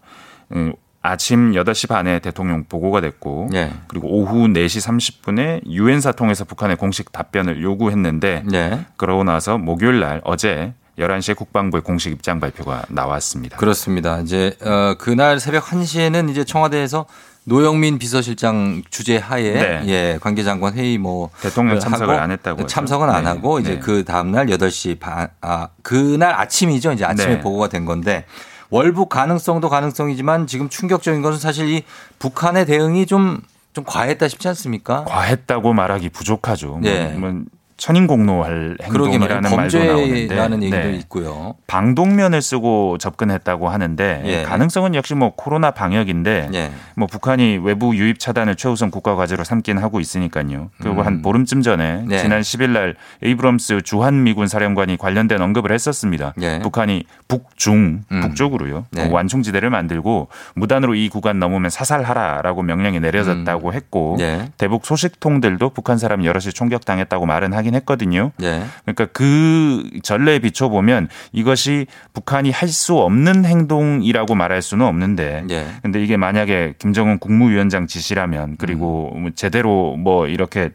음, 0.52 0.74
아침 1.06 1.52
8시 1.52 1.88
반에 1.88 2.18
대통령 2.18 2.64
보고가 2.64 3.00
됐고 3.00 3.48
네. 3.50 3.72
그리고 3.86 4.08
오후 4.08 4.48
4시 4.48 4.86
30분에 4.86 5.66
유엔사 5.66 6.12
통해서 6.12 6.44
북한의 6.44 6.76
공식 6.76 7.12
답변을 7.12 7.62
요구했는데 7.62 8.42
네. 8.46 8.84
그러고 8.96 9.24
나서 9.24 9.58
목요일 9.58 10.00
날 10.00 10.20
어제 10.24 10.72
11시에 10.98 11.36
국방부의 11.36 11.82
공식 11.82 12.12
입장 12.12 12.40
발표가 12.40 12.84
나왔습니다. 12.88 13.58
그렇습니다. 13.58 14.20
이제 14.20 14.56
어, 14.62 14.94
그날 14.98 15.40
새벽 15.40 15.64
1시에는 15.66 16.30
이제 16.30 16.44
청와대에서 16.44 17.06
노영민 17.48 17.98
비서실장 17.98 18.82
주재 18.90 19.18
하에 19.18 19.52
네. 19.52 19.82
예, 19.86 20.18
관계장관 20.20 20.74
회의 20.74 20.98
뭐 20.98 21.30
대통령 21.40 21.78
참석을 21.78 22.14
하고 22.14 22.22
안 22.22 22.30
했다고. 22.32 22.66
참석은 22.66 23.08
안 23.08 23.22
네. 23.22 23.30
하고 23.30 23.60
이제 23.60 23.74
네. 23.74 23.78
그 23.78 24.04
다음 24.04 24.32
날 24.32 24.46
8시 24.46 24.98
반 24.98 25.28
아, 25.40 25.68
그날 25.82 26.34
아침이죠. 26.34 26.92
이제 26.92 27.04
아침에 27.04 27.36
네. 27.36 27.40
보고가 27.40 27.68
된 27.68 27.84
건데 27.84 28.24
월북 28.70 29.08
가능성도 29.08 29.68
가능성이지만 29.68 30.46
지금 30.46 30.68
충격적인 30.68 31.22
것은 31.22 31.38
사실 31.38 31.68
이 31.68 31.84
북한의 32.18 32.66
대응이 32.66 33.06
좀좀 33.06 33.84
과했다 33.84 34.28
싶지 34.28 34.48
않습니까? 34.48 35.04
과했다고 35.04 35.72
말하기 35.72 36.08
부족하죠. 36.10 36.78
네. 36.82 37.12
뭐, 37.14 37.30
뭐 37.30 37.44
천인공노할. 37.76 38.78
행동이라는 38.82 39.54
말도 39.54 39.84
나오는데 39.84 40.66
얘기도 40.66 40.76
네. 40.76 40.96
있고요. 40.96 41.54
방독면을 41.66 42.40
쓰고 42.40 42.98
접근했다고 42.98 43.68
하는데 43.68 44.22
예. 44.24 44.42
가능성은 44.42 44.94
역시 44.94 45.14
뭐 45.14 45.32
코로나 45.36 45.70
방역인데 45.70 46.50
예. 46.54 46.70
뭐 46.94 47.06
북한이 47.06 47.58
외부 47.58 47.94
유입 47.94 48.18
차단을 48.18 48.56
최우선 48.56 48.90
국가 48.90 49.14
과제로 49.14 49.44
삼긴 49.44 49.78
하고 49.78 50.00
있으니까요. 50.00 50.70
그리고 50.80 51.00
음. 51.00 51.06
한 51.06 51.22
보름쯤 51.22 51.62
전에 51.62 52.04
네. 52.06 52.18
지난 52.18 52.40
10일 52.40 52.70
날 52.70 52.96
에이브럼스 53.22 53.82
주한 53.82 54.22
미군 54.22 54.46
사령관이 54.48 54.96
관련된 54.96 55.40
언급을 55.40 55.72
했었습니다. 55.72 56.34
예. 56.40 56.58
북한이 56.60 57.04
북중 57.28 58.04
음. 58.10 58.20
북쪽으로요. 58.20 58.86
네. 58.90 59.04
뭐 59.04 59.16
완충지대를 59.16 59.70
만들고 59.70 60.28
무단으로 60.54 60.94
이 60.94 61.08
구간 61.08 61.38
넘으면 61.38 61.70
사살하라라고 61.70 62.62
명령이 62.62 63.00
내려졌다고 63.00 63.74
했고 63.74 64.16
예. 64.20 64.48
대북 64.56 64.86
소식통들도 64.86 65.70
북한 65.70 65.98
사람 65.98 66.24
여럿이 66.24 66.52
총격당했다고 66.52 67.26
말은 67.26 67.52
하긴 67.52 67.65
했거든요. 67.74 68.32
예. 68.42 68.62
그러니까 68.84 69.06
그 69.06 69.82
전례에 70.02 70.38
비춰보면 70.38 71.08
이것이 71.32 71.86
북한이 72.12 72.50
할 72.50 72.66
수 72.68 72.98
없는 72.98 73.44
행동이라고 73.46 74.34
말할 74.34 74.60
수는 74.60 74.84
없는데 74.86 75.44
예. 75.50 75.66
근데 75.82 76.02
이게 76.02 76.16
만약에 76.16 76.74
김정은 76.78 77.18
국무위원장 77.18 77.86
지시라면 77.86 78.56
그리고 78.58 79.12
음. 79.16 79.22
뭐 79.22 79.30
제대로 79.34 79.96
뭐 79.96 80.26
이렇게 80.26 80.70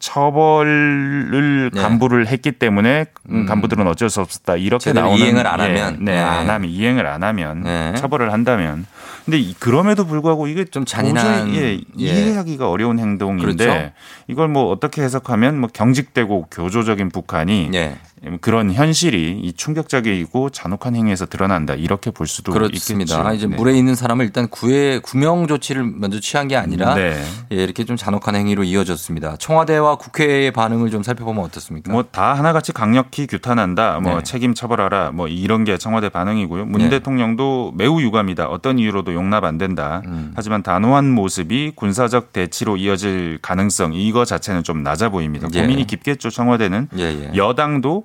처벌을 0.00 1.70
네. 1.72 1.80
간부를 1.80 2.26
했기 2.26 2.52
때문에 2.52 3.06
음. 3.30 3.46
간부들은 3.46 3.86
어쩔 3.86 4.10
수 4.10 4.20
없었다 4.20 4.56
이렇게 4.56 4.92
나오는 4.92 5.18
이행을 5.18 5.46
안 5.46 5.60
예, 5.60 5.64
하면. 5.64 6.04
네, 6.04 6.12
네. 6.12 6.18
안 6.20 6.48
하면 6.50 6.70
이행을 6.70 7.06
안 7.06 7.22
하면 7.22 7.62
네. 7.62 7.94
처벌을 7.96 8.32
한다면 8.32 8.86
근데 9.30 9.38
이- 9.38 9.54
그럼에도 9.60 10.04
불구하고 10.06 10.48
이게 10.48 10.64
좀 10.64 10.84
잔인한, 10.84 11.46
도저히, 11.46 11.56
예, 11.56 11.72
예. 12.00 12.04
이해하기가 12.04 12.68
어려운 12.68 12.98
행동인데 12.98 13.64
그렇죠. 13.64 13.90
이걸 14.26 14.48
뭐 14.48 14.70
어떻게 14.72 15.02
해석하면 15.02 15.60
뭐 15.60 15.70
경직되고 15.72 16.48
교조적인 16.50 17.10
북한이 17.10 17.70
예. 17.72 17.96
그런 18.42 18.70
현실이 18.72 19.40
이 19.42 19.52
충격적이고 19.54 20.50
잔혹한 20.50 20.94
행위에서 20.94 21.24
드러난다 21.24 21.74
이렇게 21.74 22.10
볼 22.10 22.26
수도 22.26 22.52
그렇습니다. 22.52 23.14
있겠죠. 23.16 23.34
이제 23.34 23.46
네. 23.46 23.56
물에 23.56 23.74
있는 23.76 23.94
사람을 23.94 24.26
일단 24.26 24.46
구해 24.48 24.98
구명 24.98 25.46
조치를 25.46 25.82
먼저 25.84 26.20
취한 26.20 26.46
게 26.46 26.56
아니라 26.56 26.94
네. 26.94 27.18
예, 27.50 27.56
이렇게 27.56 27.84
좀 27.84 27.96
잔혹한 27.96 28.34
행위로 28.34 28.64
이어졌습니다. 28.64 29.36
청와대와 29.38 29.96
국회의 29.96 30.50
반응을 30.50 30.90
좀 30.90 31.02
살펴보면 31.02 31.44
어떻습니까? 31.44 31.90
뭐 31.90 32.04
다 32.10 32.34
하나같이 32.34 32.72
강력히 32.72 33.26
규탄한다. 33.26 34.00
뭐 34.00 34.16
네. 34.16 34.22
책임 34.24 34.52
처벌하라. 34.52 35.12
뭐 35.12 35.28
이런 35.28 35.64
게 35.64 35.78
청와대 35.78 36.08
반응이고요. 36.08 36.66
문 36.66 36.80
네. 36.82 36.88
대통령도 36.90 37.72
매우 37.76 38.00
유감이다. 38.02 38.48
어떤 38.48 38.78
이유로도 38.78 39.14
용납 39.14 39.44
안 39.44 39.56
된다. 39.58 40.02
음. 40.06 40.32
하지만 40.34 40.62
단호한 40.62 41.08
모습이 41.10 41.72
군사적 41.76 42.32
대치로 42.32 42.76
이어질 42.76 43.38
가능성 43.40 43.94
이거 43.94 44.24
자체는 44.24 44.62
좀 44.64 44.82
낮아 44.82 45.08
보입니다. 45.08 45.48
예. 45.54 45.62
고민이 45.62 45.86
깊겠죠. 45.86 46.30
청와대는 46.30 46.88
예, 46.98 47.02
예. 47.04 47.30
여당도 47.36 48.04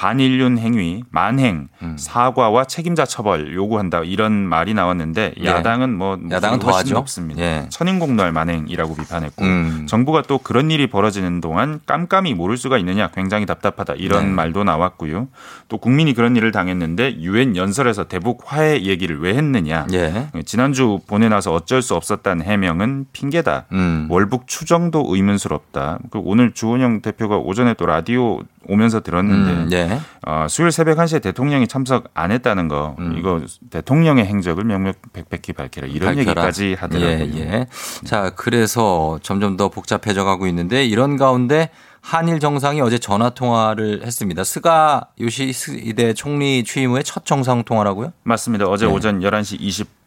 반인륜 0.00 0.56
행위, 0.56 1.02
만행, 1.10 1.68
음. 1.82 1.94
사과와 1.98 2.64
책임자 2.64 3.04
처벌 3.04 3.54
요구한다 3.54 4.00
이런 4.02 4.32
말이 4.32 4.72
나왔는데 4.72 5.34
예. 5.38 5.44
야당은 5.44 5.94
뭐 5.94 6.18
야당은 6.30 6.58
더하죠. 6.58 6.94
높습니다. 6.94 7.42
예. 7.42 7.66
천인공노할 7.68 8.32
만행이라고 8.32 8.94
비판했고 8.94 9.44
음. 9.44 9.86
정부가 9.86 10.22
또 10.22 10.38
그런 10.38 10.70
일이 10.70 10.86
벌어지는 10.86 11.42
동안 11.42 11.80
깜깜이 11.84 12.32
모를 12.32 12.56
수가 12.56 12.78
있느냐 12.78 13.08
굉장히 13.08 13.44
답답하다 13.44 13.96
이런 13.98 14.24
네. 14.24 14.30
말도 14.30 14.64
나왔고요. 14.64 15.28
또 15.68 15.76
국민이 15.76 16.14
그런 16.14 16.34
일을 16.34 16.50
당했는데 16.50 17.20
유엔 17.20 17.54
연설에서 17.54 18.04
대북 18.04 18.44
화해 18.46 18.80
얘기를 18.80 19.20
왜 19.20 19.34
했느냐. 19.34 19.86
예. 19.92 20.28
지난주 20.46 21.00
보내놔서 21.08 21.52
어쩔 21.52 21.82
수 21.82 21.94
없었다는 21.94 22.46
해명은 22.46 23.04
핑계다. 23.12 23.66
음. 23.72 24.06
월북 24.08 24.46
추정도 24.46 25.04
의문스럽다. 25.10 25.98
그 26.10 26.22
오늘 26.24 26.52
주원영 26.52 27.02
대표가 27.02 27.36
오전에 27.36 27.74
또 27.74 27.84
라디오 27.84 28.40
오면서 28.66 29.00
들었는데 29.00 29.76
음, 29.94 29.98
예. 29.98 30.30
어, 30.30 30.46
수요일 30.48 30.72
새벽 30.72 30.98
1시에 30.98 31.22
대통령이 31.22 31.68
참석 31.68 32.10
안 32.14 32.30
했다는 32.30 32.68
거 32.68 32.96
음. 32.98 33.16
이거 33.18 33.40
대통령의 33.70 34.26
행적을 34.26 34.64
명명백백히 34.64 35.52
밝혀라 35.52 35.86
이런 35.86 36.14
밝혀라. 36.14 36.20
얘기까지 36.20 36.74
하더라고요. 36.78 37.10
예, 37.10 37.38
예. 37.38 37.66
자, 38.04 38.30
그래서 38.36 39.18
점점 39.22 39.56
더 39.56 39.68
복잡해져 39.68 40.24
가고 40.24 40.46
있는데 40.46 40.84
이런 40.84 41.16
가운데 41.16 41.70
한일 42.02 42.40
정상이 42.40 42.80
어제 42.80 42.98
전화 42.98 43.30
통화를 43.30 44.02
했습니다. 44.06 44.42
스가 44.42 45.08
요시히데 45.20 46.14
총리 46.14 46.64
취임 46.64 46.90
후에 46.92 47.02
첫 47.02 47.26
정상 47.26 47.62
통화라고요? 47.64 48.12
맞습니다. 48.22 48.66
어제 48.66 48.86
네. 48.86 48.92
오전 48.92 49.20
11시 49.20 49.56
20 49.60 49.99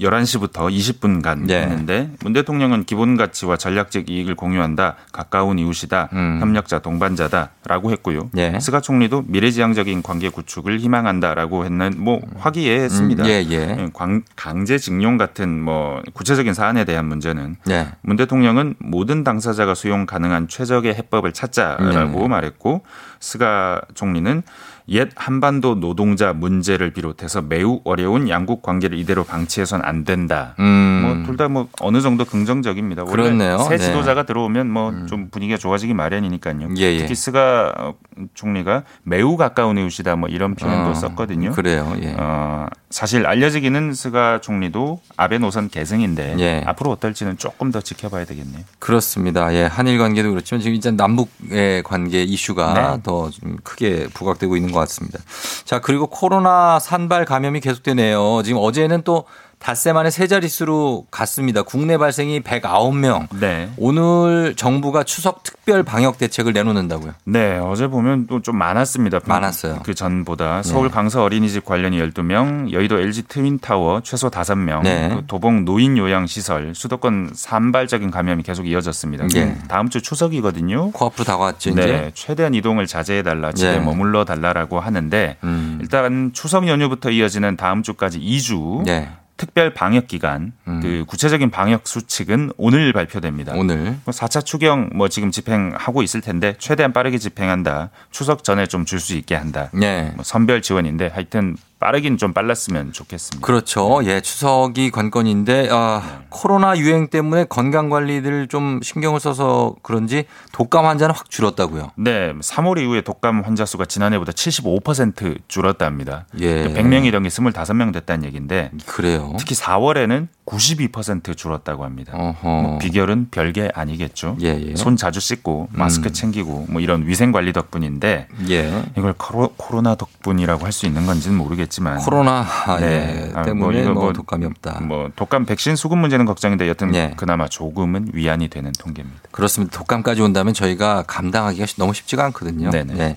11시부터 0.00 0.70
20분간 0.70 1.46
네. 1.46 1.62
했는데 1.62 2.10
문 2.22 2.32
대통령은 2.32 2.84
기본 2.84 3.16
가치와 3.16 3.56
전략적 3.56 4.08
이익을 4.10 4.34
공유한다. 4.34 4.96
가까운 5.12 5.58
이웃이다. 5.58 6.08
음. 6.12 6.38
협력자 6.40 6.80
동반자다라고 6.80 7.90
했고요. 7.92 8.30
예. 8.36 8.58
스가 8.60 8.80
총리도 8.80 9.24
미래지향적인 9.28 10.02
관계 10.02 10.28
구축을 10.28 10.78
희망한다라고 10.80 11.64
했는 11.64 11.94
뭐 11.98 12.20
화기애애했습니다. 12.38 13.24
음, 13.24 13.28
예, 13.28 13.46
예. 13.50 13.88
광- 13.92 14.22
강제 14.36 14.78
징용 14.78 15.16
같은 15.16 15.60
뭐 15.62 16.02
구체적인 16.12 16.54
사안에 16.54 16.84
대한 16.84 17.06
문제는 17.06 17.56
네. 17.66 17.88
문 18.02 18.16
대통령은 18.16 18.74
모든 18.78 19.24
당사자가 19.24 19.74
수용 19.74 20.06
가능한 20.06 20.48
최적의 20.48 20.94
해법을 20.94 21.32
찾자라고 21.32 22.20
네. 22.22 22.28
말했고 22.28 22.82
스가 23.20 23.80
총리는 23.94 24.42
옛 24.88 25.08
한반도 25.16 25.80
노동자 25.80 26.32
문제를 26.32 26.92
비롯해서 26.92 27.42
매우 27.42 27.80
어려운 27.84 28.28
양국 28.28 28.62
관계를 28.62 28.96
이대로 28.98 29.24
방치해선 29.24 29.80
안 29.84 30.04
된다. 30.04 30.54
음. 30.60 31.16
뭐둘 31.24 31.36
다 31.36 31.48
뭐 31.48 31.68
어느 31.80 32.00
정도 32.00 32.24
긍정적입니다. 32.24 33.04
그렇네요. 33.04 33.58
새 33.58 33.70
네. 33.70 33.74
음. 33.74 33.78
지도자가 33.78 34.24
들어오면 34.24 34.70
뭐 34.70 34.92
좀 35.06 35.28
분위기가 35.30 35.58
좋아지기 35.58 35.94
마련이니까요. 35.94 36.68
예, 36.78 36.82
예. 36.94 36.98
특히 36.98 37.14
스가 37.14 37.72
어, 37.76 37.94
총리가 38.34 38.82
매우 39.02 39.36
가까운 39.36 39.76
이웃이다 39.78 40.16
뭐 40.16 40.28
이런 40.28 40.54
표현도 40.54 40.90
어, 40.90 40.94
썼거든요. 40.94 41.52
그래요. 41.52 41.92
예. 42.02 42.14
어, 42.18 42.66
사실 42.90 43.26
알려지기는 43.26 43.94
스가 43.94 44.40
총리도 44.40 45.00
아베 45.16 45.38
노선 45.38 45.68
계승인데 45.68 46.36
예. 46.38 46.62
앞으로 46.66 46.90
어떨지는 46.92 47.36
조금 47.38 47.70
더 47.70 47.80
지켜봐야 47.80 48.24
되겠네요. 48.24 48.62
그렇습니다. 48.78 49.52
예, 49.54 49.64
한일 49.64 49.98
관계도 49.98 50.30
그렇지만 50.30 50.60
지금 50.60 50.74
이제 50.76 50.90
남북의 50.90 51.82
관계 51.82 52.22
이슈가 52.22 52.96
네. 52.96 53.02
더좀 53.02 53.56
크게 53.62 54.08
부각되고 54.14 54.56
있는 54.56 54.72
것 54.72 54.75
같습니다. 54.80 55.18
자, 55.64 55.80
그리고 55.80 56.06
코로나 56.06 56.78
산발 56.78 57.24
감염이 57.24 57.60
계속되네요. 57.60 58.42
지금 58.44 58.60
어제는 58.62 59.02
또 59.02 59.24
닷새 59.58 59.92
만에 59.92 60.10
세 60.10 60.26
자릿수로 60.26 61.06
갔습니다. 61.10 61.62
국내 61.62 61.98
발생이 61.98 62.40
109명. 62.40 63.26
네. 63.40 63.68
오늘 63.76 64.54
정부가 64.54 65.02
추석 65.02 65.42
특별 65.42 65.82
방역 65.82 66.18
대책을 66.18 66.52
내놓는다고요. 66.52 67.12
네, 67.24 67.58
어제 67.58 67.88
보면 67.88 68.26
또 68.28 68.40
좀 68.46 68.58
많았습니다. 68.58 69.18
많았어요. 69.24 69.80
그 69.82 69.92
전보다 69.94 70.62
서울 70.62 70.86
네. 70.88 70.94
강서 70.94 71.24
어린이집 71.24 71.64
관련이 71.64 71.98
12명, 71.98 72.70
여의도 72.70 73.00
LG 73.00 73.22
트윈타워 73.22 74.02
최소 74.04 74.30
5명, 74.30 74.82
네. 74.82 75.08
그 75.12 75.24
도봉 75.26 75.64
노인 75.64 75.98
요양 75.98 76.26
시설, 76.28 76.72
수도권 76.74 77.30
산발적인 77.34 78.12
감염이 78.12 78.44
계속 78.44 78.68
이어졌습니다. 78.68 79.26
예. 79.34 79.42
음, 79.42 79.62
다음 79.66 79.88
주 79.88 80.00
추석이거든요. 80.00 80.92
코앞으로 80.92 81.24
다가왔죠, 81.24 81.70
이제. 81.70 81.86
네, 81.86 82.10
최대한 82.14 82.54
이동을 82.54 82.86
자제해 82.86 83.24
달라, 83.24 83.50
집에 83.52 83.78
네. 83.78 83.84
머물러 83.84 84.24
달라라고 84.24 84.78
하는데 84.78 85.38
음. 85.42 85.78
일단 85.80 86.30
추석 86.32 86.68
연휴부터 86.68 87.10
이어지는 87.10 87.56
다음 87.56 87.82
주까지 87.82 88.20
2주 88.20 88.84
네. 88.84 89.10
특별 89.36 89.74
방역 89.74 90.06
기간, 90.06 90.52
음. 90.66 90.80
그 90.80 91.04
구체적인 91.06 91.50
방역 91.50 91.86
수칙은 91.86 92.52
오늘 92.56 92.92
발표됩니다. 92.92 93.52
오늘. 93.54 93.96
4차 94.06 94.44
추경 94.44 94.90
뭐 94.94 95.08
지금 95.08 95.30
집행하고 95.30 96.02
있을 96.02 96.22
텐데 96.22 96.54
최대한 96.58 96.92
빠르게 96.92 97.18
집행한다. 97.18 97.90
추석 98.10 98.44
전에 98.44 98.66
좀 98.66 98.84
줄 98.86 98.98
수 98.98 99.14
있게 99.14 99.34
한다. 99.34 99.68
네. 99.74 100.12
뭐 100.14 100.24
선별 100.24 100.62
지원인데 100.62 101.08
하여튼 101.08 101.56
빠르긴 101.78 102.16
좀 102.16 102.32
빨랐으면 102.32 102.92
좋겠습니다. 102.92 103.44
그렇죠. 103.44 104.00
예, 104.04 104.20
추석이 104.20 104.90
관건인데 104.90 105.68
아, 105.70 106.22
코로나 106.30 106.76
유행 106.78 107.08
때문에 107.08 107.44
건강 107.44 107.90
관리를 107.90 108.48
좀 108.48 108.80
신경을 108.82 109.20
써서 109.20 109.74
그런지 109.82 110.24
독감 110.52 110.86
환자는 110.86 111.14
확 111.14 111.28
줄었다고요. 111.30 111.92
네, 111.96 112.32
3월 112.32 112.80
이후에 112.80 113.02
독감 113.02 113.42
환자 113.42 113.66
수가 113.66 113.84
지난해보다 113.84 114.32
75% 114.32 115.38
줄었답니다. 115.48 116.26
예. 116.40 116.64
100명이던 116.74 117.22
게 117.22 117.28
25명 117.28 117.92
됐다는 117.92 118.24
얘기인데 118.24 118.70
그래요. 118.86 119.34
특히 119.38 119.54
4월에는 119.54 120.28
92% 120.46 121.36
줄었다고 121.36 121.84
합니다. 121.84 122.12
뭐 122.42 122.78
비결은 122.78 123.28
별게 123.30 123.70
아니겠죠. 123.74 124.36
예, 124.42 124.48
예. 124.70 124.76
손 124.76 124.96
자주 124.96 125.18
씻고 125.20 125.68
마스크 125.72 126.08
음. 126.08 126.12
챙기고 126.12 126.66
뭐 126.68 126.80
이런 126.80 127.06
위생 127.06 127.32
관리 127.32 127.52
덕분인데 127.52 128.28
예. 128.48 128.84
이걸 128.96 129.12
코로, 129.12 129.48
코로나 129.56 129.96
덕분이라고 129.96 130.64
할 130.64 130.76
수 130.76 130.84
있는 130.84 131.06
건지는 131.06 131.38
모르겠지만 131.38 131.98
코로나 132.00 132.44
아, 132.66 132.78
네. 132.78 133.30
예, 133.30 133.32
아, 133.34 133.42
때문에 133.44 133.80
이거 133.80 133.94
뭐, 133.94 134.12
독감이 134.12 134.44
없다. 134.44 134.80
뭐 134.82 135.10
독감 135.16 135.46
백신 135.46 135.74
수급 135.74 135.96
문제는 135.96 136.26
걱정인데 136.26 136.68
여튼 136.68 136.94
예. 136.94 137.14
그나마 137.16 137.48
조금은 137.48 138.10
위안이 138.12 138.48
되는 138.48 138.70
통계입니다. 138.78 139.20
그렇습니다. 139.30 139.78
독감까지 139.78 140.20
온다면 140.20 140.52
저희가 140.52 141.04
감당하기가 141.06 141.66
너무 141.78 141.94
쉽지가 141.94 142.26
않거든요. 142.26 142.70
네네. 142.70 142.94
네. 142.94 143.16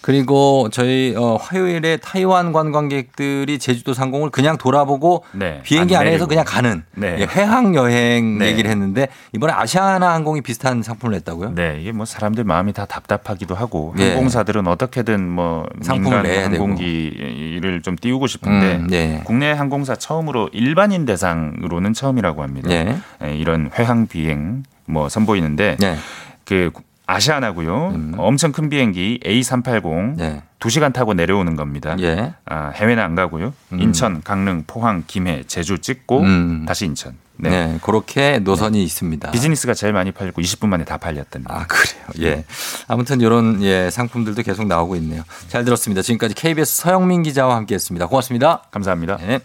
그리고 0.00 0.68
저희 0.72 1.14
어, 1.16 1.36
화요일에 1.36 1.98
타이완 1.98 2.52
관광객들이 2.52 3.58
제주도 3.58 3.92
상공을 3.92 4.30
그냥 4.30 4.56
돌아보고 4.56 5.24
네, 5.32 5.60
비행기 5.62 5.94
안 5.94 6.02
안에서. 6.06 6.26
그냥 6.26 6.44
가는 6.46 6.82
네. 6.94 7.16
예, 7.18 7.24
회항 7.24 7.74
여행 7.74 8.38
네. 8.38 8.46
얘기를 8.46 8.70
했는데 8.70 9.08
이번에 9.34 9.52
아시아나 9.52 10.14
항공이 10.14 10.40
비슷한 10.42 10.82
상품을 10.82 11.16
냈다고요? 11.16 11.54
네, 11.54 11.78
이게 11.80 11.92
뭐 11.92 12.06
사람들 12.06 12.44
마음이 12.44 12.72
다 12.72 12.86
답답하기도 12.86 13.54
하고 13.54 13.94
예. 13.98 14.10
항공사들은 14.12 14.66
어떻게든 14.66 15.28
뭐 15.28 15.66
상품을 15.82 16.22
민간 16.22 16.22
내야 16.22 16.48
되고. 16.48 16.62
항공기를 16.64 17.82
좀 17.82 17.96
띄우고 17.96 18.26
싶은데 18.26 18.76
음, 18.76 18.86
네. 18.88 19.22
국내 19.24 19.50
항공사 19.52 19.96
처음으로 19.96 20.48
일반인 20.52 21.04
대상으로는 21.04 21.92
처음이라고 21.92 22.42
합니다. 22.42 22.68
네. 22.68 22.96
예, 23.24 23.34
이런 23.34 23.70
회항 23.78 24.06
비행 24.06 24.62
뭐 24.86 25.08
선보이는데 25.08 25.76
네. 25.78 25.96
그 26.44 26.70
아시아나고요. 27.10 28.14
엄청 28.18 28.52
큰 28.52 28.68
비행기 28.68 29.20
A380 29.24 30.16
네. 30.16 30.42
2시간 30.60 30.92
타고 30.92 31.14
내려오는 31.14 31.56
겁니다. 31.56 31.96
예. 32.00 32.34
아, 32.44 32.70
해외는 32.74 33.02
안 33.02 33.14
가고요. 33.14 33.52
인천, 33.72 34.22
강릉, 34.22 34.64
포항, 34.66 35.04
김해, 35.06 35.42
제주 35.46 35.78
찍고 35.78 36.20
음. 36.20 36.64
다시 36.66 36.84
인천. 36.84 37.14
네. 37.36 37.78
그렇게 37.82 38.38
노선이 38.38 38.84
있습니다. 38.84 39.30
비즈니스가 39.30 39.72
제일 39.72 39.94
많이 39.94 40.12
팔리고 40.12 40.42
20분 40.42 40.68
만에 40.68 40.84
다 40.84 40.98
팔렸답니다. 40.98 41.54
아, 41.54 41.66
그래요. 41.66 42.04
예. 42.20 42.44
아무튼 42.86 43.20
이런 43.20 43.62
예, 43.62 43.88
상품들도 43.90 44.42
계속 44.42 44.66
나오고 44.66 44.96
있네요. 44.96 45.22
잘 45.48 45.64
들었습니다. 45.64 46.02
지금까지 46.02 46.34
KBS 46.34 46.82
서영민 46.82 47.22
기자와 47.22 47.56
함께 47.56 47.74
했습니다. 47.74 48.06
고맙습니다. 48.06 48.64
감사합니다. 48.70 49.16
네. 49.16 49.40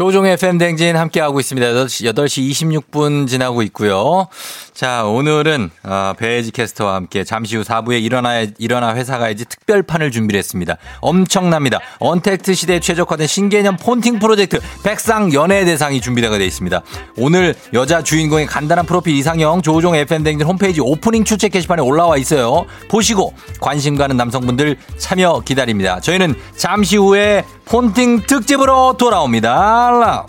조종의 0.00 0.32
FM댕진 0.32 0.96
함께하고 0.96 1.40
있습니다. 1.40 1.66
8시, 1.72 2.10
8시 2.14 2.50
26분 2.90 3.28
지나고 3.28 3.60
있고요. 3.64 4.28
자, 4.72 5.04
오늘은 5.04 5.68
어, 5.82 6.14
배혜지 6.16 6.52
캐스터와 6.52 6.94
함께 6.94 7.22
잠시 7.22 7.54
후 7.54 7.62
4부에 7.64 8.02
일어나, 8.02 8.46
일어나 8.56 8.94
회사 8.94 9.18
가야지 9.18 9.44
특별판을 9.44 10.10
준비를 10.10 10.38
했습니다. 10.38 10.78
엄청납니다. 11.02 11.80
언택트 11.98 12.54
시대에 12.54 12.80
최적화된 12.80 13.26
신개념 13.26 13.76
폰팅 13.76 14.20
프로젝트 14.20 14.58
백상 14.82 15.34
연예대상이 15.34 16.00
준비되어 16.00 16.30
되어 16.30 16.46
있습니다. 16.46 16.80
오늘 17.18 17.54
여자 17.74 18.02
주인공의 18.02 18.46
간단한 18.46 18.86
프로필 18.86 19.14
이상형 19.16 19.60
조종 19.60 19.94
FM댕진 19.94 20.46
홈페이지 20.46 20.80
오프닝 20.80 21.24
출첵 21.24 21.52
게시판에 21.52 21.82
올라와 21.82 22.16
있어요. 22.16 22.64
보시고 22.88 23.34
관심 23.60 23.96
가는 23.96 24.16
남성분들 24.16 24.78
참여 24.96 25.42
기다립니다. 25.44 26.00
저희는 26.00 26.36
잠시 26.56 26.96
후에 26.96 27.44
폰팅 27.66 28.22
특집으로 28.26 28.96
돌아옵니다. 28.96 29.89
라 29.98 30.26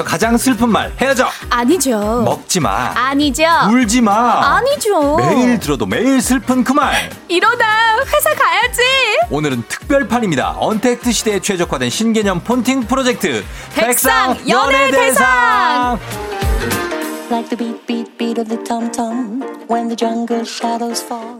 세상에서 0.00 0.04
가장 0.04 0.36
슬픈 0.36 0.68
말 0.68 0.92
헤어져 1.00 1.28
아니죠. 1.48 2.22
먹지 2.22 2.60
마 2.60 2.92
아니죠. 2.94 3.44
울지 3.70 4.00
마 4.00 4.56
아니죠. 4.56 5.16
매일 5.16 5.58
들어도 5.60 5.86
매일 5.86 6.20
슬픈 6.20 6.64
그 6.64 6.72
말 6.72 7.10
이러다 7.28 7.64
회사 7.98 8.34
가야지. 8.34 8.80
오늘은 9.30 9.64
특별판입니다. 9.68 10.56
언택트 10.58 11.12
시대에 11.12 11.40
최적화된 11.40 11.90
신개념 11.90 12.40
폰팅 12.40 12.86
프로젝트 12.86 13.44
백상 13.74 14.36
연예대상. 14.48 15.98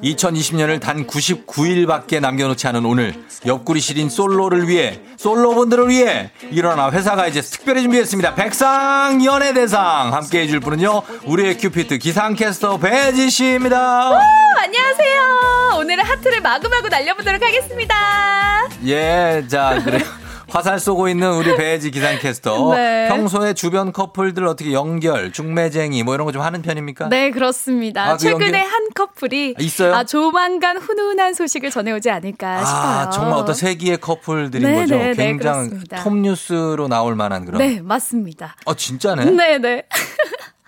2020년을 0.04 0.80
단 0.80 1.04
99일밖에 1.06 2.20
남겨놓지 2.20 2.68
않은 2.68 2.84
오늘 2.84 3.12
옆구리 3.44 3.80
시린 3.80 4.08
솔로를 4.08 4.68
위해 4.68 5.00
솔로분들을 5.16 5.88
위해 5.88 6.30
일어나 6.52 6.90
회사가 6.92 7.26
이제 7.26 7.40
특별히 7.40 7.82
준비했습니다. 7.82 8.36
백상 8.36 9.24
연예대상 9.24 10.14
함께 10.14 10.42
해 10.42 10.46
줄 10.46 10.60
분은요 10.60 11.02
우리의 11.26 11.58
큐피트 11.58 11.98
기상캐스터 11.98 12.78
배지 12.78 13.28
씨입니다. 13.30 14.10
안녕하세요. 14.62 15.78
오늘은 15.80 16.04
하트를 16.04 16.40
마구마구 16.40 16.88
날려보도록 16.88 17.42
하겠습니다. 17.42 17.94
예, 18.86 19.44
자 19.48 19.80
그래. 19.84 19.98
화살 20.50 20.78
쏘고 20.80 21.08
있는 21.08 21.32
우리 21.32 21.56
배지 21.56 21.90
기상캐스터. 21.90 22.74
네. 22.74 23.08
평소에 23.08 23.54
주변 23.54 23.92
커플들 23.92 24.46
어떻게 24.46 24.72
연결, 24.72 25.32
중매쟁이 25.32 26.02
뭐 26.02 26.14
이런 26.14 26.24
거 26.26 26.30
좀 26.30 26.42
하는 26.42 26.62
편입니까? 26.62 27.08
네, 27.08 27.30
그렇습니다. 27.32 28.04
아, 28.10 28.12
그 28.12 28.18
최근에 28.18 28.44
연기는? 28.46 28.60
한 28.60 28.86
커플이 28.94 29.56
있어요? 29.58 29.94
아, 29.94 30.04
조만간 30.04 30.76
훈훈한 30.78 31.34
소식을 31.34 31.70
전해오지 31.70 32.08
않을까 32.08 32.64
싶어요. 32.64 32.82
아, 32.82 33.10
정말 33.10 33.34
어떤 33.34 33.54
세기의 33.54 33.98
커플들인 33.98 34.70
네, 34.70 34.74
거죠. 34.80 34.96
네, 34.96 35.12
네, 35.12 35.14
굉장히 35.26 35.38
그렇습니다. 35.70 35.96
톱 36.04 36.14
뉴스로 36.16 36.86
나올 36.86 37.16
만한 37.16 37.44
그런. 37.44 37.58
네, 37.58 37.80
맞습니다. 37.82 38.54
어, 38.64 38.74
진짜네. 38.74 39.24
네, 39.24 39.58
네. 39.58 39.82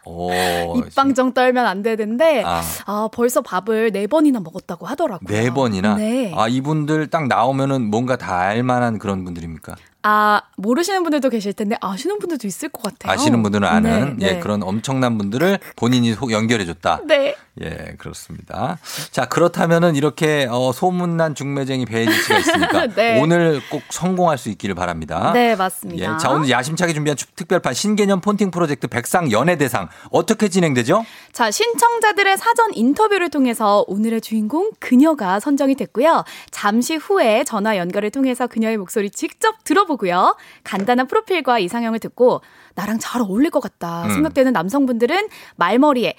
오, 0.05 0.31
입방정 0.79 1.33
떨면 1.33 1.65
안 1.67 1.83
되는데 1.83 2.43
아. 2.45 2.61
아. 2.87 3.09
벌써 3.13 3.41
밥을 3.41 3.93
네 3.93 4.07
번이나 4.07 4.41
먹었다고 4.41 4.87
하더라고요. 4.87 5.29
네 5.29 5.51
번이나. 5.51 5.95
네. 5.97 6.33
아, 6.37 6.49
이분들 6.49 7.09
딱 7.09 7.29
나오면은 7.29 7.83
뭔가 7.91 8.17
다 8.17 8.39
알만한 8.39 8.99
그런 8.99 9.25
분들입니까? 9.25 9.77
아, 10.05 10.43
모르시는 10.57 11.05
분들도 11.05 11.31
계실 11.31 11.53
텐데 11.53 11.77
아시는 11.81 12.19
분들도 12.19 12.47
있을 12.49 12.69
것 12.71 12.83
같아요. 12.83 13.13
아시는 13.13 13.43
분들은 13.43 13.67
아는 13.69 14.17
네, 14.19 14.27
예 14.27 14.33
네. 14.35 14.41
그런 14.41 14.63
엄청난 14.65 15.17
분들을 15.17 15.59
본인이 15.77 16.13
소- 16.15 16.31
연결해줬다. 16.33 17.03
네. 17.07 17.37
예, 17.61 17.95
그렇습니다. 17.99 18.79
자, 19.11 19.27
그렇다면은 19.27 19.95
이렇게 19.95 20.47
어, 20.51 20.73
소문난 20.73 21.35
중매쟁이 21.35 21.85
배혜지 21.85 22.11
씨가 22.23 22.39
있으니까 22.39 22.87
네. 22.97 23.21
오늘 23.21 23.61
꼭 23.71 23.83
성공할 23.91 24.39
수 24.39 24.49
있기를 24.49 24.75
바랍니다. 24.75 25.33
네, 25.35 25.55
맞습니다. 25.55 26.15
예, 26.15 26.19
자, 26.19 26.31
오늘 26.31 26.49
야심차게 26.49 26.95
준비한 26.95 27.15
추- 27.15 27.27
특별판 27.37 27.75
신개념 27.75 28.23
폰팅 28.23 28.51
프로젝트 28.51 28.87
백상 28.87 29.31
연예대상 29.31 29.91
어떻게 30.11 30.49
진행되죠? 30.49 31.05
자, 31.33 31.51
신청자들의 31.51 32.39
사전 32.39 32.69
인터뷰를 32.73 33.29
통해서 33.29 33.85
오늘의 33.87 34.23
주인공 34.23 34.71
그녀가 34.81 35.39
선정이 35.39 35.75
됐고요. 35.75 36.25
잠시 36.51 36.97
후에 36.97 37.45
전화 37.45 37.77
연결을 37.77 38.11
통해서 38.11 38.47
그녀의 38.47 38.79
목소리 38.79 39.11
직접 39.11 39.63
들어보고요. 39.65 40.37
간단한 40.65 41.07
프로필과 41.07 41.59
이상형을 41.59 41.99
듣고 41.99 42.41
나랑 42.75 42.99
잘 42.99 43.21
어울릴 43.21 43.51
것 43.51 43.61
같다 43.61 44.05
음. 44.05 44.11
생각되는 44.15 44.55
남성분들은 44.55 45.29
말머리에 45.57 46.15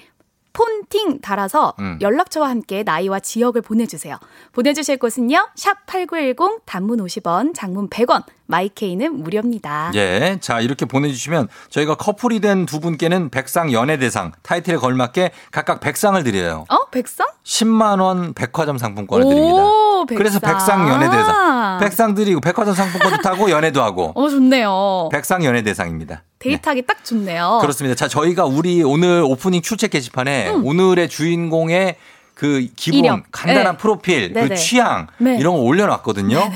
폰팅 0.53 1.19
달아서 1.21 1.73
음. 1.79 1.97
연락처와 2.01 2.49
함께 2.49 2.83
나이와 2.83 3.19
지역을 3.19 3.61
보내주세요. 3.61 4.17
보내주실 4.51 4.97
곳은요. 4.97 5.49
샵 5.55 5.85
8910 5.87 6.61
단문 6.65 6.99
50원, 7.03 7.53
장문 7.55 7.89
100원, 7.89 8.23
마이케이는 8.45 9.23
무료입니다. 9.23 9.91
예. 9.95 10.37
자, 10.41 10.59
이렇게 10.61 10.85
보내주시면 10.85 11.47
저희가 11.69 11.95
커플이 11.95 12.39
된 12.39 12.65
두 12.65 12.79
분께는 12.79 13.29
백상 13.29 13.71
연예대상 13.73 14.31
타이틀에 14.43 14.77
걸맞게 14.77 15.31
각각 15.51 15.79
백상을 15.79 16.23
드려요. 16.23 16.65
어? 16.69 16.85
백상? 16.91 17.27
10만원 17.43 18.35
백화점 18.35 18.77
상품권을 18.77 19.25
드립니다. 19.25 19.63
오, 19.65 20.05
백상. 20.07 20.17
그래서 20.17 20.39
백상 20.39 20.87
연예대상. 20.87 21.79
백상 21.79 22.13
드리고 22.13 22.41
백화점 22.41 22.73
상품권도 22.73 23.17
타고 23.21 23.49
연애도 23.49 23.81
하고. 23.83 24.11
어, 24.15 24.29
좋네요. 24.29 25.09
백상 25.11 25.43
연예대상입니다. 25.43 26.23
데이트하기 26.43 26.81
딱 26.83 27.03
좋네요. 27.03 27.59
그렇습니다. 27.61 27.95
자, 27.95 28.07
저희가 28.07 28.45
우리 28.45 28.83
오늘 28.83 29.23
오프닝 29.23 29.61
출첵 29.61 29.89
게시판에 29.91 30.49
음. 30.49 30.65
오늘의 30.65 31.09
주인공의 31.09 31.95
그 32.33 32.67
기본 32.75 32.99
이력. 32.99 33.23
간단한 33.31 33.73
네. 33.73 33.77
프로필, 33.77 34.33
그 34.33 34.39
네네. 34.39 34.55
취향 34.55 35.07
네. 35.17 35.37
이런 35.39 35.53
거 35.55 35.61
올려놨거든요. 35.61 36.51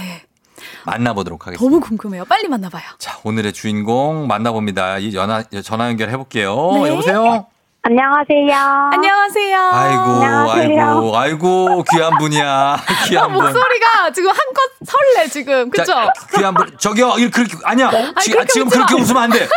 만나보도록 0.86 1.46
하겠습니다. 1.48 1.64
너무 1.64 1.80
궁금해요. 1.86 2.26
빨리 2.26 2.48
만나봐요. 2.48 2.84
자, 2.98 3.20
오늘의 3.24 3.54
주인공 3.54 4.28
만나봅니다. 4.28 4.98
이 5.00 5.12
전화 5.12 5.44
전화 5.64 5.88
연결 5.88 6.10
해볼게요. 6.10 6.56
네. 6.84 6.90
여보세요. 6.90 7.48
안녕하세요. 7.92 8.90
안녕하세요. 8.92 9.60
아이고, 9.72 10.02
안녕하세요. 10.04 10.88
아이고, 10.90 11.18
아이고 11.18 11.84
귀한 11.90 12.18
분이야. 12.18 12.46
아, 12.46 12.78
귀한 13.08 13.32
분. 13.32 13.42
목소리가 13.46 14.12
지금 14.12 14.30
한껏 14.30 14.72
설레 14.86 15.28
지금 15.30 15.70
그죠? 15.70 15.86
자, 15.94 16.12
귀한 16.36 16.54
분. 16.54 16.70
저기요, 16.78 17.14
이 17.18 17.30
그렇게 17.32 17.56
아니야. 17.64 17.90
지, 18.20 18.32
그렇게 18.32 18.48
지금. 18.52 18.68
그렇게 18.68 18.94
웃으면 18.94 19.24
안 19.24 19.30
돼. 19.30 19.48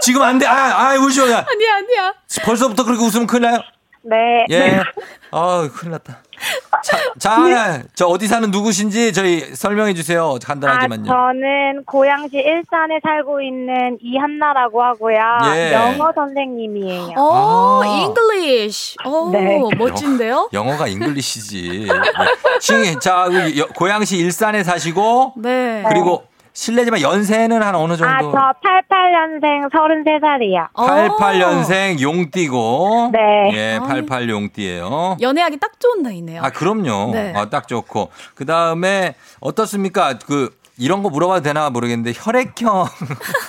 지금 0.00 0.20
안 0.22 0.36
돼. 0.36 0.46
아, 0.46 0.54
아, 0.90 0.94
울지 0.96 1.20
마. 1.20 1.26
아니야 1.26 1.74
아니야. 1.76 2.12
벌써부터 2.44 2.82
그렇게 2.82 3.04
웃으면 3.04 3.28
큰일 3.28 3.42
나요. 3.42 3.60
네. 4.02 4.46
예. 4.50 4.80
아, 5.30 5.68
큰일 5.72 5.92
났다. 5.92 6.22
자, 6.82 6.98
자, 7.18 7.82
저 7.94 8.06
어디 8.06 8.26
사는 8.28 8.50
누구신지 8.50 9.12
저희 9.12 9.40
설명해 9.40 9.94
주세요. 9.94 10.36
아, 10.36 10.38
간단하지만요. 10.46 11.06
저는 11.06 11.84
고양시 11.86 12.36
일산에 12.36 12.98
살고 13.02 13.40
있는 13.40 13.98
이한나라고 14.00 14.82
하고요. 14.82 15.16
예. 15.54 15.72
영어 15.72 16.12
선생님이에요. 16.14 17.14
오, 17.18 17.32
아. 17.32 17.86
English. 17.86 18.96
오, 19.04 19.30
네. 19.30 19.60
멋진데요? 19.76 20.50
영어 20.52 20.76
가 20.76 20.86
잉글리시지. 20.86 21.88
네. 21.88 21.94
시- 22.60 22.98
자, 23.00 23.26
여- 23.58 23.66
고양시 23.68 24.16
일산에 24.18 24.62
사시고 24.62 25.32
네. 25.36 25.82
그리고 25.88 26.24
실례지만 26.56 27.02
연세는 27.02 27.62
한 27.62 27.74
어느 27.74 27.92
아, 27.92 27.96
정도? 27.96 28.32
저 28.32 28.38
88년생 28.64 29.70
33살이요. 29.70 30.72
88년생 30.72 32.00
용띠고. 32.00 33.10
네. 33.12 33.50
예, 33.52 33.78
88 33.78 34.30
용띠예요. 34.30 35.18
연애하기 35.20 35.58
딱 35.58 35.78
좋은 35.78 36.02
나이네요. 36.02 36.40
아, 36.42 36.48
그럼요. 36.48 37.10
네. 37.12 37.34
아, 37.36 37.50
딱 37.50 37.68
좋고. 37.68 38.10
그 38.34 38.46
다음에 38.46 39.16
어떻습니까? 39.40 40.16
그, 40.18 40.48
이런 40.78 41.02
거 41.02 41.08
물어봐도 41.08 41.42
되나 41.42 41.70
모르겠는데, 41.70 42.12
혈액형. 42.14 42.70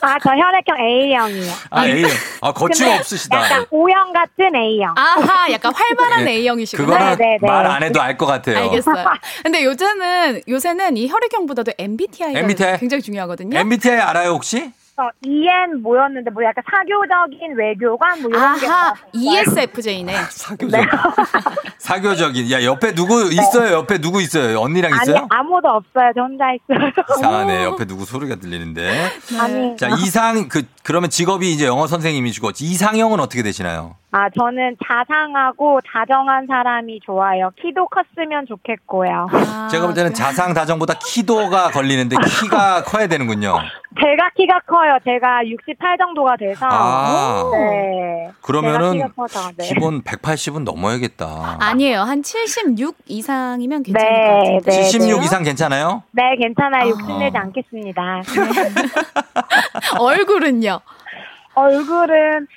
아, 0.01 0.17
저 0.23 0.29
혈액형 0.29 0.77
A형이요. 0.79 1.51
아, 1.71 1.85
A. 1.87 2.05
아, 2.41 2.51
거치가 2.53 2.95
없으시다. 2.95 3.37
약간 3.43 3.65
O형 3.69 4.13
같은 4.13 4.55
A형. 4.55 4.93
아하, 4.97 5.51
약간 5.51 5.73
활발한 5.73 6.27
예. 6.27 6.31
A형이시구나. 6.31 7.15
그거는 7.15 7.37
말안 7.41 7.83
해도 7.83 8.01
알 8.01 8.17
것 8.17 8.25
같아요. 8.25 8.57
알겠어요. 8.59 9.05
근데 9.43 9.63
요새는 9.63 10.41
요새는 10.47 10.97
이 10.97 11.07
혈액형보다도 11.09 11.73
MBTI가 11.77 12.39
MBTI? 12.39 12.79
굉장히 12.79 13.03
중요하거든요. 13.03 13.59
MBTI 13.59 13.99
알아요, 13.99 14.31
혹시? 14.31 14.71
저 14.97 15.11
EN 15.23 15.83
뭐였는데 15.83 16.31
뭐 16.31 16.43
약간 16.43 16.63
사교적인 16.71 17.55
외교관 17.55 18.19
뭐 18.23 18.31
이런 18.31 18.59
게 18.59 18.65
아하, 18.65 18.83
나왔어요. 18.85 19.11
ESFJ네. 19.13 20.15
사교적. 20.31 20.81
사교적인. 21.77 22.51
야, 22.51 22.63
옆에 22.63 22.95
누구 22.95 23.31
있어요? 23.31 23.75
옆에 23.75 23.99
누구 23.99 24.19
있어요? 24.23 24.59
언니랑 24.59 24.91
아니 24.93 25.03
있어요? 25.11 25.27
아무도 25.29 25.67
없어요. 25.67 26.11
저 26.15 26.21
혼자 26.21 26.45
있어요. 26.51 26.91
이상하네. 27.15 27.63
옆에 27.65 27.85
누구 27.85 28.05
소리가 28.05 28.37
들리는데. 28.37 29.11
아니. 29.39 29.77
자, 29.77 29.87
이상, 29.99 30.49
그, 30.49 30.63
그러면 30.83 31.11
직업이 31.11 31.51
이제 31.53 31.67
영어 31.67 31.85
선생님이시고, 31.85 32.51
이상형은 32.59 33.19
어떻게 33.19 33.43
되시나요? 33.43 33.97
아 34.17 34.29
저는 34.31 34.77
자상하고 34.83 35.79
다정한 35.93 36.47
사람이 36.47 37.01
좋아요. 37.05 37.51
키도 37.61 37.87
컸으면 37.87 38.47
좋겠고요. 38.47 39.27
제가 39.69 39.85
볼 39.85 39.93
때는 39.93 40.15
자상 40.15 40.55
다정보다 40.55 40.95
키도가 40.95 41.69
걸리는데 41.69 42.15
키가 42.25 42.81
커야 42.89 43.05
되는군요. 43.05 43.53
제가 44.01 44.29
키가 44.35 44.61
커요. 44.65 44.97
제가 45.05 45.45
68 45.47 45.97
정도가 45.99 46.35
돼서. 46.37 46.65
아. 46.67 47.43
네. 47.53 48.31
그러면은 48.41 49.07
커서, 49.15 49.51
네. 49.55 49.67
기본 49.67 50.01
180은 50.01 50.63
넘어야겠다. 50.63 51.57
아니에요. 51.59 52.01
한 52.01 52.23
76 52.23 52.95
이상이면 53.05 53.83
괜찮을 53.83 54.11
네, 54.13 54.19
것 54.19 54.33
같아요. 54.33 54.59
네, 54.65 54.81
76 54.83 55.19
네. 55.19 55.25
이상 55.25 55.43
괜찮아요? 55.43 56.01
네, 56.11 56.23
괜찮아요. 56.41 56.85
아. 56.85 56.89
욕심내지 56.89 57.37
않겠습니다. 57.37 58.21
얼굴은요? 59.99 60.79
얼굴은 61.53 62.39
하, 62.41 62.47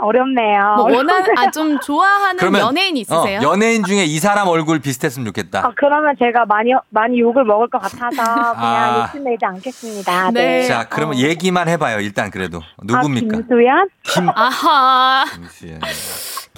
어렵네요. 0.00 0.74
뭐 0.76 0.84
원하는 0.96 1.38
아좀 1.38 1.80
좋아하는 1.80 2.58
연예인 2.58 2.96
있으세요? 2.96 3.40
어, 3.40 3.42
연예인 3.42 3.84
중에 3.84 4.04
이 4.04 4.18
사람 4.18 4.48
얼굴 4.48 4.80
비슷했으면 4.80 5.26
좋겠다. 5.26 5.66
아, 5.66 5.72
그러면 5.76 6.14
제가 6.18 6.46
많이 6.46 6.70
많이 6.90 7.20
욕을 7.20 7.44
먹을 7.44 7.68
것 7.68 7.78
같아서 7.80 8.22
그냥 8.54 8.54
아. 8.56 9.00
욕심내지 9.02 9.44
않겠습니다. 9.44 10.30
네. 10.32 10.64
자, 10.64 10.86
그러면 10.88 11.18
얘기만 11.18 11.68
해봐요. 11.68 12.00
일단 12.00 12.30
그래도 12.30 12.60
누굽니까? 12.82 13.36
아, 13.36 13.40
김수현? 13.40 13.88
김 14.02 14.28
아하. 14.28 15.24
김수현. 15.34 15.80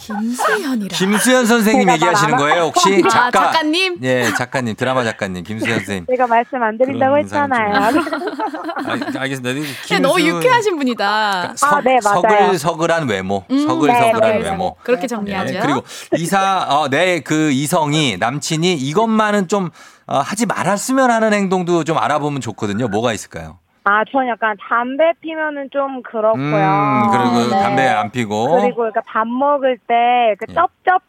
김수현이라. 0.07 0.97
김수현 0.97 1.47
선생님 1.47 1.91
얘기하시는 1.91 2.37
거예요, 2.37 2.63
혹시? 2.65 3.03
작가. 3.03 3.27
아, 3.27 3.31
작가님? 3.31 3.99
예, 4.03 4.33
작가님, 4.37 4.75
드라마 4.77 5.05
작가님, 5.05 5.45
김수현 5.45 5.79
선생님. 5.79 6.07
제가 6.11 6.27
말씀 6.27 6.63
안 6.63 6.77
드린다고 6.77 7.19
했잖아요. 7.19 7.75
아, 8.85 9.21
알겠습니다. 9.21 9.55
근데 9.55 9.69
김수... 9.87 10.01
너무 10.03 10.21
유쾌하신 10.21 10.77
분이다. 10.77 11.55
서, 11.57 11.67
아, 11.67 11.81
네, 11.83 11.99
맞아요. 12.05 12.23
서글서글한 12.23 13.09
외모. 13.09 13.45
음, 13.51 13.67
서글서글한 13.67 14.21
네, 14.21 14.51
외모. 14.51 14.77
그렇게 14.83 15.07
정리하죠. 15.07 15.55
예, 15.55 15.61
그리고 15.61 15.83
이사, 16.17 16.67
어, 16.69 16.89
내 16.89 17.23
그 17.25 17.51
이성이, 17.53 18.17
남친이 18.19 18.75
이것만은 18.75 19.49
좀 19.49 19.71
어, 20.07 20.19
하지 20.19 20.47
말았으면 20.47 21.11
하는 21.11 21.33
행동도 21.33 21.85
좀 21.85 21.97
알아보면 21.99 22.41
좋거든요. 22.41 22.89
뭐가 22.89 23.13
있을까요? 23.13 23.59
아, 23.85 24.05
전 24.05 24.29
약간 24.29 24.57
담배 24.61 25.13
피면은 25.21 25.69
좀 25.71 26.03
그렇고요. 26.03 26.41
음, 26.41 27.11
그리고 27.11 27.51
네. 27.51 27.63
담배 27.63 27.89
안 27.89 28.11
피고. 28.11 28.49
그리고 28.61 28.77
그러니까 28.77 29.01
밥 29.07 29.27
먹을 29.27 29.77
때그 29.79 30.47
쩝쩝 30.55 31.03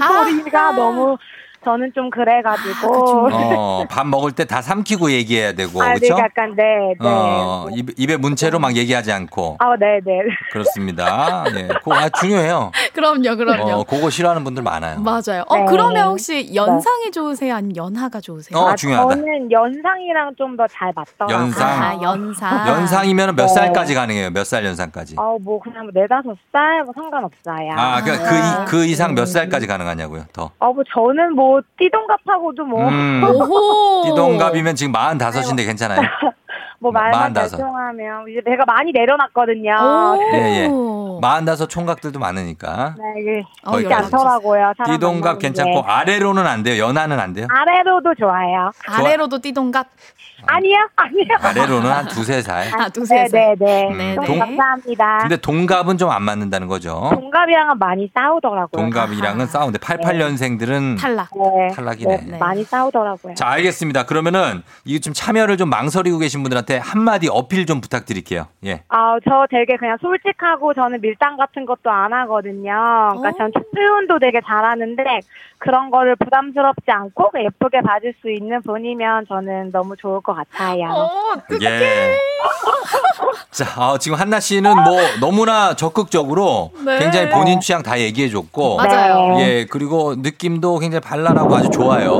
아. 0.00 0.06
소리가 0.24 0.72
너무 0.72 1.18
저는 1.64 1.92
좀 1.94 2.10
그래가지고. 2.10 3.28
어, 3.32 3.84
밥 3.88 4.06
먹을 4.06 4.32
때 4.32 4.44
다 4.46 4.62
삼키고 4.62 5.10
얘기해야 5.10 5.52
되고, 5.54 5.82
아, 5.82 5.94
네, 5.94 5.98
그렇죠? 5.98 6.22
약간 6.22 6.54
네, 6.54 6.62
네. 7.00 7.08
어, 7.08 7.66
입, 7.74 7.90
입에 7.98 8.16
문채로 8.16 8.60
막 8.60 8.76
얘기하지 8.76 9.10
않고. 9.10 9.56
아, 9.58 9.76
네, 9.76 9.98
네. 10.04 10.20
그렇습니다. 10.52 11.44
예. 11.56 11.68
그거 11.68 11.94
아, 11.94 12.08
중요해요. 12.08 12.70
그럼요, 12.94 13.36
그럼요. 13.36 13.72
어, 13.80 13.84
그거 13.84 14.08
싫어하는 14.10 14.44
분들 14.44 14.62
많아요. 14.62 15.00
맞아요. 15.00 15.42
어, 15.48 15.56
네. 15.56 15.64
그러면 15.68 16.08
혹시 16.08 16.54
연상이 16.54 17.10
좋으세요? 17.10 17.54
아니면 17.56 17.76
연하가 17.76 18.20
좋으세요? 18.20 18.56
어, 18.58 18.68
아, 18.68 18.74
중요하다. 18.76 19.16
저는 19.16 19.50
연상이랑 19.50 20.34
좀 20.36 20.56
더 20.56 20.66
잘 20.68 20.92
맞더라고요. 20.94 21.36
연상. 21.36 21.82
아, 21.82 21.98
연상. 22.02 22.68
연상이면 22.68 23.34
몇 23.36 23.46
네. 23.46 23.48
살까지 23.48 23.94
가능해요? 23.94 24.30
몇 24.30 24.44
살 24.46 24.64
연상까지? 24.64 25.16
어, 25.18 25.36
뭐 25.40 25.58
그냥 25.60 25.84
뭐 25.84 25.90
네다섯 25.92 26.36
살 26.52 26.84
뭐 26.84 26.92
상관없어요. 26.94 27.72
아, 27.76 28.00
그, 28.02 28.10
그, 28.16 28.34
이- 28.36 28.64
그 28.68 28.86
이상 28.86 29.14
몇 29.14 29.26
살까지 29.26 29.66
가능하냐고요? 29.66 30.26
더. 30.32 30.50
어, 30.60 30.72
뭐 30.72 30.82
저는 30.94 31.34
뭐 31.34 31.55
띠동갑하고도 31.78 32.64
뭐. 32.64 32.88
음. 32.88 33.22
띠동갑이면 34.04 34.74
지금 34.76 34.92
45인데 34.92 35.66
괜찮아요? 35.66 36.00
뭐 36.78 36.92
말만 36.92 37.18
마흔다섯. 37.20 37.58
결정하면 37.58 38.28
이제 38.28 38.40
배가 38.44 38.64
많이 38.66 38.92
내려놨거든요. 38.92 40.18
예, 40.34 40.36
예. 40.64 40.68
45 41.22 41.66
총각들도 41.68 42.18
많으니까. 42.18 42.94
네, 42.98 43.20
이게 43.22 43.42
거의 43.64 43.82
쉽지 43.84 43.94
않더라고요. 43.94 44.72
사람 44.76 44.92
띠동갑 44.92 45.22
만나는 45.22 45.38
괜찮고 45.38 45.82
게. 45.82 45.88
아래로는 45.88 46.46
안 46.46 46.62
돼요. 46.62 46.84
연하는 46.84 47.18
안 47.18 47.32
돼요? 47.32 47.46
아래로도 47.50 48.14
좋아요. 48.18 48.70
아래로도 48.88 49.38
띠동갑. 49.40 49.86
아니요, 50.46 50.76
아니요. 50.96 51.24
아래로는 51.40 51.90
한 51.90 52.06
두세 52.08 52.40
살. 52.42 52.68
아, 52.74 52.88
두세 52.88 53.14
네, 53.24 53.28
살. 53.28 53.56
네, 53.58 53.88
음, 53.90 53.98
네. 53.98 54.14
좀 54.14 54.24
동- 54.24 54.38
감사합니다. 54.38 55.18
근데 55.18 55.36
동갑은 55.36 55.98
좀 55.98 56.06
안 56.10 56.22
맞는다는 56.22 56.68
거죠. 56.68 57.10
동갑이랑은 57.12 57.78
많이 57.78 58.08
싸우더라고요. 58.14 58.80
동갑이랑은 58.80 59.46
싸우는데 59.46 59.78
88년생들은 59.80 60.98
탈락. 61.00 61.28
네. 61.34 61.74
탈락이네. 61.74 62.16
네, 62.28 62.38
많이 62.38 62.62
싸우더라고요. 62.64 63.34
자, 63.34 63.48
알겠습니다. 63.48 64.06
그러면은 64.06 64.62
이거 64.84 65.00
좀 65.00 65.12
참여를 65.12 65.56
좀 65.56 65.68
망설이고 65.68 66.18
계신 66.18 66.42
분들한테 66.42 66.78
한마디 66.78 67.28
어필 67.28 67.66
좀 67.66 67.80
부탁드릴게요. 67.80 68.46
예. 68.64 68.82
아, 68.88 69.16
저 69.28 69.46
되게 69.50 69.76
그냥 69.76 69.96
솔직하고 70.00 70.74
저는 70.74 71.00
밀당 71.00 71.36
같은 71.36 71.66
것도 71.66 71.90
안 71.90 72.12
하거든요. 72.12 73.08
그러니까 73.16 73.32
전 73.36 73.52
표현도 73.74 74.18
되게 74.20 74.40
잘하는데 74.46 75.02
그런 75.58 75.90
거를 75.90 76.16
부담스럽지 76.16 76.84
않고 76.90 77.30
예쁘게 77.36 77.80
봐줄 77.82 78.14
수 78.20 78.30
있는 78.30 78.62
분이면 78.62 79.26
저는 79.26 79.72
너무 79.72 79.96
좋을 79.96 80.20
것 80.20 80.34
같아요. 80.36 81.10
예. 81.62 82.16
자, 83.50 83.64
어, 83.76 83.98
지금 83.98 84.18
한나 84.18 84.38
씨는 84.38 84.82
뭐 84.82 85.00
너무나 85.20 85.74
적극적으로 85.74 86.72
네. 86.84 86.98
굉장히 86.98 87.30
본인 87.30 87.60
취향 87.60 87.82
다 87.82 87.98
얘기해 87.98 88.28
줬고. 88.28 88.76
맞아요. 88.76 89.36
예, 89.40 89.64
그리고 89.64 90.14
느낌도 90.16 90.78
굉장히 90.78 91.00
발랄하고 91.00 91.56
아주 91.56 91.70
좋아요. 91.70 92.18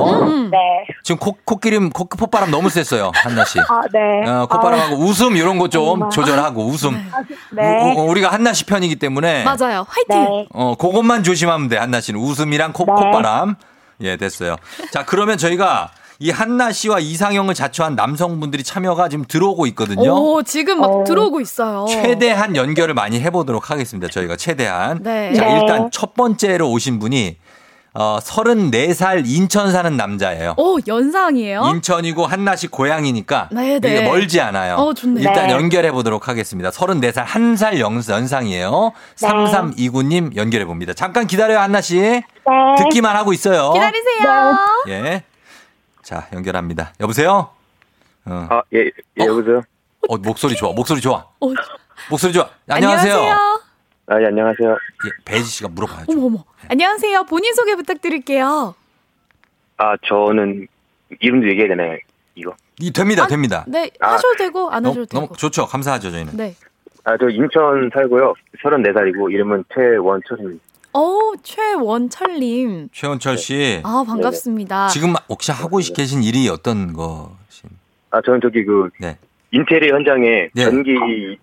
네. 0.50 0.58
지금 1.02 1.18
코, 1.18 1.36
코끼림, 1.44 1.90
코, 1.90 2.04
콧바람 2.06 2.50
너무 2.50 2.70
셌어요, 2.70 3.12
한나 3.14 3.44
씨. 3.44 3.58
아, 3.60 3.80
네. 3.92 4.28
어, 4.28 4.46
콧바람하고 4.46 4.96
웃음 4.96 5.36
이런 5.36 5.58
거 5.58 5.68
좀. 5.68 6.08
조절하고 6.10 6.64
웃음. 6.64 7.10
네. 7.52 7.82
우- 7.82 8.00
우- 8.00 8.10
우리가 8.10 8.32
한나 8.32 8.52
씨 8.52 8.64
편이기 8.64 8.96
때문에. 8.96 9.44
맞아요. 9.44 9.86
화이팅. 9.88 10.46
어, 10.54 10.74
그것만 10.76 11.22
조심하면 11.22 11.68
돼, 11.68 11.76
한나 11.76 12.00
씨는. 12.00 12.18
웃음이랑 12.18 12.72
코, 12.72 12.84
네. 12.86 12.92
콧바람. 12.92 13.56
예, 14.00 14.16
됐어요. 14.16 14.56
자, 14.92 15.04
그러면 15.04 15.38
저희가 15.38 15.90
이 16.18 16.30
한나 16.30 16.72
씨와 16.72 16.98
이상형을 16.98 17.54
자처한 17.54 17.94
남성분들이 17.94 18.62
참여가 18.64 19.08
지금 19.08 19.24
들어오고 19.26 19.66
있거든요. 19.68 20.14
오, 20.14 20.42
지금 20.42 20.80
막 20.80 21.04
들어오고 21.04 21.40
있어요. 21.40 21.84
최대한 21.88 22.56
연결을 22.56 22.94
많이 22.94 23.20
해보도록 23.20 23.70
하겠습니다. 23.70 24.08
저희가 24.08 24.36
최대한. 24.36 25.02
네. 25.02 25.34
자, 25.34 25.44
네. 25.44 25.60
일단 25.60 25.90
첫 25.92 26.14
번째로 26.14 26.70
오신 26.70 26.98
분이 27.00 27.36
어, 27.98 28.18
34살 28.22 29.24
인천 29.26 29.72
사는 29.72 29.94
남자예요. 29.96 30.54
오, 30.58 30.78
연상이에요? 30.86 31.62
인천이고 31.74 32.26
한나 32.26 32.54
씨 32.56 32.66
고향이니까 32.68 33.48
네, 33.52 33.78
네. 33.80 33.88
이게 33.90 34.02
멀지 34.08 34.40
않아요. 34.40 34.74
어, 34.76 34.92
좋네요. 34.94 35.26
일단 35.26 35.46
네. 35.48 35.52
연결해 35.54 35.92
보도록 35.92 36.28
하겠습니다. 36.28 36.70
34살 36.70 37.24
한 37.24 37.56
살 37.56 37.78
연상이에요. 37.80 38.92
네. 39.20 39.28
3329님 39.28 40.36
연결해 40.36 40.64
봅니다. 40.66 40.92
잠깐 40.94 41.26
기다려요, 41.26 41.58
한나 41.58 41.80
씨. 41.80 41.98
네. 42.00 42.22
듣기만 42.78 43.16
하고 43.16 43.32
있어요. 43.32 43.72
기다리세요. 43.72 44.56
예. 44.88 45.22
자, 46.06 46.28
연결합니다. 46.32 46.92
여보세요? 47.00 47.50
어. 48.26 48.46
아, 48.48 48.62
예, 48.72 48.84
예, 49.18 49.24
여보세요? 49.26 49.60
어, 50.08 50.16
목소리 50.18 50.54
좋아. 50.54 50.72
목소리 50.72 51.00
좋아. 51.00 51.16
어. 51.40 51.48
목소리 52.08 52.32
좋아. 52.32 52.48
안녕하세요. 52.68 53.16
아, 54.06 54.20
예, 54.20 54.26
안녕하세요. 54.26 54.70
예, 54.70 55.10
배지 55.24 55.42
씨가 55.42 55.68
물어봐야죠. 55.70 56.12
어머, 56.12 56.26
어머. 56.26 56.44
안녕하세요. 56.68 57.24
본인 57.24 57.52
소개 57.54 57.74
부탁드릴게요. 57.74 58.76
아, 59.78 59.96
저는 60.06 60.68
이름도 61.18 61.48
얘기해야 61.48 61.70
되나요? 61.70 61.98
이거. 62.36 62.54
이 62.78 62.92
됩니다, 62.92 63.26
됩니다. 63.26 63.64
네, 63.66 63.90
아. 63.98 64.12
하셔도 64.12 64.36
되고, 64.36 64.70
안 64.70 64.86
하셔도 64.86 65.06
너무, 65.06 65.06
되고. 65.06 65.26
너무 65.26 65.36
좋죠. 65.36 65.66
감사하죠, 65.66 66.12
저희는. 66.12 66.36
네. 66.36 66.54
아, 67.02 67.16
저 67.18 67.28
인천 67.28 67.90
살고요. 67.92 68.32
34살이고, 68.62 69.32
이름은 69.32 69.64
최원철입니다. 69.74 70.64
어, 70.96 71.32
최원철님. 71.42 72.88
최원철 72.90 73.36
씨. 73.36 73.82
아, 73.84 74.02
반갑습니다. 74.06 74.88
지금 74.88 75.12
혹시 75.28 75.52
하고 75.52 75.76
계신 75.94 76.22
일이 76.22 76.48
어떤 76.48 76.94
것이? 76.94 77.64
아, 78.10 78.16
아, 78.16 78.22
저는 78.24 78.40
저기 78.42 78.64
그 78.64 78.88
네. 78.98 79.18
인테리어 79.50 79.94
현장에 79.94 80.48
네. 80.54 80.64
전기 80.64 80.94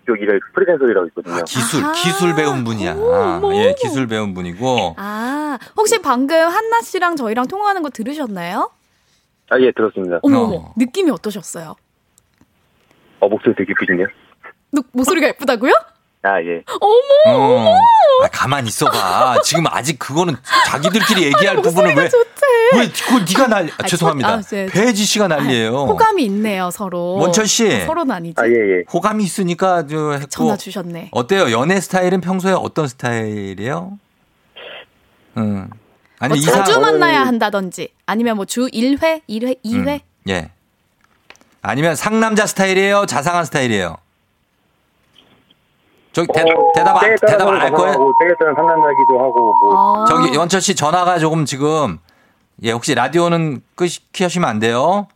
쪽 0.06 0.20
일을 0.20 0.40
프리랜서라고 0.54 1.06
있거든요. 1.08 1.44
기술 1.44 1.84
기술 1.92 2.34
배운 2.34 2.64
분이야. 2.64 2.96
예, 3.54 3.74
기술 3.80 4.08
배운 4.08 4.34
분이고. 4.34 4.94
아, 4.98 5.56
혹시 5.76 6.02
방금 6.02 6.36
한나 6.36 6.80
씨랑 6.82 7.14
저희랑 7.14 7.46
통화하는 7.46 7.82
거 7.84 7.90
들으셨나요? 7.90 8.70
아, 9.50 9.60
예, 9.60 9.70
들었습니다. 9.70 10.18
어머, 10.22 10.38
어머. 10.40 10.72
느낌이 10.76 11.10
어떠셨어요? 11.12 11.76
어, 13.20 13.28
목소리 13.28 13.54
되게 13.54 13.70
예쁘시네요. 13.70 14.08
노- 14.72 14.82
목소리가 14.92 15.28
예쁘다고요? 15.28 15.72
아, 16.26 16.40
예. 16.40 16.62
어머! 16.80 17.36
어. 17.36 17.76
아, 18.24 18.28
가만 18.32 18.66
있어봐. 18.66 19.42
지금 19.44 19.66
아직 19.66 19.98
그거는 19.98 20.36
자기들끼리 20.66 21.24
얘기할 21.24 21.56
부분을 21.60 21.94
왜? 21.94 22.08
왜 22.76 22.88
그걸 22.88 23.24
네가 23.28 23.46
날? 23.48 23.64
아, 23.66 23.74
아, 23.82 23.86
죄송합니다. 23.86 24.28
저- 24.30 24.38
아, 24.38 24.40
제- 24.42 24.66
배지 24.72 25.04
씨가 25.04 25.28
난리예요. 25.28 25.70
호감이 25.84 26.24
있네요, 26.24 26.70
서로. 26.70 27.16
원철 27.16 27.46
씨. 27.46 27.84
서로는 27.84 28.10
아니지. 28.14 28.34
아, 28.40 28.46
예, 28.46 28.52
예. 28.52 28.82
호감이 28.90 29.22
있으니까 29.22 29.86
저 29.86 30.12
했고. 30.12 30.26
전화 30.28 30.56
주셨네. 30.56 31.08
어때요? 31.12 31.50
연애 31.52 31.78
스타일은 31.78 32.22
평소에 32.22 32.52
어떤 32.52 32.88
스타일이에요? 32.88 33.98
음. 35.36 35.68
아니 36.20 36.28
뭐 36.30 36.36
이상 36.38 36.64
자주 36.64 36.80
만나야 36.80 37.26
한다든지 37.26 37.88
아니면 38.06 38.36
뭐 38.36 38.46
주 38.46 38.66
1회, 38.68 39.20
1회, 39.28 39.58
2회? 39.62 40.00
예. 40.30 40.50
아니면 41.60 41.96
상남자 41.96 42.46
스타일이에요? 42.46 43.04
자상한 43.06 43.44
스타일이에요? 43.44 43.96
저기 46.14 46.28
대, 46.32 46.44
대답 46.74 47.02
안, 47.02 47.16
대답 47.26 47.48
안 47.48 47.60
할 47.60 47.70
거예요? 47.72 48.14
때에 48.20 48.28
따라서는 48.38 48.54
상남자기도 48.54 49.18
하고, 49.18 49.52
뭐. 49.60 50.04
저기 50.06 50.36
원철 50.36 50.60
씨 50.60 50.74
전화가 50.74 51.18
조금 51.18 51.44
지금 51.44 51.98
예 52.62 52.70
혹시 52.70 52.94
라디오는 52.94 53.60
끄 53.74 53.86
키시면 54.12 54.48
안 54.48 54.58
돼요? 54.60 55.08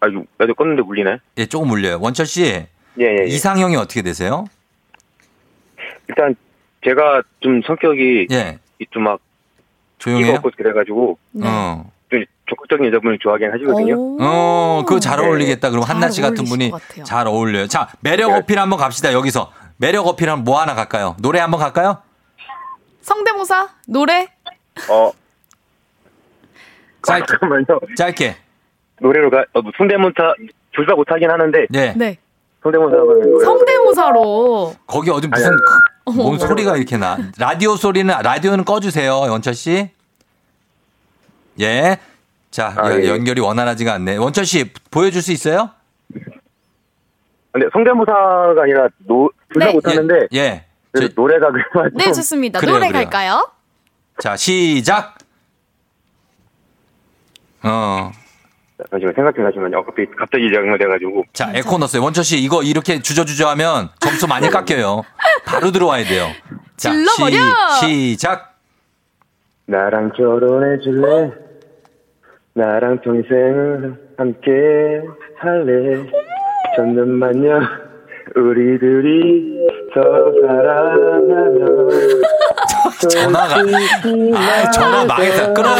아, 0.00 0.08
유- 0.08 0.26
라디오 0.38 0.54
껐는데 0.54 0.86
울리나요? 0.86 1.18
예 1.38 1.46
조금 1.46 1.70
울려요. 1.70 1.98
원철 2.00 2.26
씨 2.26 2.42
예, 2.44 2.68
예, 2.98 3.16
예. 3.22 3.24
이상형이 3.26 3.76
어떻게 3.76 4.02
되세요? 4.02 4.44
일단, 6.08 6.34
제가 6.84 7.22
좀 7.40 7.62
성격이. 7.66 8.26
예. 8.32 8.58
좀 8.90 9.04
막. 9.04 9.20
조용해요? 9.98 10.34
없고 10.36 10.50
그래가지고. 10.56 11.18
어. 11.42 11.90
좀 12.10 12.24
적극적인 12.48 12.86
여자분을 12.86 13.18
좋아하긴 13.20 13.50
하시거든요. 13.52 14.16
어, 14.20 14.82
그거 14.86 15.00
잘 15.00 15.18
네. 15.20 15.26
어울리겠다. 15.26 15.70
그럼 15.70 15.84
잘 15.84 15.94
한나 15.96 16.10
씨 16.10 16.20
같은 16.20 16.44
분이 16.44 16.70
같아요. 16.70 17.04
잘 17.04 17.26
어울려요. 17.26 17.66
자, 17.66 17.88
매력 18.00 18.32
어필 18.32 18.58
한번 18.58 18.78
갑시다. 18.78 19.12
여기서. 19.12 19.50
매력 19.78 20.06
어필 20.06 20.28
한번 20.30 20.44
뭐 20.44 20.60
하나 20.60 20.74
갈까요? 20.74 21.16
노래 21.20 21.40
한번 21.40 21.60
갈까요? 21.60 21.98
성대모사? 23.02 23.68
노래? 23.86 24.28
어. 24.88 25.12
짧게. 27.02 27.26
잠깐만요. 27.26 27.64
짧게. 27.96 28.36
노래로 29.00 29.30
가, 29.30 29.44
어, 29.54 29.60
성대모사, 29.76 30.34
둘 30.74 30.86
다 30.86 30.94
못하긴 30.94 31.30
하는데. 31.30 31.66
네. 31.70 31.92
네. 31.96 32.18
성대모사 32.62 32.96
하면 32.96 33.20
노래. 33.22 33.44
성대모사로. 33.44 34.74
거기 34.86 35.10
어디 35.10 35.28
무슨 35.28 35.46
아니, 35.48 35.56
크- 35.56 36.10
뭔 36.22 36.38
소리가 36.38 36.76
이렇게 36.76 36.96
나? 36.96 37.16
라디오 37.38 37.76
소리는 37.76 38.12
라디오는 38.22 38.64
꺼주세요, 38.64 39.14
원철 39.20 39.54
씨. 39.54 39.90
예. 41.60 41.98
자, 42.50 42.74
아, 42.76 42.90
여- 42.90 43.00
예. 43.02 43.08
연결이 43.08 43.40
원활하지가 43.40 43.92
않네. 43.94 44.16
원철 44.16 44.44
씨 44.46 44.72
보여줄 44.90 45.22
수 45.22 45.30
있어요? 45.32 45.70
근데 47.56 47.68
성대모사가 47.72 48.62
아니라 48.62 48.88
노, 48.98 49.30
둘다 49.50 49.66
네. 49.68 49.72
못하는데. 49.72 50.28
예. 50.34 50.38
예. 50.38 50.64
그래서 50.92 51.12
노래가 51.16 51.50
그래가지고. 51.50 51.98
네, 51.98 52.12
좋습니다. 52.12 52.60
그래요, 52.60 52.74
노래 52.74 52.88
그래요. 52.88 53.04
갈까요? 53.04 53.50
자, 54.18 54.36
시작. 54.36 55.16
어. 57.62 58.12
잠시만 58.90 59.14
생각 59.14 59.34
좀 59.34 59.46
하시면요. 59.46 59.84
갑자기, 59.86 60.06
갑자기 60.18 60.52
장난돼가지고. 60.52 61.24
자, 61.32 61.50
에코 61.54 61.78
넣었어요. 61.78 62.02
원철 62.02 62.24
씨, 62.24 62.38
이거 62.42 62.62
이렇게 62.62 63.00
주저주저 63.00 63.48
하면 63.48 63.88
점수 64.00 64.26
많이 64.26 64.50
깎여요. 64.50 65.02
바로 65.46 65.72
들어와야 65.72 66.04
돼요. 66.04 66.26
자, 66.76 66.92
질러버려! 66.92 67.36
시, 67.80 68.10
시작. 68.10 68.58
나랑 69.64 70.12
결혼해 70.12 70.82
줄래? 70.82 71.32
나랑 72.52 73.00
평생을 73.00 74.14
함께 74.18 74.50
할래? 75.38 76.04
천년만년 76.76 77.62
우리들이 78.34 79.56
서로 79.94 80.32
사랑하며 80.42 81.66
전화가. 83.10 83.54
아, 84.34 84.70
전화 84.70 85.04
망했다. 85.04 85.52
끊어요. 85.52 85.76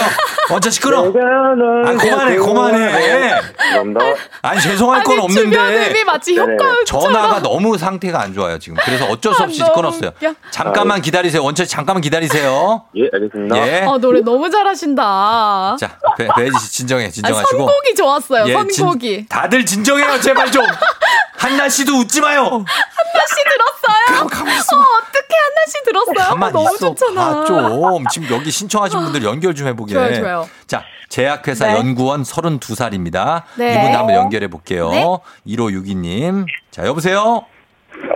씨 0.70 0.80
끊어. 0.80 1.00
아, 1.06 1.96
그만해, 1.96 2.36
그만해. 2.36 3.30
감사합니다. 3.56 4.00
아니, 4.42 4.60
죄송할 4.60 5.02
건 5.04 5.18
아니, 5.18 5.28
주변 5.28 5.64
없는데. 5.64 6.04
마치 6.04 6.36
효과음처럼. 6.38 6.84
전화가 6.84 7.40
너무 7.40 7.76
상태가 7.78 8.20
안 8.20 8.32
좋아요, 8.34 8.58
지금. 8.58 8.76
그래서 8.84 9.06
어쩔 9.06 9.34
수 9.34 9.42
없이 9.42 9.62
아, 9.62 9.66
너무 9.66 9.76
끊었어요. 9.82 10.10
잠깐만 10.50 11.00
기다리세요. 11.02 11.42
원철 11.42 11.66
씨, 11.66 11.72
잠깐만 11.72 12.00
기다리세요. 12.00 12.84
예, 12.96 13.08
알겠습니다. 13.12 13.56
예. 13.68 13.84
어, 13.86 13.98
노래 13.98 14.20
너무 14.20 14.50
잘하신다. 14.50 15.76
자, 15.78 15.98
배, 16.16 16.28
배지 16.36 16.58
씨, 16.60 16.72
진정해, 16.72 17.06
아, 17.06 17.10
진정하시고. 17.10 17.58
선곡이 17.58 17.94
좋았어요. 17.96 18.44
예, 18.48 18.52
선곡이. 18.52 19.16
진- 19.16 19.26
다들 19.28 19.66
진정해요, 19.66 20.20
제발 20.20 20.50
좀. 20.50 20.64
한나 21.36 21.68
씨도 21.68 21.92
웃지 21.98 22.20
마요. 22.20 22.44
한나 22.44 23.26
씨 23.28 23.34
들었어요? 23.44 24.20
어, 24.22 24.24
어떻게 24.24 25.34
한나 25.36 25.60
씨 25.68 25.84
들었어요? 25.84 26.26
어, 26.26 26.28
가만 26.30 26.52
너무 26.52 26.74
있어 26.74 26.94
좋잖아. 26.94 27.30
봐, 27.40 27.44
좀. 27.44 28.04
지금 28.10 28.28
여기 28.36 28.50
신청하신 28.50 28.98
분들 29.04 29.22
연결 29.22 29.54
좀 29.54 29.66
해보게. 29.68 29.92
좋아요, 29.94 30.14
좋아요. 30.20 30.35
자, 30.66 30.84
제약회사 31.08 31.66
네. 31.68 31.74
연구원 31.78 32.22
32살입니다. 32.22 33.42
네. 33.58 33.72
이분 33.74 33.94
한번 33.94 34.14
연결해 34.14 34.48
볼게요. 34.48 34.90
네. 34.90 35.04
1562님. 35.46 36.46
자, 36.70 36.86
여보세요? 36.86 37.46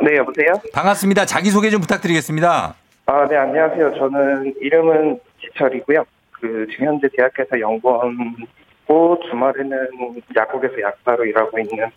네, 0.03 0.17
여보세요? 0.17 0.53
반갑습니다. 0.73 1.27
자기소개 1.27 1.71
좀 1.71 1.81
부탁드리겠습니다. 1.81 2.75
아, 3.07 3.27
네, 3.29 3.37
안녕하세요. 3.37 3.95
저는 3.95 4.55
이름은 4.61 5.19
지철이고요. 5.41 6.05
그, 6.33 6.67
지금 6.71 6.87
현재 6.87 7.09
대학에서 7.17 7.59
연구원고 7.61 9.21
주말에는 9.31 9.89
약국에서 10.37 10.75
약사로 10.83 11.25
일하고 11.25 11.59
있는 11.59 11.91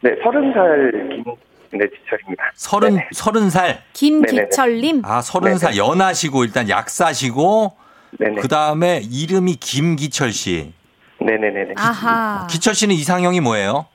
네, 0.00 0.10
서른 0.22 0.52
살 0.52 0.92
김, 1.10 1.24
네, 1.78 1.86
지철입니다. 1.88 2.52
서른, 2.54 2.98
서른 3.12 3.50
살. 3.50 3.82
김기철님. 3.92 5.02
아, 5.04 5.20
서른 5.20 5.58
살 5.58 5.76
연하시고 5.76 6.44
일단 6.44 6.68
약사시고. 6.68 7.85
그 8.40 8.48
다음에 8.48 9.02
이름이 9.10 9.56
김기철 9.56 10.32
씨. 10.32 10.72
네네네네. 11.20 11.74
아하. 11.76 12.46
기철 12.48 12.74
씨는 12.74 12.94
이상형이 12.94 13.40
뭐예요? 13.40 13.86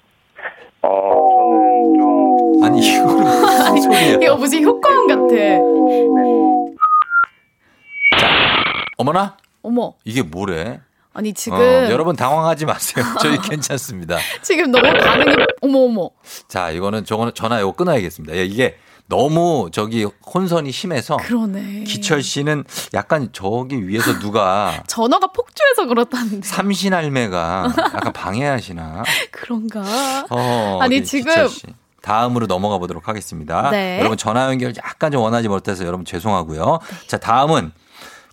어, 0.83 2.63
아니, 2.63 2.79
이거는 2.95 3.23
무슨 3.23 3.81
소리야. 3.81 4.17
이거 4.21 4.35
무슨 4.35 4.63
효과음 4.63 5.07
같아. 5.07 5.35
어머나? 8.97 9.37
어머. 9.63 9.93
이게 10.03 10.21
뭐래? 10.21 10.79
아니, 11.13 11.33
지금. 11.33 11.57
어, 11.57 11.61
여러분 11.89 12.15
당황하지 12.15 12.65
마세요. 12.65 13.05
저희 13.21 13.37
괜찮습니다. 13.37 14.17
지금 14.41 14.71
너무 14.71 14.91
반응이. 14.93 15.35
어머, 15.61 15.79
어머. 15.79 16.09
자, 16.47 16.71
이거는 16.71 17.05
저거는 17.05 17.33
전화 17.33 17.59
이거 17.59 17.71
끊어야겠습니다. 17.73 18.35
예, 18.35 18.45
이게 18.45 18.77
너무 19.11 19.69
저기 19.73 20.05
혼선이 20.05 20.71
심해서 20.71 21.17
그러네. 21.17 21.83
기철 21.83 22.23
씨는 22.23 22.63
약간 22.93 23.27
저기 23.33 23.85
위에서 23.85 24.17
누가 24.19 24.81
전화가 24.87 25.27
폭주해서 25.33 25.85
그렇다는데. 25.87 26.47
삼신 26.47 26.93
할매가 26.93 27.73
약간 27.93 28.13
방해하시나? 28.13 29.03
그런가? 29.31 30.25
어, 30.29 30.79
아니, 30.81 31.03
지금. 31.03 31.33
다음으로 32.01 32.47
넘어가 32.47 32.77
보도록 32.77 33.09
하겠습니다. 33.09 33.69
네. 33.69 33.99
여러분 33.99 34.17
전화 34.17 34.45
연결 34.45 34.73
약간 34.77 35.11
좀 35.11 35.21
원하지 35.21 35.49
못해서 35.49 35.85
여러분 35.85 36.05
죄송하고요. 36.05 36.79
자, 37.07 37.17
다음은 37.17 37.73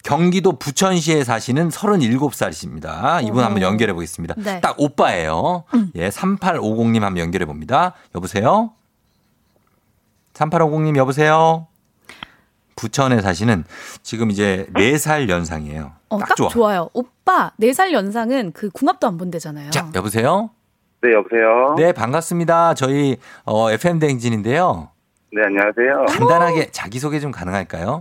경기도 0.05 0.59
부천시에 0.59 1.25
사시는 1.25 1.71
37살이십니다. 1.71 3.25
이분 3.27 3.41
오. 3.43 3.45
한번 3.45 3.63
연결해 3.63 3.93
보겠습니다. 3.95 4.37
네. 4.39 4.61
딱 4.61 4.77
오빠예요. 4.79 5.65
예, 5.97 6.09
3850님 6.09 7.01
한번 7.01 7.19
연결해 7.19 7.45
봅니다. 7.47 7.95
여보세요? 8.15 8.71
3850님 10.39 10.97
여보세요? 10.97 11.67
부천에 12.77 13.21
사시는 13.21 13.65
지금 14.03 14.31
이제 14.31 14.67
4살 14.75 15.29
연상이에요. 15.29 15.93
어, 16.11 16.19
딱 16.19 16.29
딱 16.29 16.37
좋아. 16.37 16.49
좋아요. 16.49 16.89
오빠, 16.93 17.51
4살 17.61 17.93
연상은 17.93 18.53
그 18.53 18.71
궁합도 18.71 19.07
안 19.09 19.17
본대잖아요. 19.19 19.71
자, 19.71 19.91
여보세요? 19.97 20.51
네, 21.03 21.13
여보세요? 21.13 21.75
네, 21.77 21.93
반갑습니다. 21.93 22.75
저희 22.75 23.17
어, 23.45 23.71
FM 23.73 23.99
대행진인데요. 23.99 24.91
네, 25.33 25.43
안녕하세요. 25.45 26.07
간단하게 26.09 26.69
자기 26.71 27.01
소개 27.01 27.19
좀 27.19 27.33
가능할까요? 27.33 27.99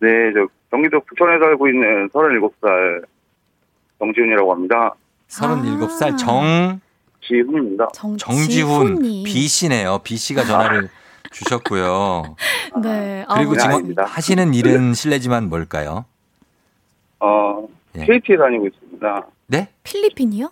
네, 0.00 0.08
저, 0.34 0.46
경기도 0.70 1.00
부천에 1.00 1.38
살고 1.38 1.68
있는 1.68 2.08
37살 2.10 3.04
정지훈이라고 3.98 4.52
합니다. 4.52 4.94
37살 5.28 6.18
정 6.18 6.80
지훈입니다. 7.22 7.88
정 7.94 8.16
지훈 8.46 9.00
B 9.00 9.48
씨네요. 9.48 9.98
B 10.04 10.16
씨가 10.16 10.44
전화를 10.44 10.88
주셨고요. 11.30 12.36
네. 12.82 13.24
아, 13.28 13.34
그리고 13.36 13.54
네, 13.54 13.60
지금 13.60 13.74
아닙니다. 13.74 14.04
하시는 14.06 14.54
일은 14.54 14.94
실례지만 14.94 15.48
뭘까요? 15.48 16.04
어, 17.20 17.66
예. 17.96 18.04
KT에 18.06 18.36
다니고 18.36 18.66
있습니다. 18.66 19.26
네? 19.46 19.68
필리핀이요? 19.84 20.50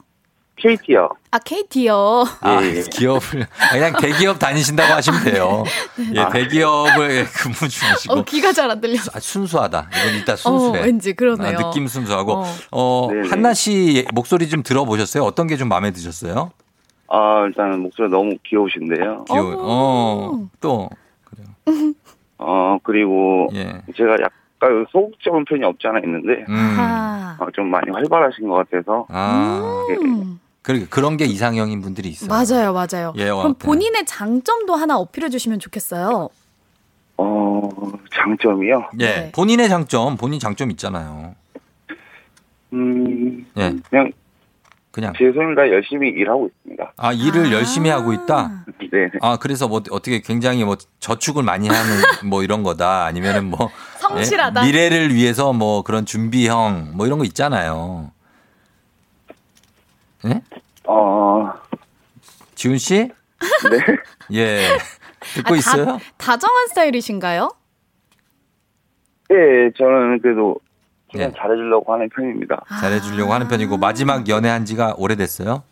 KT요. 0.61 1.09
아, 1.31 1.39
KT요. 1.39 2.24
아, 2.41 2.61
예, 2.62 2.79
예. 2.79 2.83
기업을 2.83 3.47
그냥 3.70 3.93
대기업 4.01 4.41
다니신다고 4.41 4.93
하시면 4.93 5.22
돼요. 5.24 5.62
예, 6.16 6.20
아. 6.20 6.29
대기업을 6.31 7.26
근무 7.31 7.55
중이시고 7.55 8.12
어, 8.14 8.24
귀가 8.24 8.53
잘 8.53 8.68
안 8.68 8.81
들려. 8.81 8.99
아, 9.14 9.20
순수하다. 9.20 9.89
이건 10.01 10.14
일단 10.14 10.37
순수해. 10.37 10.81
어, 10.81 10.83
왠지 10.85 11.12
그러네요. 11.12 11.57
아, 11.59 11.62
느낌 11.62 11.87
순수하고. 11.87 12.33
어. 12.43 12.45
어, 12.72 13.09
네네. 13.12 13.29
한나 13.29 13.55
씨 13.55 14.05
목소리 14.12 14.49
좀 14.49 14.64
들어보셨어요? 14.64 15.22
어떤 15.22 15.47
게 15.47 15.57
좀 15.57 15.68
마음에 15.68 15.93
드셨어요? 15.93 16.51
아, 17.09 17.45
일단 17.47 17.81
목소리 17.81 18.09
너무 18.11 18.37
귀여우신데요. 18.45 19.25
귀여워. 19.29 19.55
어, 19.59 20.49
또. 20.61 20.91
어, 22.39 22.79
그리고 22.83 23.49
예. 23.55 23.83
제가 23.97 24.17
약간 24.23 24.87
소극적인 24.91 25.45
편이 25.47 25.65
없지 25.65 25.87
않아 25.89 26.01
있는데 26.05 26.45
음. 26.49 26.77
어, 27.41 27.47
좀 27.53 27.69
많이 27.69 27.91
활발하신 27.91 28.49
것 28.49 28.55
같아서 28.55 29.07
아. 29.09 29.87
음. 30.03 30.39
그러게 30.63 30.87
그런 30.89 31.17
게 31.17 31.25
이상형인 31.25 31.81
분들이 31.81 32.11
있어요. 32.11 32.29
맞아요, 32.29 32.73
맞아요. 32.75 33.13
예, 33.17 33.25
그럼 33.25 33.41
아무튼. 33.41 33.67
본인의 33.67 34.05
장점도 34.05 34.75
하나 34.75 34.99
어필해 34.99 35.31
주시면 35.31 35.61
좋겠어요. 35.61 36.29
어, 37.17 37.69
장점이요? 38.15 38.91
예. 39.01 39.07
네. 39.07 39.33
본인의 39.33 39.69
장점, 39.69 40.17
본인 40.17 40.39
장점 40.39 40.71
있잖아요. 40.73 41.35
음, 42.75 43.47
예. 43.57 43.75
그냥 43.89 44.13
그냥 44.99 45.12
다 45.55 45.70
열심히 45.70 46.09
일하고 46.09 46.49
있습니다. 46.49 46.92
아, 46.96 47.12
일을 47.12 47.53
열심히 47.53 47.88
하고 47.88 48.12
있다. 48.12 48.64
네. 48.92 49.09
아, 49.20 49.36
그래서 49.36 49.68
뭐 49.68 49.80
어떻게 49.92 50.20
굉장히 50.20 50.64
뭐 50.64 50.76
저축을 50.99 51.44
많이 51.44 51.68
하는 51.68 52.03
뭐 52.28 52.42
이런 52.42 52.64
거다. 52.64 53.05
아니면은 53.05 53.44
뭐 53.44 53.70
성실하다. 54.01 54.62
예? 54.62 54.66
미래를 54.66 55.14
위해서 55.14 55.53
뭐 55.53 55.82
그런 55.82 56.05
준비형 56.05 56.92
뭐 56.96 57.07
이런 57.07 57.18
거 57.20 57.24
있잖아요. 57.24 58.11
예? 60.24 60.42
어, 60.84 61.53
지훈 62.57 62.76
씨? 62.76 62.96
네. 63.70 63.78
예. 64.34 64.66
듣고 65.34 65.55
아, 65.55 65.57
있어요? 65.57 65.84
다, 65.84 65.99
다정한 66.16 66.66
스타일이신가요? 66.68 67.51
예, 69.30 69.70
저는 69.76 70.20
그래도 70.22 70.59
예. 71.15 71.19
그냥 71.19 71.33
잘해주려고 71.37 71.93
하는 71.93 72.09
편입니다. 72.09 72.65
잘해주려고 72.81 73.33
하는 73.33 73.49
편이고 73.49 73.77
마지막 73.79 74.29
연애한 74.29 74.65
지가 74.65 74.95
오래됐어요? 74.99 75.63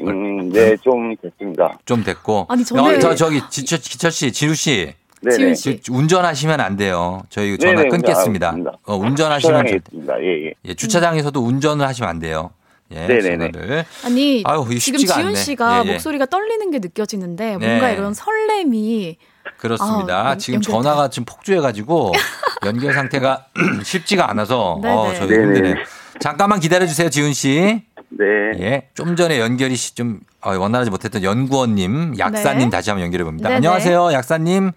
음, 0.00 0.50
네, 0.50 0.76
좀 0.78 1.14
됐습니다. 1.16 1.78
좀 1.84 2.02
됐고. 2.02 2.46
아니, 2.48 2.62
저는- 2.64 2.96
어, 2.96 2.98
저 2.98 3.14
저기 3.14 3.40
지철 3.50 3.78
기철 3.78 4.10
씨, 4.10 4.32
지우 4.32 4.54
씨. 4.54 4.94
네네. 5.22 5.52
지- 5.52 5.78
운전하시면 5.90 6.60
안 6.60 6.78
돼요. 6.78 7.20
저희 7.28 7.58
전화 7.58 7.74
네네, 7.74 7.88
끊겠습니다. 7.90 8.48
알겠습니다. 8.48 8.78
어, 8.86 8.96
운전하시면 8.96 9.68
있습니다. 9.68 10.22
예, 10.22 10.46
예. 10.46 10.54
예, 10.64 10.74
주차장에서도 10.74 11.38
운전을 11.38 11.86
하시면 11.86 12.08
안 12.08 12.18
돼요. 12.18 12.50
예, 12.90 13.06
네네네. 13.06 13.50
전화를. 13.52 13.84
아니, 14.06 14.42
아유, 14.46 14.64
지금 14.78 14.98
지훈. 15.00 15.34
씨가 15.34 15.82
예, 15.84 15.88
예. 15.88 15.92
목소리가 15.92 16.24
떨리는 16.24 16.70
게 16.70 16.78
느껴지는데 16.78 17.58
네. 17.58 17.66
뭔가 17.68 17.90
이런 17.90 18.14
설렘이 18.14 19.18
그렇습니다. 19.58 20.28
아, 20.28 20.36
지금 20.36 20.54
연결돼. 20.56 20.72
전화가 20.72 21.10
지금 21.10 21.24
폭주해가지고 21.26 22.12
연결 22.66 22.94
상태가 22.94 23.46
쉽지가 23.84 24.30
않아서. 24.30 24.80
어, 24.84 25.12
저희 25.16 25.28
네네. 25.28 25.44
힘드네요. 25.44 25.74
잠깐만 26.20 26.60
기다려주세요, 26.60 27.10
지훈 27.10 27.32
씨. 27.32 27.82
네. 28.10 28.24
예, 28.58 28.88
좀 28.94 29.16
전에 29.16 29.38
연결이 29.40 29.76
시- 29.76 29.94
좀 29.94 30.20
어, 30.40 30.56
원활하지 30.56 30.90
못했던 30.90 31.22
연구원님, 31.22 32.14
약사님 32.18 32.64
네. 32.66 32.70
다시 32.70 32.90
한번 32.90 33.04
연결해 33.06 33.24
봅니다. 33.24 33.48
네네. 33.48 33.56
안녕하세요, 33.56 34.12
약사님. 34.12 34.72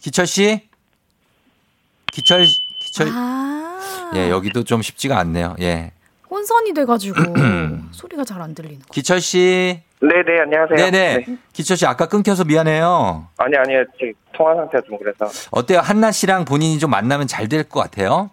기철 0.00 0.26
씨. 0.26 0.68
기철, 2.12 2.46
기철. 2.80 3.08
아, 3.12 4.10
예, 4.14 4.30
여기도 4.30 4.64
좀 4.64 4.80
쉽지가 4.82 5.18
않네요. 5.18 5.54
예, 5.60 5.92
혼선이 6.30 6.72
돼가지고 6.74 7.16
소리가 7.92 8.24
잘 8.24 8.40
안 8.42 8.54
들리는 8.54 8.78
거. 8.80 8.86
기철 8.92 9.20
씨. 9.20 9.80
네네, 10.00 10.40
안녕하세요. 10.42 10.76
네네. 10.90 11.24
기철 11.52 11.76
씨 11.76 11.86
아까 11.86 12.06
끊겨서 12.06 12.44
미안해요. 12.44 13.26
아니, 13.36 13.56
아니요. 13.56 13.84
지금 13.98 14.12
통화 14.32 14.54
상태가 14.54 14.82
좀 14.86 14.96
그래서. 14.98 15.26
어때요? 15.50 15.80
한나 15.80 16.12
씨랑 16.12 16.44
본인이 16.44 16.78
좀 16.78 16.90
만나면 16.90 17.26
잘 17.26 17.48
될 17.48 17.64
것 17.68 17.80
같아요? 17.80 18.30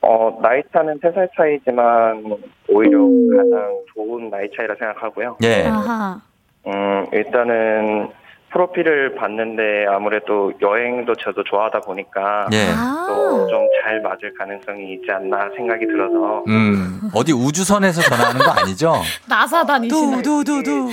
어, 0.00 0.38
나이 0.42 0.60
차는 0.72 0.98
3살 1.00 1.28
차이지만 1.36 2.24
오히려 2.68 2.98
가장 2.98 3.80
좋은 3.94 4.28
나이 4.30 4.48
차이라 4.56 4.74
생각하고요. 4.78 5.38
예. 5.42 5.64
아하. 5.66 6.20
음, 6.66 7.06
일단은 7.12 8.08
프로필을 8.54 9.16
봤는데 9.16 9.86
아무래도 9.92 10.52
여행도 10.62 11.16
저도 11.16 11.42
좋아하다 11.42 11.80
보니까 11.80 12.46
예. 12.52 12.68
아. 12.70 13.04
또좀 13.08 13.66
잘 13.82 14.00
맞을 14.00 14.32
가능성이 14.38 14.94
있지 14.94 15.10
않나 15.10 15.50
생각이 15.56 15.84
들어서 15.86 16.44
음, 16.46 17.10
어디 17.12 17.32
우주선에서 17.32 18.00
전화하는 18.02 18.40
거 18.40 18.50
아니죠? 18.52 18.94
나사 19.26 19.66
다니시는. 19.66 20.22
두두두두. 20.22 20.88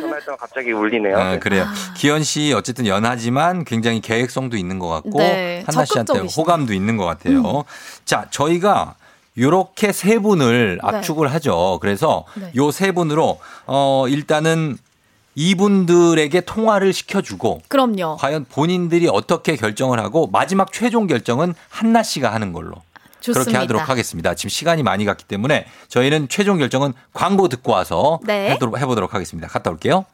전화할 0.00 0.20
때 0.20 0.32
갑자기 0.38 0.72
울리네요. 0.72 1.16
아, 1.18 1.38
그래요. 1.38 1.64
기현 1.96 2.22
씨 2.22 2.52
어쨌든 2.52 2.86
연하지만 2.86 3.64
굉장히 3.64 4.00
계획성도 4.02 4.58
있는 4.58 4.78
것 4.78 4.88
같고 4.88 5.18
네, 5.18 5.64
한나 5.66 5.86
씨한테 5.86 6.12
적극적이시네. 6.12 6.40
호감도 6.42 6.74
있는 6.74 6.98
것 6.98 7.06
같아요. 7.06 7.64
자, 8.04 8.26
저희가 8.30 8.96
요렇게 9.38 9.92
세 9.92 10.18
분을 10.18 10.78
네. 10.82 10.86
압축을 10.86 11.32
하죠. 11.32 11.78
그래서 11.80 12.26
네. 12.34 12.52
요 12.54 12.70
세 12.70 12.92
분으로 12.92 13.38
어 13.66 14.04
일단은 14.08 14.76
이분들에게 15.34 16.40
통화를 16.42 16.92
시켜주고 16.92 17.62
그럼요. 17.68 18.16
과연 18.16 18.46
본인들이 18.50 19.08
어떻게 19.10 19.56
결정을 19.56 19.98
하고 20.00 20.26
마지막 20.26 20.72
최종 20.72 21.06
결정은 21.06 21.54
한나 21.68 22.02
씨가 22.02 22.32
하는 22.32 22.52
걸로 22.52 22.76
좋습니다. 23.20 23.44
그렇게 23.44 23.58
하도록 23.58 23.88
하겠습니다. 23.88 24.34
지금 24.34 24.50
시간이 24.50 24.82
많이 24.82 25.04
갔기 25.04 25.24
때문에 25.24 25.66
저희는 25.88 26.28
최종 26.28 26.58
결정은 26.58 26.92
광고 27.12 27.48
듣고 27.48 27.72
와서 27.72 28.18
네. 28.24 28.50
해보도록 28.50 29.14
하겠습니다. 29.14 29.48
갔다 29.48 29.70
올게요. 29.70 30.04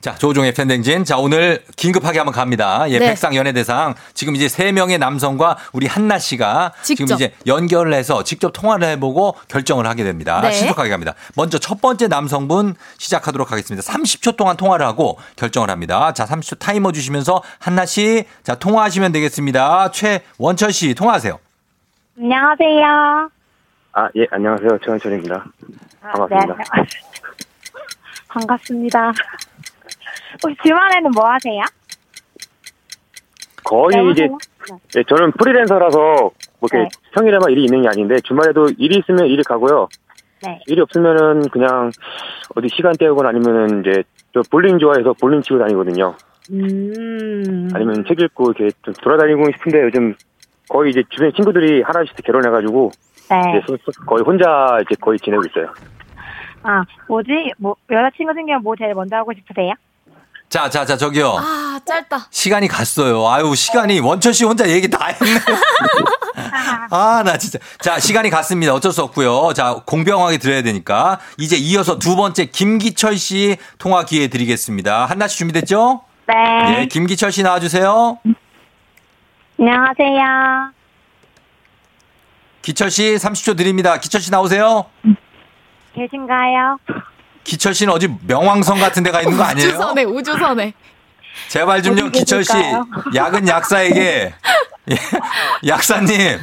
자, 0.00 0.14
조종의 0.14 0.54
팬댕진. 0.54 1.04
자, 1.04 1.18
오늘 1.18 1.64
긴급하게 1.74 2.20
한번 2.20 2.32
갑니다. 2.32 2.88
예, 2.88 3.00
네. 3.00 3.08
백상 3.08 3.34
연예대상. 3.34 3.94
지금 4.14 4.36
이제 4.36 4.48
세 4.48 4.70
명의 4.70 4.96
남성과 4.96 5.58
우리 5.72 5.88
한나 5.88 6.20
씨가 6.20 6.72
지금 6.82 7.06
직접. 7.06 7.14
이제 7.16 7.34
연결을 7.46 7.92
해서 7.92 8.22
직접 8.22 8.52
통화를 8.52 8.86
해보고 8.90 9.34
결정을 9.48 9.88
하게 9.88 10.04
됩니다. 10.04 10.40
네. 10.40 10.52
신속하게 10.52 10.90
갑니다. 10.90 11.14
먼저 11.34 11.58
첫 11.58 11.80
번째 11.80 12.06
남성분 12.06 12.76
시작하도록 12.98 13.50
하겠습니다. 13.50 13.84
30초 13.92 14.36
동안 14.36 14.56
통화를 14.56 14.86
하고 14.86 15.18
결정을 15.34 15.68
합니다. 15.68 16.12
자, 16.12 16.26
30초 16.26 16.60
타이머 16.60 16.92
주시면서 16.92 17.42
한나 17.58 17.84
씨, 17.84 18.24
자, 18.44 18.54
통화하시면 18.54 19.10
되겠습니다. 19.10 19.90
최원철 19.90 20.72
씨, 20.72 20.94
통화하세요. 20.94 21.40
안녕하세요. 22.20 23.30
아, 23.94 24.08
예, 24.14 24.26
안녕하세요. 24.30 24.78
최원철입니다. 24.84 25.44
아, 26.02 26.12
반갑습니다. 26.12 26.54
네. 26.54 26.84
반갑습니다. 28.28 29.12
혹시 30.42 30.56
주말에는 30.64 31.10
뭐 31.12 31.28
하세요? 31.28 31.62
거의 33.64 33.96
네, 33.96 34.10
이제, 34.10 34.22
하세요? 34.22 34.78
예, 34.96 35.02
저는 35.04 35.32
프리랜서라서 35.32 35.98
뭐 35.98 36.68
이렇게 36.72 36.78
네. 36.78 36.88
평일에만 37.14 37.50
일이 37.50 37.64
있는 37.64 37.82
게 37.82 37.88
아닌데 37.88 38.20
주말에도 38.24 38.68
일이 38.78 38.98
있으면 38.98 39.26
일이 39.26 39.42
가고요. 39.42 39.88
네. 40.42 40.60
일이 40.66 40.80
없으면은 40.80 41.48
그냥 41.50 41.90
어디 42.54 42.68
시간 42.68 42.92
때우거나 42.98 43.30
아니면은 43.30 43.80
이제 43.80 44.02
저 44.32 44.42
볼링 44.50 44.78
좋아해서 44.78 45.14
볼링 45.14 45.42
치고 45.42 45.58
다니거든요. 45.58 46.14
음. 46.52 47.68
아니면 47.74 48.04
책 48.06 48.20
읽고 48.20 48.52
이렇게 48.52 48.74
좀 48.82 48.94
돌아다니고 49.02 49.44
싶은데 49.56 49.82
요즘 49.82 50.14
거의 50.68 50.90
이제 50.90 51.02
주변 51.10 51.32
친구들이 51.32 51.82
하나씩 51.82 52.14
결혼해가지고 52.24 52.90
네. 53.30 53.62
이제 53.64 53.76
거의 54.06 54.22
혼자 54.22 54.78
이제 54.82 54.94
거의 55.00 55.18
지내고 55.18 55.42
있어요. 55.46 55.72
아, 56.62 56.84
뭐지? 57.08 57.52
뭐, 57.58 57.76
여자친구 57.90 58.34
생기면 58.34 58.62
뭐 58.62 58.74
제일 58.76 58.94
먼저 58.94 59.16
하고 59.16 59.32
싶으세요? 59.32 59.72
자, 60.48 60.70
자, 60.70 60.84
자, 60.86 60.96
저기요. 60.96 61.36
아, 61.38 61.78
짧다. 61.84 62.26
시간이 62.30 62.68
갔어요. 62.68 63.28
아유, 63.28 63.54
시간이 63.54 64.00
원철 64.00 64.32
씨 64.32 64.44
혼자 64.44 64.66
얘기 64.68 64.88
다 64.88 65.06
했네. 65.06 65.40
아, 66.90 67.22
나 67.24 67.36
진짜. 67.36 67.58
자, 67.80 68.00
시간이 68.00 68.30
갔습니다. 68.30 68.72
어쩔 68.72 68.90
수 68.92 69.02
없고요. 69.02 69.52
자, 69.54 69.82
공평하게 69.84 70.38
드려야 70.38 70.62
되니까. 70.62 71.18
이제 71.36 71.56
이어서 71.56 71.98
두 71.98 72.16
번째 72.16 72.46
김기철 72.46 73.18
씨 73.18 73.58
통화 73.78 74.04
기회 74.04 74.28
드리겠습니다. 74.28 75.04
한나 75.04 75.28
씨 75.28 75.36
준비됐죠? 75.38 76.00
네. 76.26 76.80
예, 76.82 76.86
김기철 76.86 77.30
씨 77.30 77.42
나와주세요. 77.42 78.18
안녕하세요. 79.60 80.72
기철 82.62 82.90
씨 82.90 83.16
30초 83.16 83.56
드립니다. 83.56 83.98
기철 83.98 84.20
씨 84.22 84.30
나오세요. 84.30 84.86
계신가요? 85.94 86.78
기철 87.44 87.74
씨는 87.74 87.92
어디 87.92 88.08
명왕성 88.26 88.78
같은 88.78 89.02
데가 89.02 89.22
있는 89.22 89.36
거 89.36 89.44
아니에요? 89.44 89.68
우주선에, 89.68 90.04
우주선에. 90.04 90.72
제발 91.48 91.82
좀요, 91.82 92.10
기철 92.10 92.44
씨. 92.44 92.52
약은 93.14 93.46
약사에게. 93.48 94.34
예, 94.90 94.96
약사님. 95.66 96.40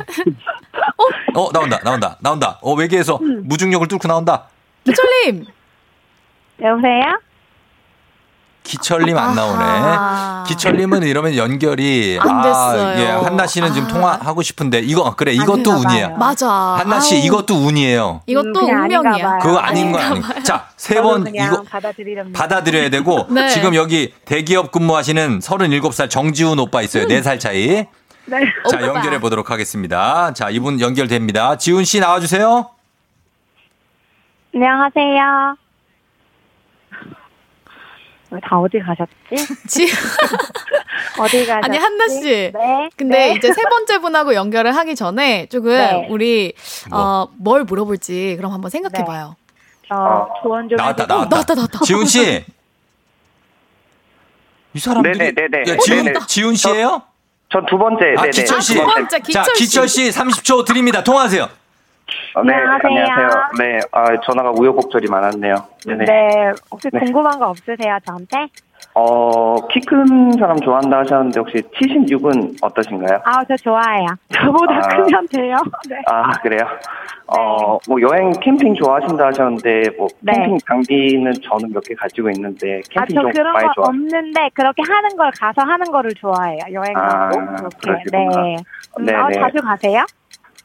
어, 1.36 1.52
나온다, 1.52 1.80
나온다, 1.84 2.18
나온다. 2.22 2.60
어, 2.62 2.74
외계에서 2.74 3.20
무중력을 3.44 3.88
뚫고 3.88 4.08
나온다. 4.08 4.48
기철님! 4.86 5.46
여보세요? 6.62 7.20
기철님 8.66 9.18
안 9.18 9.36
나오네. 9.36 9.64
아하. 9.64 10.44
기철님은 10.48 11.04
이러면 11.04 11.36
연결이 11.38 12.18
안 12.20 12.42
됐어요. 12.42 13.00
예, 13.00 13.06
한나 13.12 13.46
씨는 13.48 13.74
지금 13.74 13.88
아. 13.88 13.92
통화하고 13.94 14.42
싶은데 14.42 14.80
이거 14.80 15.16
그래 15.16 15.32
이것도. 15.34 15.82
봐요. 15.84 16.16
맞아. 16.18 16.50
한나 16.80 17.00
씨 17.00 17.16
아우, 17.16 17.22
이것도 17.26 17.56
운이에요. 17.56 18.22
이것도 18.26 18.60
음, 18.60 18.82
운명이야. 18.84 19.38
그거 19.38 19.58
아닌 19.60 19.92
거 19.92 20.00
아니. 20.00 20.22
자, 20.44 20.68
세 20.76 21.02
번 21.02 21.28
이거. 21.34 21.64
받아들여야 22.34 22.90
되고 22.90 23.28
네. 23.32 23.48
지금 23.50 23.76
여기 23.76 24.14
대기업 24.26 24.72
근무하시는 24.72 25.40
37살 25.40 26.10
정지훈 26.10 26.60
오빠 26.60 26.82
있어요. 26.82 27.08
네 27.08 27.22
살 27.22 27.38
차이. 27.40 27.86
네. 28.28 28.40
자, 28.70 28.78
오빠. 28.78 28.88
연결해 28.88 29.20
보도록 29.20 29.52
하겠습니다. 29.52 30.34
자, 30.34 30.50
이분 30.50 30.82
연결됩니다. 30.82 31.58
지훈 31.58 31.86
씨 31.86 32.00
나와 32.00 32.20
주세요. 32.20 32.70
안녕하세요. 34.54 35.58
왜다 38.32 38.60
어디 38.60 38.80
가셨지? 38.80 39.56
지- 39.68 39.88
어디 41.20 41.46
가셨지? 41.46 41.52
아니 41.64 41.78
한나 41.78 42.08
씨. 42.08 42.22
네. 42.54 42.90
근데 42.98 43.18
네. 43.30 43.34
이제 43.36 43.54
세 43.54 43.62
번째 43.70 44.00
분하고 44.00 44.34
연결을 44.34 44.76
하기 44.76 44.96
전에 44.96 45.46
조금 45.48 45.70
네. 45.72 46.08
우리 46.10 46.54
어, 46.92 47.28
뭘 47.38 47.64
물어볼지 47.64 48.36
그럼 48.38 48.52
한번 48.52 48.72
생각해 48.72 49.00
네. 49.00 49.06
봐요. 49.06 49.36
저 49.88 50.28
조언 50.42 50.68
좀 50.68 50.76
나왔다. 50.78 51.06
나왔다. 51.06 51.30
나왔다, 51.30 51.54
나왔다. 51.56 51.80
지훈 51.86 52.06
씨. 52.06 52.44
이 54.74 54.80
사람들이 54.80 55.18
네네네네. 55.18 55.72
야, 55.72 55.78
지훈 55.78 56.06
네네. 56.06 56.20
지훈 56.28 56.56
씨예요? 56.56 57.02
전 57.52 57.66
두 57.68 57.78
번째. 57.78 58.04
아, 58.18 58.22
네네. 58.24 58.32
기철 58.32 58.62
씨. 58.62 58.74
두 58.74 58.84
번째, 58.84 59.20
기철 59.20 59.44
자, 59.44 59.52
씨. 59.56 59.64
기철 59.64 59.88
씨 59.88 60.10
30초 60.10 60.66
드립니다. 60.66 61.04
통화하세요. 61.04 61.48
어, 62.36 62.44
네, 62.44 62.54
안녕하세요. 62.54 62.90
안녕하세요. 62.90 63.30
네, 63.60 63.80
아, 63.92 64.06
전화가 64.22 64.52
우여곡절이 64.58 65.08
많았네요. 65.10 65.56
네네. 65.86 66.06
네. 66.06 66.52
혹시 66.72 66.90
네. 66.92 67.00
궁금한 67.00 67.40
거 67.40 67.50
없으세요, 67.50 67.98
저한테? 68.06 68.48
어, 68.98 69.56
키 69.68 69.82
큰 69.82 70.32
사람 70.40 70.58
좋아한다 70.58 71.00
하셨는데 71.00 71.40
혹시 71.42 71.56
76은 71.58 72.58
어떠신가요? 72.62 73.20
아, 73.26 73.44
저 73.46 73.56
좋아해요. 73.58 74.08
저보다 74.34 74.74
아. 74.74 74.88
크면 74.88 75.28
돼요. 75.28 75.58
네. 75.90 75.96
아, 76.08 76.32
그래요? 76.42 76.62
어, 77.28 77.78
뭐 77.90 78.00
여행 78.02 78.32
캠핑 78.40 78.76
좋아하신다 78.76 79.26
하셨는데 79.28 79.82
뭐 79.98 80.08
네. 80.22 80.34
캠핑 80.34 80.58
장비는 80.68 81.34
저는 81.44 81.72
몇 81.74 81.82
개 81.84 81.94
가지고 81.96 82.30
있는데 82.30 82.78
아, 82.96 83.02
캠핑 83.02 83.16
저좀 83.16 83.32
그런 83.32 83.54
많이 83.54 83.68
거 83.68 83.74
좋아. 83.76 83.86
없는데 83.88 84.50
그렇게 84.54 84.82
하는 84.88 85.18
걸 85.18 85.32
가서 85.40 85.62
하는 85.64 85.86
거를 85.92 86.12
좋아해요. 86.14 86.60
여행 86.72 86.96
아, 86.96 87.30
가고 87.30 87.40
그렇게. 87.56 87.78
그러시구나. 87.82 88.42
네. 88.44 88.56
음, 89.00 89.06
네네. 89.06 89.20
어, 89.20 89.32
자주 89.42 89.58
가세요? 89.62 90.06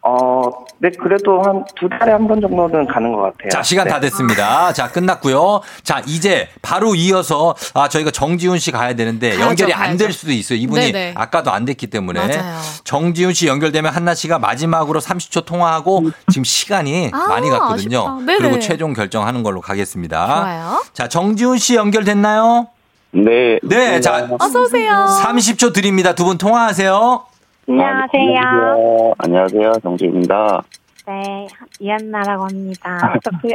어, 0.02 0.40
네, 0.78 0.88
그래도 0.98 1.42
한 1.42 1.62
두 1.76 1.86
달에 1.88 2.12
한 2.12 2.26
번 2.26 2.40
정도는 2.40 2.86
가는 2.86 3.12
것 3.12 3.20
같아요. 3.22 3.50
자, 3.50 3.62
시간 3.62 3.84
네. 3.84 3.90
다 3.90 4.00
됐습니다. 4.00 4.72
자, 4.72 4.88
끝났고요. 4.90 5.60
자, 5.82 6.02
이제 6.06 6.48
바로 6.62 6.94
이어서 6.94 7.54
아, 7.74 7.88
저희가 7.88 8.10
정지훈 8.10 8.58
씨 8.58 8.70
가야 8.72 8.94
되는데 8.94 9.30
가야죠, 9.30 9.46
연결이 9.48 9.74
안 9.74 9.96
될. 9.98 10.12
수도 10.12 10.32
있어요. 10.32 10.58
이분이 10.58 10.92
네네. 10.92 11.14
아까도 11.16 11.50
안 11.52 11.64
됐기 11.66 11.88
때문에. 11.88 12.18
맞아요. 12.38 12.56
정지훈 12.84 13.34
씨 13.34 13.46
연결되면 13.46 13.92
한나 13.92 14.14
씨가 14.14 14.38
마지막으로 14.38 15.00
30초 15.00 15.44
통화하고 15.44 16.10
지금 16.30 16.44
시간이 16.44 17.10
아, 17.12 17.26
많이 17.28 17.48
갔거든요. 17.50 18.20
네네. 18.20 18.38
그리고 18.38 18.58
최종 18.58 18.92
결정하는 18.94 19.42
걸로 19.42 19.60
가겠습니다. 19.60 20.26
좋아요. 20.26 20.82
자, 20.94 21.08
정지훈 21.08 21.58
씨 21.58 21.74
연결됐나요? 21.76 22.68
네. 23.12 23.58
네, 23.62 24.00
자, 24.00 24.28
어서 24.38 24.62
오세요. 24.62 25.06
30초 25.22 25.72
드립니다. 25.74 26.14
두 26.14 26.24
분 26.24 26.38
통화하세요. 26.38 27.24
안녕하세요. 27.70 29.14
안녕하세요. 29.18 29.72
정지입니다. 29.82 30.60
네, 31.06 31.46
이한나라고 31.78 32.44
합니다. 32.44 32.98
어떻게 33.14 33.54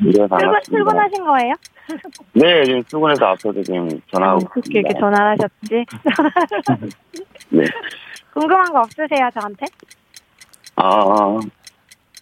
출근, 0.00 0.28
반갑습니다. 0.28 0.60
출근하신 0.64 1.24
거예요? 1.26 1.54
네, 2.32 2.64
지금 2.64 2.82
출근해서 2.84 3.26
앞서서 3.26 3.62
지금 3.62 3.86
전화하고 4.12 4.46
어떻게 4.56 4.78
이렇게 4.78 4.98
전화를 4.98 5.32
하셨지? 5.32 5.84
네. 7.50 7.64
궁금한 8.32 8.72
거 8.72 8.78
없으세요, 8.80 9.28
저한테? 9.34 9.66
아, 10.76 11.38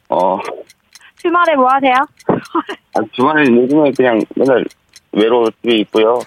어, 0.08 0.38
주말에 1.18 1.54
뭐 1.54 1.68
하세요? 1.70 1.94
아, 2.96 3.00
주말에 3.12 3.44
요즘에 3.48 3.92
그냥 3.96 4.18
맨날 4.34 4.64
외로워 5.12 5.48
집에 5.62 5.76
있고요. 5.78 6.18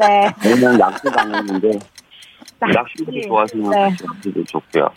네. 0.00 0.28
맨날 0.44 0.76
낚시도 0.78 1.12
안 1.16 1.32
했는데, 1.32 1.78
낚시. 2.68 2.74
낚시도 3.04 3.20
좋아하시면 3.28 3.70
네. 3.70 3.96
낚시도 4.04 4.44
좋고요. 4.44 4.88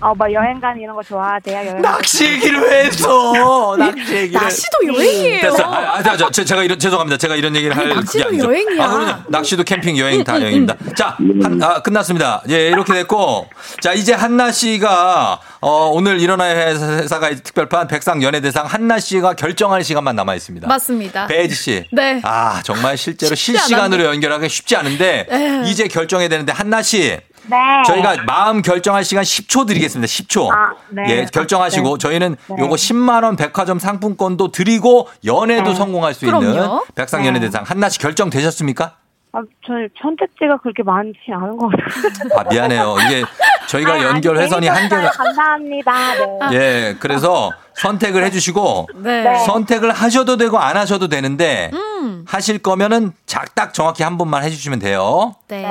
어, 0.00 0.14
뭐 0.14 0.32
여행 0.32 0.60
가는 0.60 0.80
이런 0.80 0.94
거 0.94 1.02
좋아하세요? 1.02 1.56
여행 1.56 1.82
낚시 1.82 2.24
얘기를 2.24 2.60
왜 2.60 2.84
했어? 2.84 3.76
낚시 3.76 4.14
얘기를. 4.14 4.40
낚시도 4.40 4.78
여행이에요. 4.86 5.40
됐어. 5.42 5.62
아, 5.64 5.96
아, 5.96 6.02
자, 6.02 6.16
저, 6.16 6.30
저, 6.30 6.44
제가 6.44 6.62
이런, 6.62 6.78
죄송합니다. 6.78 7.16
제가 7.18 7.36
이런 7.36 7.54
얘기를 7.56 7.76
할. 7.76 7.86
아니, 7.86 7.94
낚시도 7.96 8.28
아니죠. 8.28 8.44
여행이야. 8.44 8.82
아, 8.84 8.88
그럼요. 8.88 9.14
낚시도 9.28 9.64
캠핑 9.64 9.98
여행 9.98 10.24
다 10.24 10.40
여행입니다. 10.40 10.76
자, 10.96 11.16
한, 11.42 11.62
아, 11.62 11.82
끝났습니다. 11.82 12.42
예, 12.50 12.68
이렇게 12.68 12.92
됐고. 12.94 13.48
자, 13.80 13.92
이제 13.92 14.14
한나 14.14 14.52
씨가, 14.52 15.40
어, 15.60 15.90
오늘 15.92 16.20
일어나야 16.20 16.56
할 16.56 16.74
회사가 16.76 17.30
특별판 17.34 17.88
백상 17.88 18.22
연예대상 18.22 18.66
한나 18.66 18.98
씨가 18.98 19.34
결정할 19.34 19.84
시간만 19.84 20.16
남아 20.16 20.34
있습니다. 20.36 20.66
맞습니다. 20.68 21.26
배지 21.26 21.54
씨. 21.54 21.84
네. 21.92 22.20
아, 22.24 22.62
정말 22.62 22.96
실제로 22.96 23.34
실시간으로. 23.34 24.04
연결하기 24.04 24.48
쉽지 24.48 24.76
않은데, 24.76 25.26
네. 25.28 25.62
이제 25.66 25.88
결정해야 25.88 26.28
되는데, 26.28 26.52
한나 26.52 26.80
씨. 26.82 27.18
네. 27.48 27.56
저희가 27.86 28.24
마음 28.26 28.62
결정할 28.62 29.04
시간 29.04 29.24
10초 29.24 29.66
드리겠습니다. 29.66 30.06
10초. 30.06 30.50
아, 30.50 30.74
네. 30.90 31.02
예, 31.08 31.24
결정하시고 31.32 31.96
네. 31.96 31.98
저희는 31.98 32.36
네. 32.48 32.56
요거 32.58 32.74
10만 32.74 33.24
원 33.24 33.36
백화점 33.36 33.78
상품권도 33.78 34.52
드리고 34.52 35.08
연애도 35.24 35.70
네. 35.70 35.74
성공할 35.74 36.14
수 36.14 36.26
있는 36.26 36.40
그럼요. 36.40 36.84
백상 36.94 37.22
네. 37.22 37.28
연예 37.28 37.40
대상 37.40 37.64
한나 37.64 37.88
씨 37.88 37.98
결정되셨습니까? 37.98 38.96
아, 39.32 39.42
저 39.64 39.72
선택지가 40.02 40.56
그렇게 40.58 40.82
많지 40.82 41.18
않은 41.32 41.56
것 41.56 41.68
같아요. 41.70 42.38
아, 42.40 42.44
미안해요. 42.50 42.96
이게 43.06 43.22
저희가 43.70 43.92
아니, 43.94 44.04
연결 44.04 44.36
아니, 44.36 44.44
회선이. 44.44 44.66
한계가 44.66 45.10
감사합니다. 45.10 46.14
네. 46.50 46.56
예, 46.56 46.96
그래서 46.98 47.52
선택을 47.74 48.24
해주시고 48.24 48.88
네. 48.96 49.22
네. 49.22 49.44
선택을 49.46 49.92
하셔도 49.92 50.36
되고 50.36 50.58
안 50.58 50.76
하셔도 50.76 51.06
되는데 51.08 51.70
음. 51.72 52.24
하실 52.26 52.58
거면은 52.58 53.12
자- 53.26 53.44
딱 53.54 53.72
정확히 53.72 54.02
한 54.02 54.18
번만 54.18 54.42
해주시면 54.42 54.80
돼요. 54.80 55.34
네. 55.48 55.66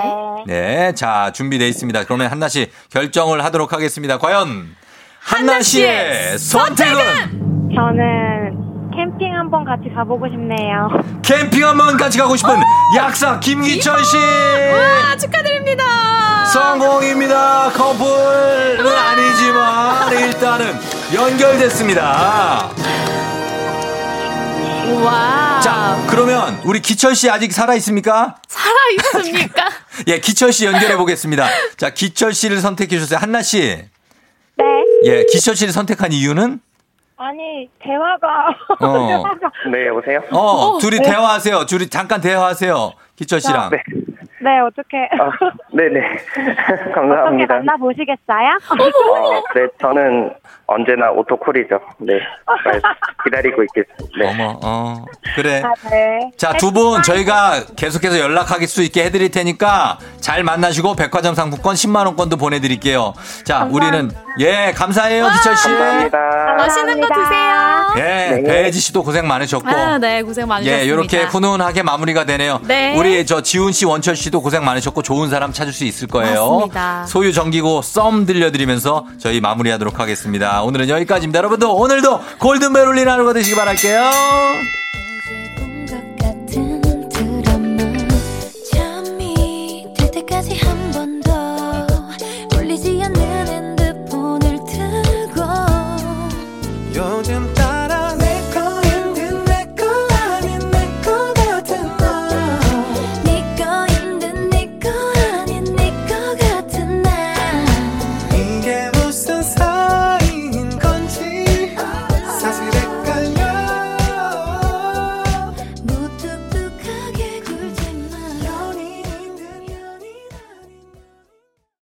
네, 0.48 0.94
자 0.96 1.32
준비돼 1.34 1.68
있습니다. 1.68 2.06
그러면 2.06 2.32
한나 2.32 2.48
씨 2.48 2.72
결정을 2.90 3.44
하도록 3.46 3.72
하겠습니다. 3.74 4.18
과연 4.18 4.76
한나 5.20 5.62
씨의 5.62 6.38
선택은 6.40 7.72
저는 7.76 8.69
캠핑 9.00 9.34
한번 9.34 9.64
같이 9.64 9.90
가보고 9.96 10.28
싶네요. 10.28 10.90
캠핑 11.24 11.66
한번 11.66 11.96
같이 11.96 12.18
가고 12.18 12.36
싶은 12.36 12.50
약사 12.98 13.40
김기철 13.40 14.04
씨 14.04 14.18
와, 14.18 15.16
축하드립니다. 15.16 16.46
성공입니다. 16.48 17.72
커플은 17.72 18.86
아니지만 18.86 20.14
일단은 20.20 20.74
연결됐습니다. 21.14 22.72
와. 25.06 25.62
자, 25.64 26.06
그러면 26.10 26.60
우리 26.66 26.82
기철 26.82 27.16
씨 27.16 27.30
아직 27.30 27.54
살아 27.54 27.76
있습니까? 27.76 28.36
살아 28.50 28.76
있습니까? 28.98 29.70
예, 30.08 30.20
기철 30.20 30.52
씨 30.52 30.66
연결해 30.66 30.98
보겠습니다. 30.98 31.48
자, 31.78 31.92
기철 31.92 32.34
씨를 32.34 32.60
선택해 32.60 32.98
주셨어요. 32.98 33.20
한나 33.22 33.44
씨. 33.44 33.60
네. 34.58 34.66
예, 35.06 35.24
기철 35.32 35.56
씨를 35.56 35.72
선택한 35.72 36.12
이유는 36.12 36.60
아니, 37.30 37.70
대화가. 37.80 38.48
어. 38.80 39.08
대화가. 39.08 39.52
네, 39.72 39.88
여보세요? 39.88 40.22
어, 40.32 40.78
둘이 40.80 41.00
네. 41.00 41.10
대화하세요. 41.10 41.66
둘이 41.66 41.90
잠깐 41.90 42.22
대화하세요. 42.22 42.94
기철 43.18 43.41
씨랑. 43.41 43.72
네. 43.72 43.84
네, 44.41 44.60
어떻게. 44.60 44.98
아, 45.20 45.30
네네. 45.74 46.00
어떻게 46.72 46.91
감사합니다. 46.94 47.56
만나 47.56 47.76
보시겠어요? 47.76 48.58
어, 48.72 49.44
네, 49.54 49.68
저는 49.82 50.34
언제나 50.72 51.10
오토콜이죠. 51.12 51.80
네. 52.00 52.14
잘 52.64 52.82
기다리고 53.26 53.64
있겠습니다. 53.64 54.18
네. 54.20 54.30
어머, 54.30 54.60
어. 54.64 55.06
그래. 55.36 55.62
아, 55.66 55.74
네. 55.90 56.32
자, 56.38 56.54
두 56.54 56.70
분 56.72 57.02
저희가 57.02 57.64
계속해서 57.76 58.20
연락할 58.20 58.66
수 58.68 58.84
있게 58.84 59.04
해드릴 59.06 59.32
테니까 59.32 59.98
잘 60.22 60.44
만나시고 60.44 60.96
백화점 60.96 61.34
상품권 61.34 61.74
10만원권도 61.76 62.40
보내드릴게요. 62.40 63.14
자, 63.44 63.68
우리는, 63.72 64.12
예, 64.40 64.72
감사해요, 64.76 65.28
기철 65.30 65.58
씨. 65.58 65.64
감사합니다. 65.68 66.18
맛있는 66.58 67.02
거 67.02 67.08
드세요. 67.08 67.94
예, 67.98 68.02
네. 68.36 68.44
배혜지 68.44 68.80
씨도 68.80 69.04
고생 69.04 69.28
많으셨고. 69.28 69.68
아, 69.68 69.98
네, 69.98 70.22
고생 70.22 70.48
많으셨습니다. 70.48 70.84
예, 70.84 70.86
이렇게 70.88 71.24
훈훈하게 71.24 71.82
마무리가 71.82 72.26
되네요. 72.26 72.60
네. 72.68 72.96
우리 72.96 73.26
저 73.26 73.41
지훈 73.41 73.72
씨, 73.72 73.86
원철 73.88 74.16
씨도 74.16 74.41
고생 74.41 74.64
많으셨고 74.64 75.02
좋은 75.02 75.30
사람 75.32 75.52
찾을 75.52 75.74
수 75.74 75.86
있을 75.86 76.08
거예요. 76.08 76.52
맞습니다. 76.58 77.06
소유 77.08 77.34
정기고 77.34 77.82
썸 77.82 78.26
들려드리면서 78.28 79.08
저희 79.18 79.41
마무리하도록 79.41 80.00
하겠습니다. 80.00 80.59
오늘은 80.64 80.90
여기까지입니다. 80.90 81.38
여러분들 81.38 81.68
오늘도 81.69 82.22
골든벨 82.40 82.88
울리는 82.88 83.11
하루가 83.11 83.34
되시기 83.34 83.56
바랄게요. 83.56 84.89